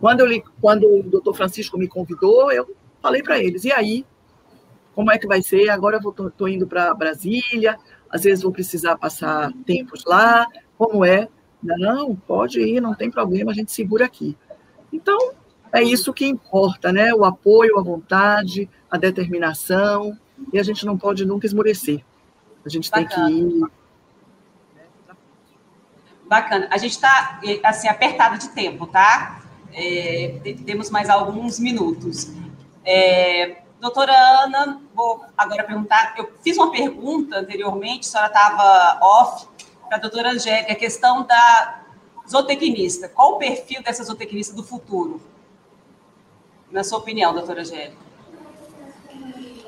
Quando, 0.00 0.20
eu, 0.20 0.42
quando 0.60 0.84
o 0.84 1.02
doutor 1.02 1.34
Francisco 1.34 1.78
me 1.78 1.88
convidou, 1.88 2.50
eu 2.52 2.74
falei 3.02 3.22
para 3.22 3.38
eles: 3.38 3.64
e 3.64 3.72
aí? 3.72 4.06
Como 4.94 5.10
é 5.10 5.18
que 5.18 5.26
vai 5.26 5.40
ser? 5.40 5.70
Agora 5.70 5.98
eu 6.02 6.28
estou 6.28 6.48
indo 6.48 6.66
para 6.66 6.92
Brasília, 6.92 7.78
às 8.10 8.24
vezes 8.24 8.42
vou 8.42 8.52
precisar 8.52 8.96
passar 8.96 9.52
tempos 9.64 10.04
lá. 10.04 10.46
Como 10.76 11.04
é? 11.04 11.28
Não, 11.62 12.16
pode 12.16 12.60
ir, 12.60 12.80
não 12.80 12.94
tem 12.94 13.10
problema, 13.10 13.52
a 13.52 13.54
gente 13.54 13.70
segura 13.70 14.04
aqui. 14.04 14.36
Então, 14.92 15.32
é 15.72 15.82
isso 15.82 16.12
que 16.12 16.26
importa, 16.26 16.92
né? 16.92 17.14
O 17.14 17.24
apoio, 17.24 17.78
a 17.78 17.82
vontade, 17.82 18.68
a 18.90 18.98
determinação 18.98 20.18
e 20.52 20.58
a 20.58 20.62
gente 20.62 20.84
não 20.84 20.96
pode 20.96 21.24
nunca 21.24 21.46
esmorecer. 21.46 22.04
A 22.64 22.68
gente 22.68 22.90
Bacana. 22.90 23.26
tem 23.26 23.48
que 23.48 23.56
ir. 23.56 23.64
Bacana. 26.26 26.68
A 26.70 26.78
gente 26.78 26.92
está 26.92 27.40
assim 27.64 27.88
apertado 27.88 28.38
de 28.38 28.48
tempo, 28.50 28.86
tá? 28.86 29.42
É, 29.72 30.40
temos 30.64 30.90
mais 30.90 31.08
alguns 31.08 31.58
minutos. 31.58 32.32
É, 32.84 33.62
doutora 33.80 34.12
Ana, 34.44 34.80
vou 34.94 35.22
agora 35.36 35.64
perguntar. 35.64 36.14
Eu 36.18 36.30
fiz 36.42 36.56
uma 36.56 36.70
pergunta 36.70 37.38
anteriormente, 37.38 38.06
a 38.06 38.10
senhora 38.10 38.28
estava 38.28 38.98
off 39.02 39.46
para 39.88 39.96
a 39.96 40.00
doutora 40.00 40.30
Angélica, 40.32 40.72
a 40.72 40.76
questão 40.76 41.24
da 41.24 41.82
zootecnista. 42.28 43.08
Qual 43.08 43.34
o 43.34 43.38
perfil 43.38 43.82
dessa 43.82 44.04
zootecnista 44.04 44.54
do 44.54 44.62
futuro? 44.62 45.20
Na 46.70 46.84
sua 46.84 46.98
opinião, 46.98 47.32
doutora 47.34 47.62
Angélica? 47.62 48.10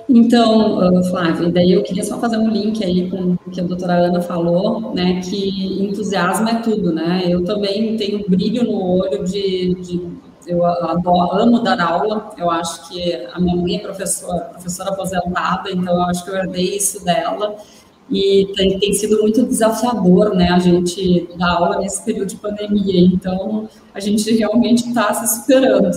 Então, 0.08 1.02
Flávia, 1.04 1.50
daí 1.50 1.72
eu 1.72 1.82
queria 1.82 2.04
só 2.04 2.18
fazer 2.18 2.36
um 2.36 2.48
link 2.48 2.84
aí 2.84 3.08
com 3.08 3.36
o 3.46 3.50
que 3.50 3.60
a 3.60 3.64
doutora 3.64 3.94
Ana 3.94 4.20
falou, 4.20 4.92
né, 4.92 5.20
que 5.20 5.82
entusiasmo 5.82 6.48
é 6.48 6.56
tudo, 6.56 6.92
né, 6.92 7.22
eu 7.28 7.44
também 7.44 7.96
tenho 7.96 8.28
brilho 8.28 8.64
no 8.64 8.98
olho 8.98 9.24
de, 9.24 9.74
de 9.76 10.08
eu 10.46 10.64
adoro, 10.64 11.38
amo 11.38 11.60
dar 11.60 11.80
aula, 11.80 12.32
eu 12.36 12.50
acho 12.50 12.88
que 12.88 13.14
a 13.32 13.40
minha 13.40 13.56
mãe 13.56 13.76
é 13.76 13.78
professora, 13.80 14.40
professora 14.46 14.90
aposentada, 14.90 15.70
então 15.70 15.94
eu 15.94 16.02
acho 16.02 16.24
que 16.24 16.30
eu 16.30 16.36
herdei 16.36 16.76
isso 16.76 17.04
dela, 17.04 17.56
e 18.10 18.52
tem, 18.56 18.78
tem 18.78 18.92
sido 18.92 19.20
muito 19.20 19.44
desafiador, 19.46 20.34
né, 20.34 20.50
a 20.50 20.58
gente 20.58 21.28
dar 21.36 21.52
aula 21.52 21.78
nesse 21.78 22.04
período 22.04 22.28
de 22.28 22.36
pandemia, 22.36 23.00
então 23.00 23.68
a 23.94 24.00
gente 24.00 24.30
realmente 24.32 24.88
está 24.88 25.14
se 25.14 25.40
superando 25.40 25.90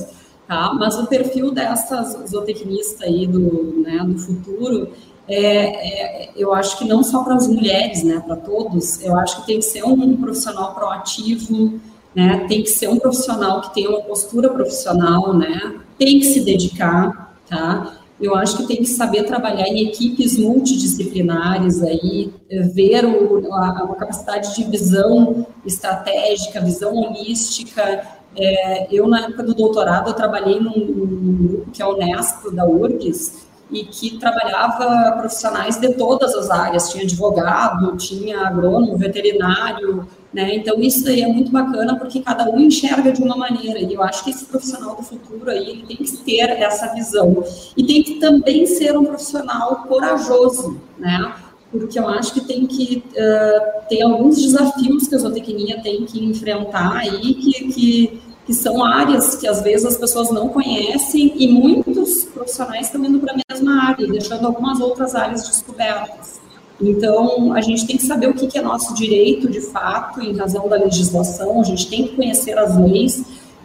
tá? 0.48 0.74
Mas 0.74 0.98
o 0.98 1.06
perfil 1.08 1.52
dessas 1.52 2.30
zootecnistas 2.30 3.02
aí 3.02 3.28
do, 3.28 3.82
né, 3.82 4.00
do 4.06 4.18
futuro, 4.18 4.91
é, 5.28 6.28
é, 6.28 6.32
eu 6.36 6.54
acho 6.54 6.78
que 6.78 6.86
não 6.86 7.04
só 7.04 7.24
para 7.24 7.36
as 7.36 7.48
mulheres, 7.48 8.04
né, 8.04 8.22
para 8.26 8.36
todos, 8.36 9.04
eu 9.04 9.18
acho 9.18 9.41
que 9.41 9.48
tem 9.48 9.58
que 9.58 9.66
ser 9.66 9.84
um 9.84 10.16
profissional 10.18 10.74
proativo, 10.74 11.80
né, 12.16 12.45
tem 12.47 12.63
que 12.63 12.70
ser 12.70 12.88
um 12.88 12.97
profissional 12.97 13.61
que 13.61 13.74
tenha 13.74 13.89
uma 13.89 14.01
postura 14.01 14.49
profissional, 14.49 15.34
né, 15.34 15.76
tem 15.97 16.20
que 16.20 16.26
se 16.26 16.41
dedicar, 16.41 17.36
tá? 17.49 17.99
Eu 18.20 18.34
acho 18.34 18.55
que 18.57 18.66
tem 18.66 18.78
que 18.78 18.86
saber 18.86 19.24
trabalhar 19.24 19.68
em 19.68 19.88
equipes 19.88 20.38
multidisciplinares 20.38 21.84
aí, 21.84 22.34
ver 22.74 23.03
o, 23.05 23.53
a, 23.53 23.70
a 23.70 23.95
capacidade 23.95 24.55
de 24.55 24.63
visão 24.63 25.45
estratégica, 25.66 26.61
visão 26.61 26.95
holística, 26.95 28.07
é, 28.38 28.88
eu, 28.93 29.07
na 29.07 29.22
época 29.22 29.43
do 29.43 29.53
doutorado, 29.53 30.09
eu 30.09 30.13
trabalhei 30.13 30.59
num, 30.59 30.74
num 30.74 31.47
grupo 31.47 31.72
que 31.72 31.82
é 31.82 31.86
o 31.86 31.97
NESP, 31.97 32.53
da 32.53 32.66
URGS, 32.66 33.45
e 33.72 33.84
que 33.84 34.20
trabalhava 34.20 35.13
profissionais 35.18 35.78
de 35.78 35.93
todas 35.93 36.36
as 36.36 36.51
áreas, 36.51 36.89
tinha 36.89 37.03
advogado, 37.03 37.95
tinha 37.97 38.47
agrônomo, 38.47 38.97
veterinário, 38.97 40.07
né? 40.36 40.53
Então 40.53 40.81
isso 40.81 41.07
aí 41.07 41.21
é 41.21 41.27
muito 41.27 41.49
bacana 41.49 41.97
porque 41.97 42.19
cada 42.19 42.49
um 42.49 42.59
enxerga 42.59 43.09
de 43.13 43.23
uma 43.23 43.38
maneira 43.38 43.79
e 43.79 43.93
eu 43.93 44.03
acho 44.03 44.21
que 44.25 44.31
esse 44.31 44.43
profissional 44.43 44.93
do 44.93 45.01
futuro 45.01 45.49
aí 45.49 45.69
ele 45.69 45.86
tem 45.88 45.95
que 45.95 46.17
ter 46.17 46.49
essa 46.61 46.93
visão 46.93 47.41
e 47.77 47.81
tem 47.86 48.03
que 48.03 48.15
também 48.15 48.65
ser 48.65 48.97
um 48.97 49.05
profissional 49.05 49.86
corajoso, 49.88 50.77
né? 50.99 51.33
Porque 51.71 51.97
eu 51.97 52.09
acho 52.09 52.33
que 52.33 52.41
tem 52.41 52.67
que 52.67 53.01
uh, 53.11 53.88
tem 53.88 54.01
alguns 54.03 54.36
desafios 54.41 55.07
que 55.07 55.15
a 55.15 55.19
zootecnia 55.19 55.81
tem 55.81 56.03
que 56.03 56.21
enfrentar 56.21 56.97
aí 56.97 57.33
que, 57.36 57.71
que 57.71 58.21
que 58.45 58.53
são 58.53 58.83
áreas 58.83 59.36
que 59.36 59.47
às 59.47 59.61
vezes 59.61 59.88
as 59.88 59.97
pessoas 59.97 60.29
não 60.29 60.49
conhecem 60.49 61.33
e 61.36 61.47
muitos 61.47 62.25
profissionais 62.25 62.88
estão 62.88 63.03
indo 63.03 63.19
para 63.19 63.33
a 63.33 63.38
mesma 63.49 63.89
área, 63.89 64.05
deixando 64.05 64.45
algumas 64.45 64.79
outras 64.79 65.15
áreas 65.15 65.47
descobertas. 65.47 66.45
Então, 66.82 67.53
a 67.53 67.61
gente 67.61 67.88
tem 67.88 67.97
que 67.97 68.05
saber 68.05 68.28
o 68.28 68.34
que 68.34 68.57
é 68.57 68.61
nosso 68.61 68.93
direito 68.93 69.49
de 69.49 69.61
fato, 69.61 70.21
em 70.21 70.36
razão 70.36 70.67
da 70.67 70.76
legislação, 70.76 71.61
a 71.61 71.63
gente 71.63 71.89
tem 71.89 72.07
que 72.07 72.15
conhecer 72.15 72.57
as 72.57 72.78
leis 72.78 73.23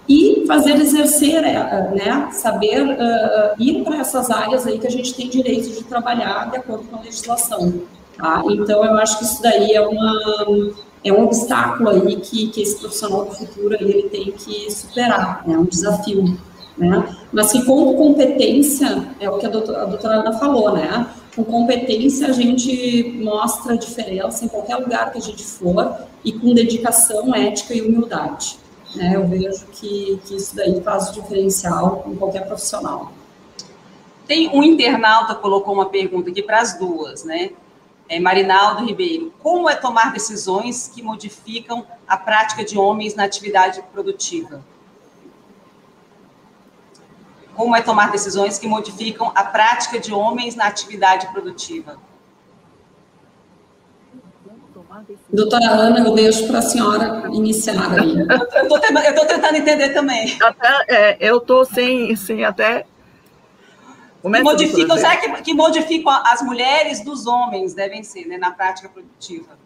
e 0.08 0.44
fazer 0.46 0.74
exercer, 0.76 1.44
é, 1.44 1.90
né, 1.94 2.28
saber 2.32 2.82
uh, 2.82 3.54
ir 3.62 3.84
para 3.84 3.98
essas 3.98 4.30
áreas 4.30 4.66
aí 4.66 4.78
que 4.78 4.86
a 4.86 4.90
gente 4.90 5.14
tem 5.14 5.28
direito 5.28 5.70
de 5.70 5.84
trabalhar 5.84 6.50
de 6.50 6.56
acordo 6.56 6.84
com 6.84 6.96
a 6.96 7.00
legislação. 7.00 7.74
Tá? 8.16 8.42
Então, 8.50 8.84
eu 8.84 8.94
acho 8.94 9.18
que 9.18 9.24
isso 9.24 9.42
daí 9.42 9.72
é 9.72 9.80
uma 9.80 10.12
é 11.02 11.12
um 11.12 11.24
obstáculo 11.24 11.88
aí 11.88 12.16
que, 12.16 12.48
que 12.48 12.60
esse 12.60 12.78
profissional 12.78 13.24
do 13.24 13.34
futuro 13.34 13.74
aí, 13.74 13.88
ele 13.88 14.08
tem 14.10 14.32
que 14.32 14.70
superar, 14.70 15.42
né? 15.46 15.54
é 15.54 15.58
um 15.58 15.64
desafio. 15.64 16.38
Né? 16.76 17.16
Mas 17.32 17.52
que 17.52 17.64
com 17.64 17.94
competência, 17.94 19.06
é 19.18 19.28
o 19.28 19.38
que 19.38 19.46
a 19.46 19.48
doutora, 19.48 19.82
a 19.82 19.84
doutora 19.86 20.14
Ana 20.16 20.32
falou, 20.38 20.72
né? 20.72 21.06
Com 21.34 21.44
competência 21.44 22.28
a 22.28 22.32
gente 22.32 23.12
mostra 23.22 23.74
a 23.74 23.76
diferença 23.76 24.44
em 24.44 24.48
qualquer 24.48 24.76
lugar 24.76 25.12
que 25.12 25.18
a 25.18 25.20
gente 25.20 25.44
for 25.44 25.96
e 26.24 26.32
com 26.32 26.52
dedicação, 26.52 27.34
ética 27.34 27.74
e 27.74 27.82
humildade. 27.82 28.58
Né? 28.94 29.12
Eu 29.14 29.26
vejo 29.28 29.66
que, 29.66 30.20
que 30.24 30.36
isso 30.36 30.56
daí 30.56 30.80
faz 30.82 31.10
o 31.10 31.12
diferencial 31.12 32.04
em 32.06 32.16
qualquer 32.16 32.46
profissional. 32.46 33.12
Tem 34.26 34.48
um 34.48 34.62
internauta 34.62 35.34
colocou 35.34 35.74
uma 35.74 35.86
pergunta 35.86 36.30
aqui 36.30 36.42
para 36.42 36.60
as 36.60 36.78
duas, 36.78 37.24
né? 37.24 37.50
é, 38.10 38.18
Marinaldo 38.18 38.84
Ribeiro, 38.84 39.32
como 39.40 39.70
é 39.70 39.76
tomar 39.76 40.12
decisões 40.12 40.90
que 40.92 41.00
modificam 41.00 41.86
a 42.08 42.16
prática 42.16 42.64
de 42.64 42.76
homens 42.76 43.14
na 43.14 43.22
atividade 43.22 43.80
produtiva? 43.92 44.64
Como 47.60 47.76
é 47.76 47.82
tomar 47.82 48.10
decisões 48.10 48.58
que 48.58 48.66
modificam 48.66 49.30
a 49.34 49.44
prática 49.44 50.00
de 50.00 50.14
homens 50.14 50.56
na 50.56 50.64
atividade 50.64 51.26
produtiva? 51.26 51.98
Doutora 55.30 55.68
Ana, 55.68 56.00
eu 56.00 56.14
deixo 56.14 56.46
para 56.46 56.60
a 56.60 56.62
senhora 56.62 57.28
iniciar 57.30 58.00
aí. 58.00 58.16
Eu 58.18 58.62
estou 58.62 59.26
tentando 59.26 59.56
entender 59.56 59.90
também. 59.90 60.38
Até, 60.42 60.84
é, 60.88 61.16
eu 61.20 61.36
estou 61.36 61.66
sem, 61.66 62.16
sem 62.16 62.46
até 62.46 62.86
como 64.22 64.36
é 64.36 64.38
que 64.38 64.44
modificam, 64.44 64.96
será 64.96 65.16
que, 65.18 65.42
que 65.42 65.52
modificam 65.52 66.12
as 66.28 66.40
mulheres 66.40 67.04
dos 67.04 67.26
homens, 67.26 67.74
devem 67.74 68.02
ser, 68.02 68.24
né, 68.24 68.38
na 68.38 68.52
prática 68.52 68.88
produtiva? 68.88 69.58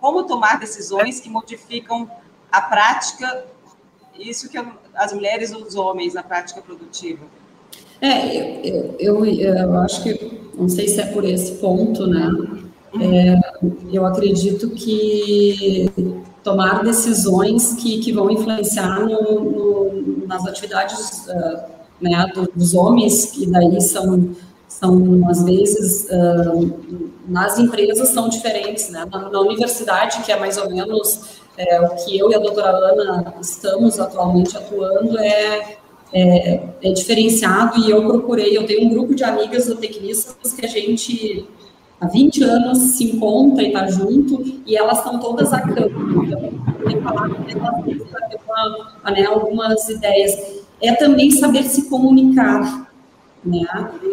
Como 0.00 0.24
tomar 0.24 0.58
decisões 0.58 1.20
que 1.20 1.30
modificam 1.30 2.10
a 2.50 2.60
prática, 2.60 3.46
isso 4.18 4.48
que 4.48 4.58
as 4.94 5.12
mulheres 5.12 5.50
dos 5.50 5.74
homens 5.74 6.14
na 6.14 6.22
prática 6.22 6.60
produtiva? 6.60 7.24
É, 8.00 8.66
eu, 8.66 8.96
eu, 8.98 9.24
eu, 9.26 9.78
acho 9.80 10.02
que, 10.02 10.40
não 10.56 10.68
sei 10.68 10.88
se 10.88 11.00
é 11.00 11.06
por 11.06 11.24
esse 11.24 11.52
ponto, 11.56 12.06
né? 12.06 12.30
É, 12.98 13.38
eu 13.92 14.04
acredito 14.06 14.70
que 14.70 15.90
tomar 16.42 16.82
decisões 16.82 17.74
que, 17.74 18.00
que 18.00 18.12
vão 18.12 18.30
influenciar 18.30 19.00
no, 19.00 19.44
no, 19.44 20.26
nas 20.26 20.46
atividades 20.46 21.26
uh, 21.28 21.62
né, 22.00 22.26
dos 22.54 22.74
homens, 22.74 23.26
que 23.26 23.46
daí 23.46 23.80
são, 23.80 24.30
são 24.80 25.28
às 25.28 25.42
vezes, 25.44 26.08
uh, 26.10 27.10
nas 27.28 27.58
empresas 27.58 28.08
são 28.08 28.28
diferentes, 28.28 28.88
né, 28.88 29.06
na, 29.10 29.28
na, 29.28 29.40
universidade, 29.40 30.22
que 30.22 30.32
é 30.32 30.40
mais 30.40 30.56
ou 30.56 30.70
menos 30.70 31.38
é, 31.58 31.80
o 31.82 31.90
que 31.96 32.18
eu 32.18 32.30
e 32.30 32.34
a 32.34 32.38
doutora 32.38 32.70
Ana 32.70 33.34
estamos 33.40 34.00
atualmente 34.00 34.56
atuando, 34.56 35.18
é, 35.18 35.76
é, 36.12 36.62
é, 36.82 36.92
diferenciado 36.92 37.78
e 37.78 37.90
eu 37.90 38.02
procurei, 38.06 38.56
eu 38.56 38.66
tenho 38.66 38.86
um 38.86 38.88
grupo 38.88 39.14
de 39.14 39.22
amigas 39.22 39.66
zootecnistas 39.66 40.52
que 40.54 40.64
a 40.64 40.68
gente 40.68 41.46
há 42.00 42.08
20 42.08 42.42
anos 42.42 42.78
se 42.96 43.04
encontra 43.04 43.62
e 43.62 43.68
está 43.68 43.86
junto 43.86 44.42
e 44.66 44.76
elas 44.76 44.98
estão 44.98 45.20
todas 45.20 45.52
a 45.52 45.60
campo, 45.60 46.24
então 46.24 46.50
uma, 49.02 49.10
né, 49.10 49.26
algumas 49.26 49.88
ideias. 49.88 50.60
É 50.82 50.94
também 50.94 51.30
saber 51.30 51.64
se 51.64 51.90
comunicar, 51.90 52.89
né? 53.44 53.64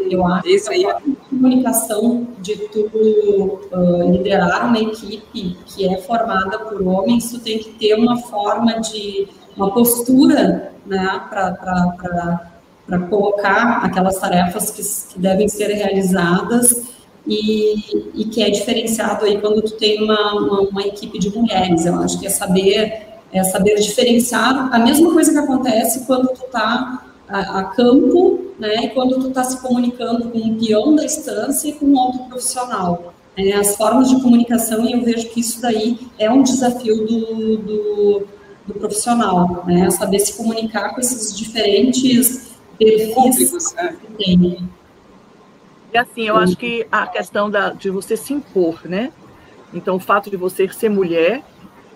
Eu 0.10 0.26
acho 0.26 0.48
Isso 0.48 0.70
que 0.70 0.86
a 0.86 1.02
comunicação 1.30 2.28
de 2.40 2.56
tu 2.70 2.90
uh, 2.94 4.12
liderar 4.12 4.68
uma 4.68 4.80
equipe 4.80 5.58
que 5.66 5.88
é 5.88 5.98
formada 6.02 6.60
por 6.60 6.82
homens, 6.82 7.32
tu 7.32 7.40
tem 7.40 7.60
que 7.60 7.72
ter 7.72 7.96
uma 7.96 8.18
forma 8.18 8.80
de, 8.80 9.28
uma 9.56 9.74
postura, 9.74 10.72
né, 10.86 11.22
para 11.30 13.00
colocar 13.10 13.84
aquelas 13.84 14.18
tarefas 14.18 14.72
que, 14.72 15.14
que 15.14 15.20
devem 15.20 15.50
ser 15.50 15.68
realizadas 15.74 16.86
e, 17.26 18.12
e 18.16 18.26
que 18.26 18.42
é 18.42 18.50
diferenciado 18.50 19.26
aí 19.26 19.42
quando 19.42 19.62
tu 19.62 19.74
tem 19.74 20.02
uma, 20.02 20.34
uma, 20.36 20.62
uma, 20.62 20.82
equipe 20.84 21.20
de 21.20 21.30
mulheres. 21.30 21.86
Eu 21.86 21.96
acho 21.96 22.18
que 22.20 22.28
é 22.28 22.30
saber, 22.30 23.08
é 23.34 23.44
saber 23.44 23.76
diferenciar 23.76 24.74
a 24.74 24.80
mesma 24.80 25.12
coisa 25.12 25.34
que 25.34 25.38
acontece 25.38 26.06
quando 26.06 26.30
tu 26.30 26.46
está 26.46 27.07
a, 27.28 27.60
a, 27.60 27.64
campo, 27.66 28.54
né, 28.58 28.86
e 28.86 28.90
quando 28.90 29.20
tu 29.20 29.30
está 29.30 29.44
se 29.44 29.62
comunicando 29.62 30.30
com 30.30 30.38
um 30.38 30.58
peão 30.58 30.96
da 30.96 31.04
instância 31.04 31.70
e 31.70 31.74
com 31.74 31.92
outro 31.94 32.24
profissional. 32.26 33.14
É, 33.36 33.54
as 33.54 33.76
formas 33.76 34.10
de 34.10 34.20
comunicação, 34.22 34.84
e 34.84 34.94
eu 34.94 35.04
vejo 35.04 35.30
que 35.30 35.42
isso 35.42 35.62
daí 35.62 36.00
é 36.18 36.30
um 36.30 36.42
desafio 36.42 37.06
do, 37.06 37.58
do, 37.58 38.28
do 38.66 38.74
profissional, 38.74 39.64
né, 39.68 39.90
saber 39.92 40.20
se 40.20 40.36
comunicar 40.36 40.96
com 40.96 41.02
esses 41.02 41.38
diferentes 41.38 42.58
perfis 42.80 43.76
é. 43.78 43.94
que 43.94 44.14
tem. 44.14 44.70
E 45.94 45.98
assim, 45.98 46.28
eu 46.28 46.36
acho 46.36 46.58
que 46.58 46.86
a 46.92 47.08
questão 47.08 47.50
da, 47.50 47.70
de 47.70 47.90
você 47.90 48.18
se 48.18 48.34
impor, 48.34 48.82
né? 48.86 49.12
Então, 49.74 49.96
o 49.96 50.00
fato 50.00 50.30
de 50.30 50.38
você 50.38 50.68
ser 50.70 50.90
mulher, 50.90 51.44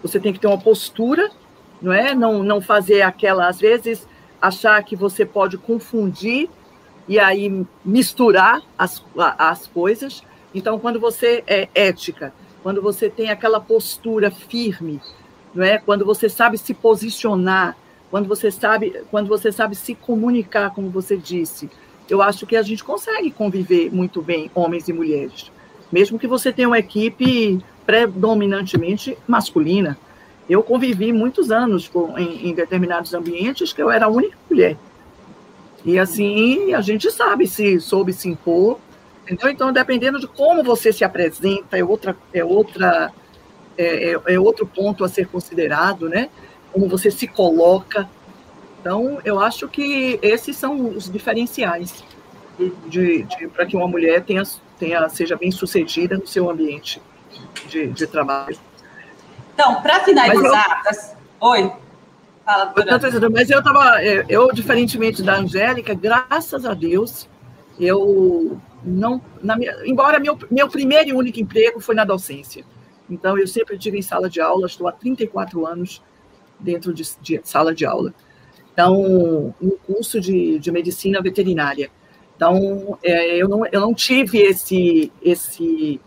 você 0.02 0.20
tem 0.20 0.34
que 0.34 0.40
ter 0.40 0.48
uma 0.48 0.58
postura, 0.58 1.30
não 1.82 1.92
é? 1.92 2.14
Não, 2.14 2.44
não 2.44 2.62
fazer 2.62 3.02
aquela, 3.02 3.48
às 3.48 3.60
vezes, 3.60 4.08
achar 4.42 4.84
que 4.84 4.96
você 4.96 5.26
pode 5.26 5.58
confundir 5.58 6.50
e 7.08 7.20
aí 7.20 7.66
misturar 7.84 8.62
as, 8.78 9.04
as 9.38 9.68
coisas. 9.68 10.24
Então, 10.54 10.80
quando 10.80 11.00
você 11.00 11.44
é 11.48 11.70
ética, 11.76 12.34
quando 12.64 12.82
você 12.82 13.10
tem 13.10 13.30
aquela 13.30 13.60
postura 13.60 14.32
firme, 14.32 15.02
não 15.54 15.64
é? 15.64 15.78
Quando 15.78 16.06
você 16.06 16.30
sabe 16.30 16.58
se 16.58 16.74
posicionar, 16.74 17.76
quando 18.10 18.28
você 18.28 18.52
sabe, 18.52 19.04
quando 19.10 19.28
você 19.28 19.52
sabe 19.52 19.76
se 19.76 19.96
comunicar, 19.96 20.72
como 20.72 20.90
você 20.90 21.16
disse, 21.18 21.70
eu 22.10 22.22
acho 22.22 22.46
que 22.46 22.56
a 22.56 22.62
gente 22.62 22.84
consegue 22.84 23.32
conviver 23.32 23.90
muito 23.92 24.22
bem, 24.22 24.52
homens 24.54 24.88
e 24.90 24.94
mulheres. 24.94 25.52
Mesmo 25.92 26.20
que 26.20 26.28
você 26.28 26.52
tenha 26.52 26.68
uma 26.68 26.80
equipe 26.80 27.60
predominantemente 27.86 29.18
masculina. 29.28 29.98
Eu 30.52 30.64
convivi 30.64 31.14
muitos 31.14 31.52
anos 31.52 31.88
com, 31.88 32.18
em, 32.18 32.50
em 32.50 32.54
determinados 32.54 33.14
ambientes 33.14 33.72
que 33.72 33.82
eu 33.82 33.90
era 33.90 34.06
a 34.06 34.10
única 34.10 34.38
mulher. 34.50 34.78
E 35.86 35.98
assim, 35.98 36.74
a 36.74 36.82
gente 36.82 37.10
sabe 37.12 37.48
se 37.48 37.80
soube 37.80 38.14
se 38.14 38.30
impor. 38.30 38.80
Entendeu? 39.24 39.50
Então, 39.50 39.72
dependendo 39.72 40.20
de 40.20 40.28
como 40.28 40.64
você 40.64 40.92
se 40.92 41.04
apresenta, 41.04 41.78
é 41.78 41.84
outra, 41.84 42.18
é 42.34 42.44
outra 42.44 43.12
é, 43.78 44.12
é, 44.12 44.22
é 44.34 44.40
outro 44.40 44.66
ponto 44.68 45.04
a 45.04 45.10
ser 45.10 45.28
considerado, 45.28 46.10
né? 46.10 46.30
Como 46.74 46.88
você 46.88 47.10
se 47.10 47.28
coloca, 47.28 48.10
então, 48.82 49.22
eu 49.24 49.40
acho 49.40 49.68
que 49.68 50.20
esses 50.24 50.58
são 50.58 50.90
os 50.90 51.10
diferenciais 51.10 52.04
de, 52.88 53.24
de 53.24 53.48
para 53.48 53.64
que 53.64 53.78
uma 53.78 53.88
mulher 53.88 54.24
tenha, 54.24 54.42
tenha, 54.80 55.08
seja 55.08 55.36
bem 55.36 55.52
sucedida 55.52 56.18
no 56.18 56.26
seu 56.26 56.50
ambiente 56.50 57.00
de, 57.70 57.88
de 57.88 58.08
trabalho. 58.08 58.58
Então, 59.54 59.82
para 59.82 60.00
finalizar, 60.02 60.82
eu, 60.86 61.48
oi. 61.48 61.72
Fala, 62.44 62.74
mas 63.32 63.50
eu 63.50 63.60
estava, 63.60 64.04
é, 64.04 64.26
eu, 64.28 64.52
diferentemente 64.52 65.22
da 65.22 65.38
Angélica, 65.38 65.94
graças 65.94 66.66
a 66.66 66.74
Deus, 66.74 67.30
eu 67.80 68.60
não, 68.84 69.22
minha, 69.42 69.76
embora 69.86 70.20
meu, 70.20 70.38
meu 70.50 70.68
primeiro 70.68 71.10
e 71.10 71.14
único 71.14 71.40
emprego 71.40 71.80
foi 71.80 71.96
na 71.96 72.04
docência. 72.04 72.64
Então, 73.10 73.38
eu 73.38 73.48
sempre 73.48 73.78
tive 73.78 73.98
em 73.98 74.02
sala 74.02 74.30
de 74.30 74.40
aula, 74.42 74.68
estou 74.68 74.88
há 74.88 74.92
34 74.92 75.66
anos 75.66 76.02
dentro 76.60 76.94
de, 76.94 77.04
de 77.22 77.42
sala 77.44 77.76
de 77.76 77.86
aula. 77.86 78.14
Então, 78.74 79.54
um 79.62 79.72
curso 79.86 80.20
de, 80.20 80.58
de 80.60 80.72
medicina 80.72 81.22
veterinária. 81.22 81.92
Então, 82.36 82.98
é, 83.04 83.38
eu, 83.38 83.48
não, 83.48 83.66
eu 83.68 83.82
não 83.82 83.94
tive 83.94 84.40
esse, 84.40 85.12
esse, 85.22 86.00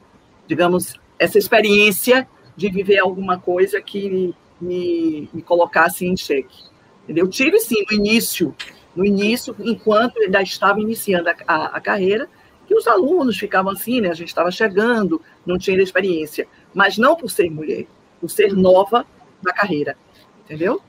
digamos, 0.49 0.99
essa 1.19 1.39
experiência 1.39 2.27
de 2.57 2.69
viver 2.69 2.99
alguma 2.99 3.39
coisa 3.39 3.81
que 3.81 4.35
me, 4.61 5.29
me 5.33 5.43
colocasse 5.43 6.07
em 6.07 6.17
xeque. 6.17 6.65
Entendeu? 7.05 7.25
Eu 7.25 7.31
tive, 7.31 7.59
sim, 7.59 7.85
no 7.91 7.97
início, 7.97 8.55
no 8.95 9.05
início, 9.05 9.55
enquanto 9.59 10.19
ainda 10.19 10.41
estava 10.43 10.81
iniciando 10.81 11.29
a, 11.29 11.35
a, 11.47 11.65
a 11.77 11.81
carreira, 11.81 12.29
que 12.67 12.75
os 12.75 12.87
alunos 12.87 13.37
ficavam 13.37 13.73
assim, 13.73 14.01
né? 14.01 14.09
A 14.09 14.15
gente 14.15 14.29
estava 14.29 14.51
chegando, 14.51 15.21
não 15.45 15.59
tinha 15.59 15.81
experiência. 15.83 16.47
Mas 16.73 16.97
não 16.97 17.15
por 17.15 17.31
ser 17.31 17.51
mulher, 17.51 17.87
por 18.21 18.31
ser 18.31 18.55
nova 18.55 19.05
na 19.43 19.53
carreira. 19.53 19.97
Entendeu? 20.45 20.81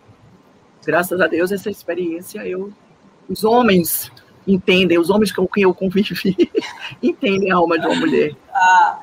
graças 0.86 1.20
a 1.20 1.28
Deus, 1.28 1.51
essa 1.51 1.70
experiência, 1.70 2.45
eu, 2.47 2.72
os 3.28 3.43
homens 3.43 4.11
entendem, 4.47 4.99
os 4.99 5.09
homens 5.09 5.32
com 5.32 5.47
quem 5.47 5.63
eu 5.63 5.74
convivi, 5.74 6.36
entendem 7.01 7.51
a 7.51 7.55
alma 7.55 7.80
de 7.80 7.88
uma 7.88 7.95
mulher. 7.95 8.36
Ah. 8.53 8.99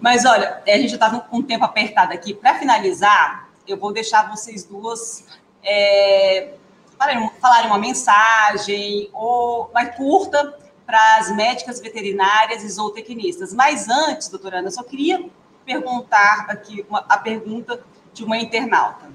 Mas 0.00 0.24
olha, 0.24 0.62
a 0.66 0.78
gente 0.78 0.94
está 0.94 1.10
com 1.20 1.38
um 1.38 1.42
tempo 1.42 1.64
apertado 1.64 2.12
aqui. 2.12 2.32
Para 2.34 2.58
finalizar, 2.58 3.48
eu 3.66 3.76
vou 3.76 3.92
deixar 3.92 4.30
vocês 4.30 4.64
duas 4.64 5.24
é, 5.62 6.54
falarem 6.96 7.66
uma 7.66 7.78
mensagem 7.78 9.10
ou 9.12 9.70
mais 9.72 9.94
curta 9.96 10.58
para 10.86 11.18
as 11.18 11.34
médicas 11.34 11.80
veterinárias 11.80 12.64
e 12.64 12.68
zootecnistas. 12.68 13.52
Mas 13.52 13.88
antes, 13.88 14.28
doutora 14.28 14.58
Ana, 14.58 14.68
eu 14.68 14.72
só 14.72 14.82
queria 14.82 15.28
perguntar 15.64 16.46
aqui 16.48 16.84
uma, 16.88 17.04
a 17.08 17.18
pergunta 17.18 17.80
de 18.12 18.24
uma 18.24 18.38
internauta 18.38 19.10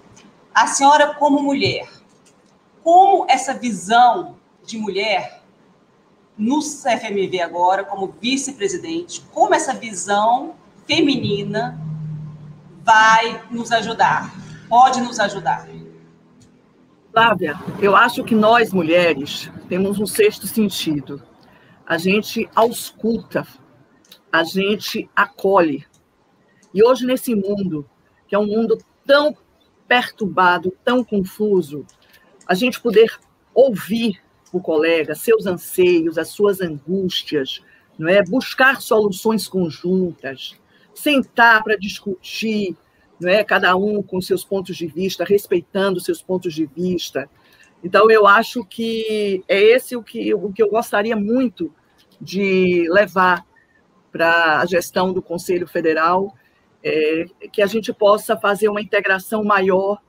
a 0.55 0.67
senhora 0.67 1.13
como 1.15 1.43
mulher, 1.43 1.85
como 2.81 3.25
essa 3.27 3.53
visão 3.53 4.37
de 4.63 4.77
mulher 4.77 5.43
no 6.37 6.61
CFMV 6.61 7.41
agora, 7.41 7.83
como 7.83 8.15
vice-presidente, 8.21 9.21
como 9.33 9.53
essa 9.53 9.73
visão 9.73 10.55
feminina 10.85 11.79
vai 12.83 13.43
nos 13.49 13.71
ajudar, 13.71 14.33
pode 14.69 15.01
nos 15.01 15.19
ajudar? 15.19 15.67
Flávia, 17.11 17.57
eu 17.81 17.95
acho 17.95 18.23
que 18.23 18.35
nós 18.35 18.73
mulheres 18.73 19.49
temos 19.69 19.99
um 19.99 20.05
sexto 20.05 20.47
sentido. 20.47 21.23
A 21.87 21.97
gente 21.97 22.49
ausculta, 22.53 23.47
a 24.31 24.43
gente 24.43 25.09
acolhe. 25.15 25.85
E 26.73 26.83
hoje, 26.83 27.05
nesse 27.05 27.33
mundo, 27.33 27.89
que 28.27 28.35
é 28.35 28.39
um 28.39 28.47
mundo 28.47 28.77
tão 29.05 29.35
perturbado, 29.87 30.75
tão 30.83 31.03
confuso, 31.03 31.85
a 32.45 32.53
gente 32.53 32.81
poder 32.81 33.17
ouvir 33.53 34.21
o 34.51 34.59
colega, 34.59 35.15
seus 35.15 35.45
anseios, 35.45 36.17
as 36.17 36.29
suas 36.29 36.59
angústias, 36.59 37.61
não 37.97 38.09
é? 38.09 38.21
Buscar 38.23 38.81
soluções 38.81 39.47
conjuntas, 39.47 40.55
sentar 40.95 41.63
para 41.63 41.75
discutir, 41.77 42.75
não 43.19 43.29
é? 43.29 43.43
Cada 43.43 43.75
um 43.75 44.01
com 44.01 44.19
seus 44.19 44.43
pontos 44.43 44.75
de 44.75 44.87
vista, 44.87 45.23
respeitando 45.23 45.99
seus 45.99 46.21
pontos 46.21 46.53
de 46.53 46.65
vista. 46.65 47.29
Então 47.83 48.09
eu 48.09 48.25
acho 48.25 48.65
que 48.65 49.43
é 49.47 49.61
esse 49.61 49.95
o 49.95 50.01
que 50.01 50.33
o 50.33 50.51
que 50.51 50.63
eu 50.63 50.69
gostaria 50.69 51.15
muito 51.15 51.71
de 52.19 52.87
levar 52.89 53.45
para 54.11 54.61
a 54.61 54.65
gestão 54.65 55.13
do 55.13 55.21
Conselho 55.21 55.67
Federal 55.67 56.33
é, 56.85 57.25
que 57.51 57.61
a 57.61 57.65
gente 57.65 57.91
possa 57.91 58.37
fazer 58.37 58.69
uma 58.69 58.81
integração 58.81 59.43
maior 59.43 59.99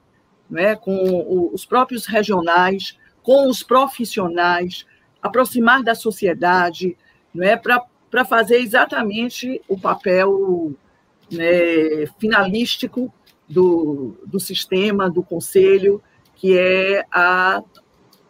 né, 0.48 0.76
com 0.76 1.50
os 1.52 1.64
próprios 1.64 2.06
regionais, 2.06 2.98
com 3.22 3.48
os 3.48 3.62
profissionais, 3.62 4.86
aproximar 5.20 5.82
da 5.82 5.94
sociedade, 5.94 6.96
né, 7.34 7.56
para 7.56 7.82
fazer 8.24 8.58
exatamente 8.58 9.60
o 9.68 9.78
papel 9.78 10.72
né, 11.30 12.06
finalístico 12.18 13.12
do, 13.48 14.16
do 14.26 14.40
sistema, 14.40 15.10
do 15.10 15.22
conselho, 15.22 16.02
que 16.34 16.58
é 16.58 17.04
a, 17.10 17.62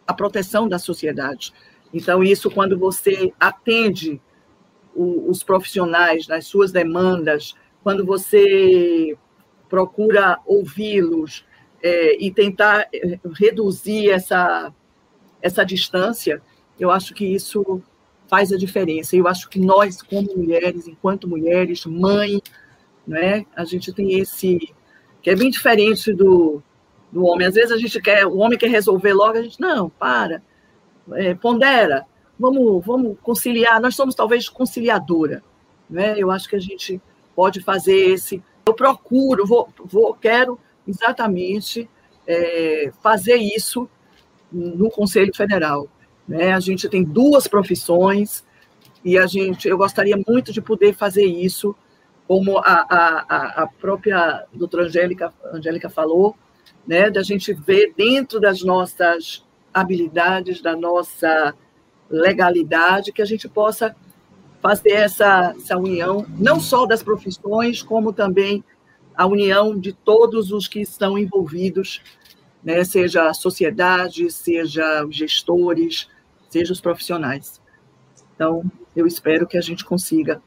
a 0.05 0.13
proteção 0.13 0.67
da 0.67 0.79
sociedade. 0.79 1.53
Então, 1.93 2.23
isso, 2.23 2.49
quando 2.49 2.77
você 2.77 3.31
atende 3.39 4.21
o, 4.93 5.29
os 5.29 5.43
profissionais 5.43 6.27
nas 6.27 6.45
suas 6.45 6.71
demandas, 6.71 7.53
quando 7.83 8.05
você 8.05 9.17
procura 9.69 10.39
ouvi-los 10.45 11.45
é, 11.81 12.17
e 12.23 12.31
tentar 12.31 12.87
é, 12.93 13.19
reduzir 13.33 14.09
essa, 14.09 14.73
essa 15.41 15.63
distância, 15.63 16.41
eu 16.79 16.91
acho 16.91 17.13
que 17.13 17.25
isso 17.25 17.81
faz 18.27 18.51
a 18.51 18.57
diferença. 18.57 19.15
Eu 19.15 19.27
acho 19.27 19.49
que 19.49 19.59
nós, 19.59 20.01
como 20.01 20.35
mulheres, 20.35 20.87
enquanto 20.87 21.27
mulheres, 21.27 21.85
mãe, 21.85 22.41
né, 23.05 23.45
a 23.55 23.63
gente 23.63 23.93
tem 23.93 24.19
esse 24.19 24.73
que 25.21 25.29
é 25.29 25.35
bem 25.35 25.49
diferente 25.49 26.13
do, 26.13 26.61
do 27.11 27.25
homem. 27.25 27.47
Às 27.47 27.55
vezes 27.55 27.71
a 27.71 27.77
gente 27.77 27.99
quer, 28.01 28.25
o 28.25 28.37
homem 28.37 28.57
quer 28.57 28.69
resolver 28.69 29.13
logo, 29.13 29.37
a 29.37 29.41
gente 29.41 29.59
não, 29.59 29.89
para, 29.89 30.41
é, 31.13 31.33
pondera, 31.33 32.05
vamos, 32.39 32.85
vamos 32.85 33.17
conciliar. 33.21 33.81
Nós 33.81 33.95
somos 33.95 34.15
talvez 34.15 34.49
conciliadora, 34.49 35.43
né? 35.89 36.15
Eu 36.17 36.31
acho 36.31 36.47
que 36.47 36.55
a 36.55 36.61
gente 36.61 37.01
pode 37.35 37.61
fazer 37.61 37.95
esse. 37.95 38.43
Eu 38.65 38.73
procuro, 38.73 39.45
vou, 39.45 39.69
vou 39.85 40.13
quero 40.13 40.59
exatamente 40.87 41.89
é, 42.25 42.91
fazer 43.01 43.35
isso 43.35 43.89
no 44.51 44.89
Conselho 44.89 45.33
Federal. 45.35 45.87
Né? 46.27 46.51
A 46.53 46.59
gente 46.59 46.89
tem 46.89 47.03
duas 47.03 47.47
profissões 47.47 48.45
e 49.03 49.17
a 49.17 49.25
gente, 49.25 49.67
eu 49.67 49.77
gostaria 49.77 50.17
muito 50.27 50.51
de 50.51 50.61
poder 50.61 50.93
fazer 50.93 51.25
isso, 51.25 51.75
como 52.27 52.57
a, 52.57 52.85
a, 52.89 53.63
a 53.63 53.67
própria 53.67 54.45
doutora 54.51 54.85
Angélica, 54.85 55.33
Angélica 55.53 55.89
falou, 55.89 56.35
né, 56.85 57.09
da 57.09 57.23
gente 57.23 57.53
ver 57.53 57.93
dentro 57.95 58.39
das 58.39 58.61
nossas 58.63 59.45
habilidades, 59.73 60.61
da 60.61 60.75
nossa 60.75 61.53
legalidade, 62.09 63.11
que 63.11 63.21
a 63.21 63.25
gente 63.25 63.47
possa 63.47 63.95
fazer 64.61 64.91
essa, 64.91 65.53
essa 65.55 65.77
união, 65.77 66.25
não 66.37 66.59
só 66.59 66.85
das 66.85 67.03
profissões, 67.03 67.81
como 67.81 68.11
também 68.11 68.63
a 69.15 69.25
união 69.25 69.77
de 69.77 69.93
todos 69.93 70.51
os 70.51 70.67
que 70.67 70.81
estão 70.81 71.17
envolvidos, 71.17 72.01
né, 72.63 72.83
seja 72.83 73.29
a 73.29 73.33
sociedade, 73.33 74.29
seja 74.31 75.05
os 75.05 75.15
gestores, 75.15 76.07
seja 76.49 76.73
os 76.73 76.81
profissionais. 76.81 77.61
Então, 78.35 78.63
eu 78.95 79.07
espero 79.07 79.47
que 79.47 79.57
a 79.57 79.61
gente 79.61 79.83
consiga 79.83 80.41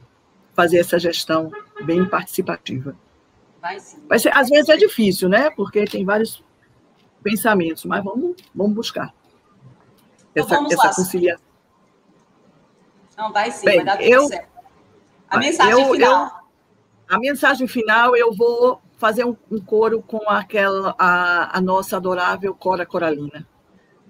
fazer 0.55 0.79
essa 0.79 0.99
gestão 0.99 1.51
bem 1.85 2.05
participativa. 2.05 2.97
Vai 3.61 3.79
sim. 3.81 4.03
Vai 4.09 4.19
ser, 4.19 4.37
às 4.37 4.49
vezes 4.49 4.69
é 4.69 4.77
difícil, 4.77 5.29
né? 5.29 5.51
Porque 5.51 5.85
tem 5.85 6.05
vários 6.05 6.43
pensamentos, 7.23 7.85
mas 7.85 8.03
vamos, 8.03 8.37
vamos 8.55 8.75
buscar 8.75 9.15
então, 10.31 10.45
essa, 10.45 10.55
vamos 10.55 10.73
essa 10.73 10.95
conciliação. 10.95 11.45
Não, 13.17 13.33
vai 13.33 13.51
sim, 13.51 13.67
Bem, 13.67 13.77
vai 13.77 13.85
dar 13.85 13.97
tudo 13.99 14.09
eu, 14.09 14.29
certo. 14.29 14.49
A 15.29 15.39
mensagem 15.39 15.83
eu, 15.83 15.93
final. 15.93 16.25
Eu, 16.25 16.31
a 17.09 17.19
mensagem 17.19 17.67
final, 17.67 18.17
eu 18.17 18.33
vou 18.33 18.81
fazer 18.97 19.25
um, 19.25 19.37
um 19.51 19.61
coro 19.61 20.03
com 20.03 20.29
aquela 20.29 20.95
a, 20.99 21.57
a, 21.57 21.61
nossa 21.61 21.97
adorável 21.97 22.55
Cora 22.55 22.87
Coralina 22.87 23.47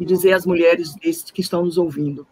e 0.01 0.05
dizer 0.07 0.33
às 0.33 0.47
mulheres 0.47 0.95
que 1.33 1.43
estão 1.43 1.63
nos 1.63 1.77
ouvindo, 1.77 2.27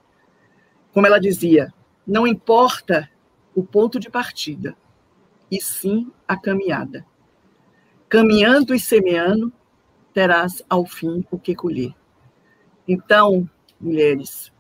como 0.92 1.06
ela 1.06 1.20
dizia, 1.20 1.72
não 2.06 2.26
importa 2.26 3.08
o 3.54 3.62
ponto 3.62 4.00
de 4.00 4.10
partida, 4.10 4.74
e 5.50 5.60
sim 5.60 6.10
a 6.26 6.36
caminhada. 6.36 7.06
Caminhando 8.08 8.74
e 8.74 8.80
semeando, 8.80 9.52
terás 10.14 10.62
ao 10.68 10.86
fim 10.86 11.24
o 11.30 11.38
que 11.38 11.54
colher. 11.54 11.94
Então, 12.86 13.48
mulheres, 13.78 14.50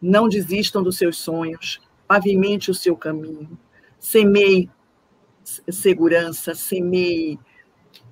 não 0.00 0.28
desistam 0.28 0.82
dos 0.82 0.98
seus 0.98 1.18
sonhos, 1.18 1.80
pavimente 2.08 2.72
o 2.72 2.74
seu 2.74 2.96
caminho, 2.96 3.56
semeie 4.00 4.68
segurança, 5.44 6.54
semeie 6.54 7.38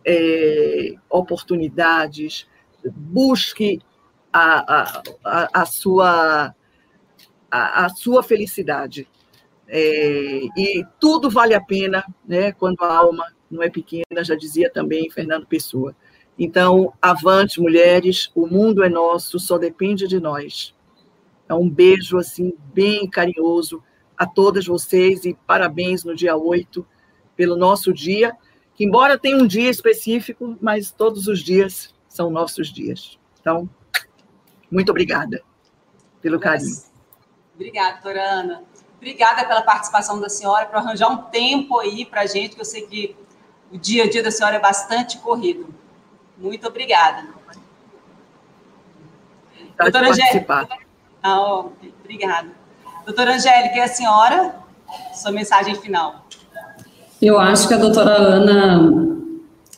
é, 0.04 0.94
oportunidades, 1.08 2.48
busque 2.84 3.80
a, 4.32 5.02
a, 5.24 5.62
a, 5.62 5.66
sua, 5.66 6.54
a, 7.50 7.84
a 7.86 7.88
sua 7.88 8.22
felicidade. 8.22 9.08
É, 9.66 10.40
e 10.56 10.84
tudo 10.98 11.30
vale 11.30 11.54
a 11.54 11.60
pena 11.60 12.04
né, 12.26 12.52
quando 12.52 12.82
a 12.82 12.96
alma 12.96 13.24
não 13.50 13.62
é 13.62 13.70
pequena, 13.70 14.22
já 14.22 14.34
dizia 14.34 14.70
também 14.70 15.10
Fernando 15.10 15.46
Pessoa. 15.46 15.94
Então, 16.38 16.92
avante, 17.02 17.60
mulheres, 17.60 18.30
o 18.34 18.46
mundo 18.46 18.82
é 18.82 18.88
nosso, 18.88 19.38
só 19.38 19.58
depende 19.58 20.08
de 20.08 20.18
nós. 20.18 20.74
É 21.48 21.54
um 21.54 21.68
beijo 21.68 22.16
assim 22.16 22.52
bem 22.72 23.08
carinhoso 23.08 23.82
a 24.16 24.26
todas 24.26 24.66
vocês 24.66 25.24
e 25.24 25.36
parabéns 25.46 26.04
no 26.04 26.14
dia 26.14 26.36
8 26.36 26.86
pelo 27.36 27.56
nosso 27.56 27.92
dia, 27.92 28.36
que 28.74 28.84
embora 28.84 29.18
tenha 29.18 29.36
um 29.36 29.46
dia 29.46 29.70
específico, 29.70 30.56
mas 30.60 30.90
todos 30.90 31.26
os 31.26 31.40
dias 31.40 31.94
são 32.08 32.30
nossos 32.30 32.72
dias. 32.72 33.18
Então, 33.40 33.68
muito 34.70 34.90
obrigada 34.90 35.42
pelo 36.20 36.38
carinho. 36.38 36.76
Obrigada, 37.54 37.92
doutora 37.94 38.22
Ana. 38.22 38.62
Obrigada 38.96 39.44
pela 39.46 39.62
participação 39.62 40.20
da 40.20 40.28
senhora, 40.28 40.66
por 40.66 40.76
arranjar 40.76 41.08
um 41.08 41.16
tempo 41.16 41.78
aí 41.78 42.04
para 42.04 42.22
a 42.22 42.26
gente, 42.26 42.54
que 42.54 42.60
eu 42.60 42.64
sei 42.64 42.82
que 42.82 43.16
o 43.72 43.78
dia 43.78 44.04
a 44.04 44.10
dia 44.10 44.22
da 44.22 44.30
senhora 44.30 44.56
é 44.56 44.60
bastante 44.60 45.18
corrido. 45.18 45.66
Muito 46.36 46.66
obrigada. 46.66 47.26
Doutora 49.78 50.10
Angélica. 50.10 50.68
Ah, 51.22 51.40
oh, 51.40 51.72
obrigada. 52.02 52.50
Doutora 53.04 53.34
Angélica, 53.34 53.76
e 53.76 53.80
a 53.80 53.88
senhora? 53.88 54.54
Sua 55.14 55.32
mensagem 55.32 55.74
final. 55.74 56.26
Eu 57.22 57.38
acho 57.38 57.68
que 57.68 57.74
a 57.74 57.78
doutora 57.78 58.10
Ana 58.10 59.18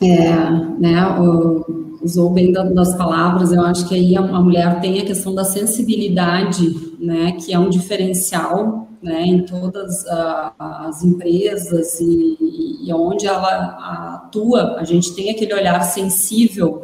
é, 0.01 0.33
né, 0.79 0.95
usou 2.03 2.29
bem 2.29 2.51
das 2.51 2.95
palavras, 2.95 3.51
eu 3.51 3.61
acho 3.61 3.87
que 3.87 3.95
aí 3.95 4.15
a, 4.17 4.21
mulher 4.21 4.81
tem 4.81 4.99
a 4.99 5.05
questão 5.05 5.33
da 5.33 5.45
sensibilidade, 5.45 6.95
né, 6.99 7.31
que 7.33 7.53
é 7.53 7.59
um 7.59 7.69
diferencial, 7.69 8.87
né, 9.01 9.25
em 9.25 9.45
todas 9.45 10.05
as 10.59 11.03
empresas 11.03 11.99
e, 11.99 12.37
e 12.83 12.93
onde 12.93 13.25
ela 13.25 14.15
atua, 14.15 14.75
a 14.77 14.83
gente 14.83 15.15
tem 15.15 15.29
aquele 15.29 15.53
olhar 15.53 15.81
sensível, 15.81 16.83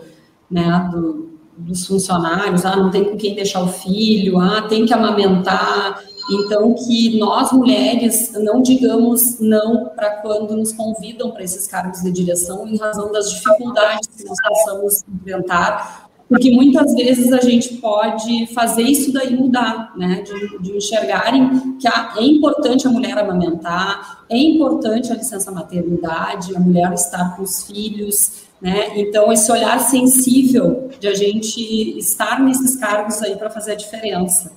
né, 0.49 0.89
do, 0.91 1.29
dos 1.57 1.85
funcionários, 1.85 2.65
ah, 2.65 2.75
não 2.75 2.89
tem 2.89 3.03
com 3.03 3.17
quem 3.17 3.35
deixar 3.35 3.61
o 3.61 3.67
filho, 3.67 4.39
ah, 4.39 4.61
tem 4.63 4.85
que 4.85 4.93
amamentar, 4.93 6.01
então, 6.29 6.73
que 6.73 7.17
nós 7.17 7.51
mulheres 7.51 8.33
não 8.33 8.61
digamos 8.61 9.39
não 9.39 9.85
para 9.95 10.17
quando 10.21 10.55
nos 10.55 10.71
convidam 10.73 11.31
para 11.31 11.43
esses 11.43 11.67
cargos 11.67 12.01
de 12.01 12.11
direção, 12.11 12.67
em 12.67 12.77
razão 12.77 13.11
das 13.11 13.31
dificuldades 13.31 14.07
que 14.07 14.25
nós 14.25 14.37
possamos 14.47 15.03
enfrentar, 15.07 16.09
porque 16.29 16.51
muitas 16.51 16.93
vezes 16.93 17.33
a 17.33 17.41
gente 17.41 17.77
pode 17.77 18.45
fazer 18.53 18.83
isso 18.83 19.11
daí 19.11 19.35
mudar, 19.35 19.93
né? 19.97 20.21
De, 20.21 20.59
de 20.59 20.77
enxergarem 20.77 21.75
que 21.79 21.87
a, 21.87 22.13
é 22.17 22.23
importante 22.23 22.87
a 22.87 22.91
mulher 22.91 23.17
amamentar, 23.17 24.25
é 24.29 24.37
importante 24.37 25.11
a 25.11 25.15
licença 25.15 25.51
maternidade, 25.51 26.55
a 26.55 26.59
mulher 26.59 26.93
estar 26.93 27.35
com 27.35 27.41
os 27.41 27.63
filhos, 27.63 28.43
né? 28.61 28.99
Então, 28.99 29.33
esse 29.33 29.51
olhar 29.51 29.79
sensível 29.79 30.91
de 30.99 31.07
a 31.07 31.15
gente 31.15 31.59
estar 31.97 32.39
nesses 32.39 32.75
cargos 32.75 33.23
aí 33.23 33.35
para 33.35 33.49
fazer 33.49 33.71
a 33.71 33.75
diferença 33.75 34.51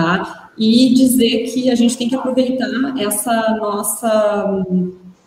tá? 0.00 0.50
E 0.56 0.92
dizer 0.94 1.50
que 1.52 1.70
a 1.70 1.74
gente 1.74 1.96
tem 1.96 2.08
que 2.08 2.14
aproveitar 2.14 2.68
essa 2.98 3.56
nossa, 3.58 4.64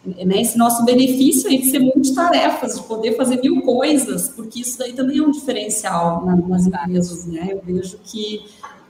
né, 0.06 0.42
esse 0.42 0.58
nosso 0.58 0.84
benefício 0.84 1.50
aí 1.50 1.60
de 1.60 1.70
ser 1.70 1.80
multitarefas, 1.80 2.76
de 2.76 2.84
poder 2.84 3.16
fazer 3.16 3.42
mil 3.42 3.62
coisas, 3.62 4.30
porque 4.30 4.60
isso 4.60 4.78
daí 4.78 4.94
também 4.94 5.20
é 5.20 5.22
um 5.22 5.32
diferencial 5.32 6.26
nas 6.48 6.68
empresas, 6.68 7.26
né? 7.26 7.50
Eu 7.52 7.62
vejo 7.66 7.98
que, 8.04 8.42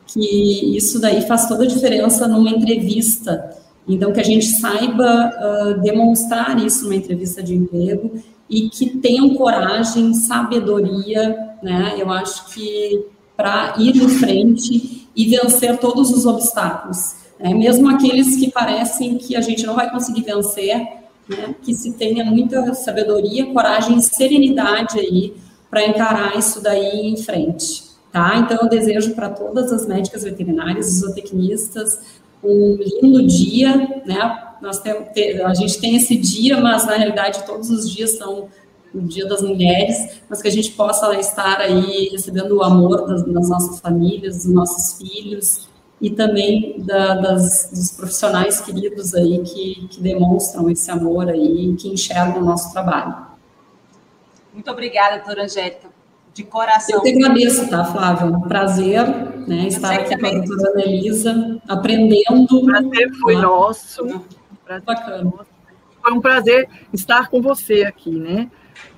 que 0.08 0.76
isso 0.76 1.00
daí 1.00 1.22
faz 1.22 1.48
toda 1.48 1.64
a 1.64 1.68
diferença 1.68 2.28
numa 2.28 2.50
entrevista. 2.50 3.58
Então, 3.88 4.14
que 4.14 4.20
a 4.20 4.24
gente 4.24 4.46
saiba 4.46 5.34
uh, 5.76 5.82
demonstrar 5.82 6.58
isso 6.66 6.84
numa 6.84 6.96
entrevista 6.96 7.44
de 7.44 7.54
emprego 7.54 8.12
e 8.50 8.70
que 8.70 8.98
tenham 8.98 9.34
coragem, 9.36 10.14
sabedoria, 10.14 11.56
né? 11.62 11.96
Eu 11.98 12.10
acho 12.10 12.54
que 12.54 13.06
para 13.36 13.76
ir 13.78 13.96
em 13.98 14.10
frente 14.10 15.03
e 15.16 15.26
vencer 15.26 15.78
todos 15.78 16.12
os 16.12 16.26
obstáculos, 16.26 17.16
né? 17.40 17.54
mesmo 17.54 17.90
aqueles 17.90 18.36
que 18.36 18.52
parecem 18.52 19.18
que 19.18 19.36
a 19.36 19.42
gente 19.42 19.66
não 19.66 19.76
vai 19.76 19.90
conseguir 19.90 20.22
vencer, 20.22 20.78
né? 21.28 21.56
que 21.62 21.74
se 21.74 21.94
tenha 21.94 22.26
muita 22.26 22.74
sabedoria, 22.74 23.46
coragem 23.48 23.98
e 23.98 24.02
serenidade 24.02 25.00
aí 25.00 25.34
para 25.70 25.88
encarar 25.88 26.38
isso 26.38 26.62
daí 26.62 27.08
em 27.08 27.18
frente, 27.18 27.84
tá? 28.12 28.38
Então 28.38 28.60
eu 28.62 28.70
desejo 28.70 29.16
para 29.16 29.28
todas 29.28 29.72
as 29.72 29.88
médicas 29.88 30.24
veterinárias, 30.24 31.00
zootecnistas, 31.00 32.22
um 32.44 32.78
lindo 32.80 33.26
dia, 33.26 34.02
né? 34.06 34.54
Nós 34.62 34.80
temos, 34.80 35.08
a 35.46 35.54
gente 35.56 35.80
tem 35.80 35.96
esse 35.96 36.16
dia, 36.16 36.62
mas 36.62 36.86
na 36.86 36.94
realidade 36.94 37.44
todos 37.44 37.72
os 37.72 37.90
dias 37.90 38.12
são 38.12 38.50
o 38.94 39.02
Dia 39.02 39.28
das 39.28 39.42
Mulheres, 39.42 40.22
mas 40.30 40.42
que 40.42 40.48
a 40.48 40.52
gente 40.52 40.72
possa 40.72 41.14
estar 41.20 41.60
aí 41.60 42.10
recebendo 42.12 42.58
o 42.58 42.64
amor 42.64 43.08
das, 43.08 43.24
das 43.24 43.50
nossas 43.50 43.80
famílias, 43.80 44.38
dos 44.38 44.54
nossos 44.54 44.98
filhos 44.98 45.68
e 46.00 46.10
também 46.10 46.76
da, 46.80 47.16
das, 47.16 47.70
dos 47.72 47.92
profissionais 47.92 48.62
queridos 48.62 49.14
aí 49.16 49.42
que, 49.42 49.88
que 49.88 50.02
demonstram 50.02 50.70
esse 50.70 50.92
amor 50.92 51.30
aí, 51.30 51.76
que 51.76 51.88
enxergam 51.88 52.42
o 52.42 52.46
nosso 52.46 52.72
trabalho. 52.72 53.16
Muito 54.54 54.70
obrigada, 54.70 55.16
doutora 55.16 55.46
Angélica, 55.46 55.90
de 56.34 56.44
coração. 56.44 56.98
Eu 56.98 57.02
que 57.02 57.10
agradeço, 57.16 57.70
tá, 57.70 57.86
Flávia? 57.86 58.28
Um 58.28 58.42
prazer 58.42 59.08
né, 59.48 59.68
estar 59.68 59.94
aqui 59.94 60.18
com 60.18 60.28
a 60.28 60.32
doutora 60.32 60.72
Ana 60.72 60.82
Elisa, 60.82 61.62
aprendendo. 61.68 62.58
O 62.58 62.66
prazer 62.66 63.12
foi 63.22 63.36
tá? 63.36 63.42
nosso. 63.42 64.22
Prazer 64.64 64.86
Bacana. 64.86 65.34
Foi 66.02 66.12
um 66.12 66.20
prazer 66.20 66.70
estar 66.92 67.30
com 67.30 67.42
você 67.42 67.84
aqui, 67.84 68.12
né? 68.12 68.52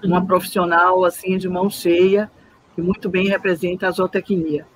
Uma 0.03 0.19
uhum. 0.19 0.26
profissional 0.26 1.03
assim 1.03 1.38
de 1.38 1.47
mão 1.47 1.69
cheia 1.69 2.32
que 2.73 2.82
muito 2.82 3.09
bem 3.09 3.28
representa 3.28 3.88
a 3.88 3.91
zootecnia. 3.91 4.67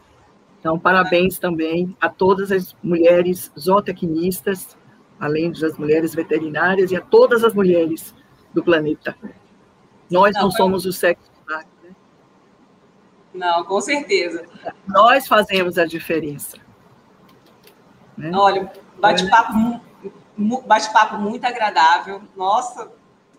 Então, 0.59 0.79
parabéns 0.79 1.37
também 1.37 1.95
a 1.99 2.09
todas 2.09 2.51
as 2.51 2.75
mulheres 2.81 3.51
zootecnistas, 3.57 4.77
além 5.19 5.51
das 5.51 5.77
mulheres 5.77 6.13
veterinárias 6.13 6.91
e 6.91 6.95
a 6.95 7.01
todas 7.01 7.43
as 7.43 7.53
mulheres 7.53 8.13
do 8.53 8.63
planeta. 8.63 9.15
Nós 10.09 10.33
não, 10.35 10.43
não 10.43 10.51
somos 10.51 10.85
o 10.85 10.91
sexo 10.93 11.29
né? 11.47 11.95
Não, 13.33 13.63
com 13.63 13.79
certeza. 13.79 14.45
Nós 14.87 15.27
fazemos 15.27 15.77
a 15.77 15.85
diferença. 15.85 16.57
Né? 18.17 18.31
Olha, 18.33 18.71
bate-papo 18.99 19.81
bate-papo 20.65 21.17
muito 21.17 21.45
agradável. 21.45 22.21
Nossa, 22.35 22.91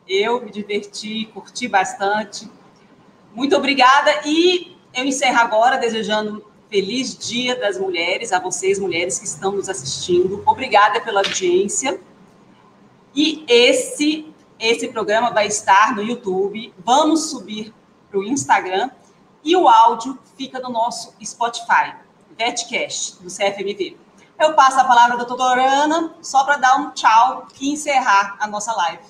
eu 0.08 0.42
me 0.42 0.50
diverti, 0.50 1.26
curti 1.32 1.68
bastante. 1.68 2.50
Muito 3.34 3.56
obrigada 3.56 4.22
e 4.24 4.76
eu 4.94 5.04
encerro 5.04 5.38
agora 5.38 5.76
desejando 5.76 6.44
feliz 6.68 7.16
Dia 7.16 7.56
das 7.56 7.78
Mulheres 7.78 8.32
a 8.32 8.38
vocês, 8.38 8.78
mulheres 8.78 9.18
que 9.18 9.26
estão 9.26 9.52
nos 9.52 9.68
assistindo. 9.68 10.42
Obrigada 10.46 11.00
pela 11.00 11.20
audiência. 11.20 12.00
E 13.14 13.44
esse 13.48 14.32
esse 14.60 14.88
programa 14.88 15.30
vai 15.30 15.46
estar 15.46 15.96
no 15.96 16.02
YouTube. 16.02 16.72
Vamos 16.84 17.30
subir 17.30 17.72
para 18.10 18.20
o 18.20 18.24
Instagram 18.24 18.90
e 19.42 19.56
o 19.56 19.66
áudio 19.66 20.18
fica 20.36 20.60
no 20.60 20.68
nosso 20.68 21.14
Spotify, 21.24 21.94
VetCast, 22.36 23.22
do 23.22 23.30
CFMV. 23.30 23.96
Eu 24.38 24.52
passo 24.54 24.78
a 24.78 24.84
palavra 24.84 25.14
à 25.14 25.24
doutora 25.24 25.62
Ana, 25.62 26.14
só 26.20 26.44
para 26.44 26.58
dar 26.58 26.76
um 26.76 26.90
tchau 26.90 27.48
e 27.58 27.72
encerrar 27.72 28.36
a 28.38 28.46
nossa 28.46 28.72
live. 28.74 29.02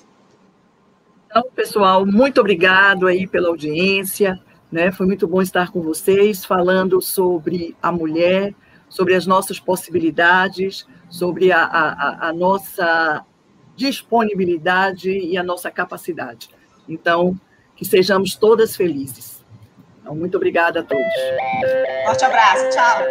Então, 1.31 1.43
pessoal, 1.55 2.05
muito 2.05 2.41
obrigado 2.41 3.07
aí 3.07 3.25
pela 3.25 3.47
audiência. 3.47 4.37
Né? 4.69 4.91
Foi 4.91 5.05
muito 5.05 5.25
bom 5.25 5.41
estar 5.41 5.71
com 5.71 5.81
vocês, 5.81 6.43
falando 6.43 7.01
sobre 7.01 7.75
a 7.81 7.89
mulher, 7.89 8.53
sobre 8.89 9.15
as 9.15 9.25
nossas 9.25 9.57
possibilidades, 9.57 10.85
sobre 11.09 11.51
a, 11.53 11.63
a, 11.63 12.27
a 12.29 12.33
nossa 12.33 13.25
disponibilidade 13.77 15.09
e 15.09 15.37
a 15.37 15.43
nossa 15.43 15.71
capacidade. 15.71 16.49
Então, 16.87 17.39
que 17.77 17.85
sejamos 17.85 18.35
todas 18.35 18.75
felizes. 18.75 19.43
Então, 20.01 20.13
muito 20.13 20.35
obrigada 20.35 20.81
a 20.81 20.83
todos. 20.83 21.13
Forte 22.05 22.25
abraço, 22.25 22.69
tchau. 22.71 23.01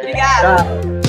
Obrigada. 0.00 0.56
Tchau. 0.56 0.99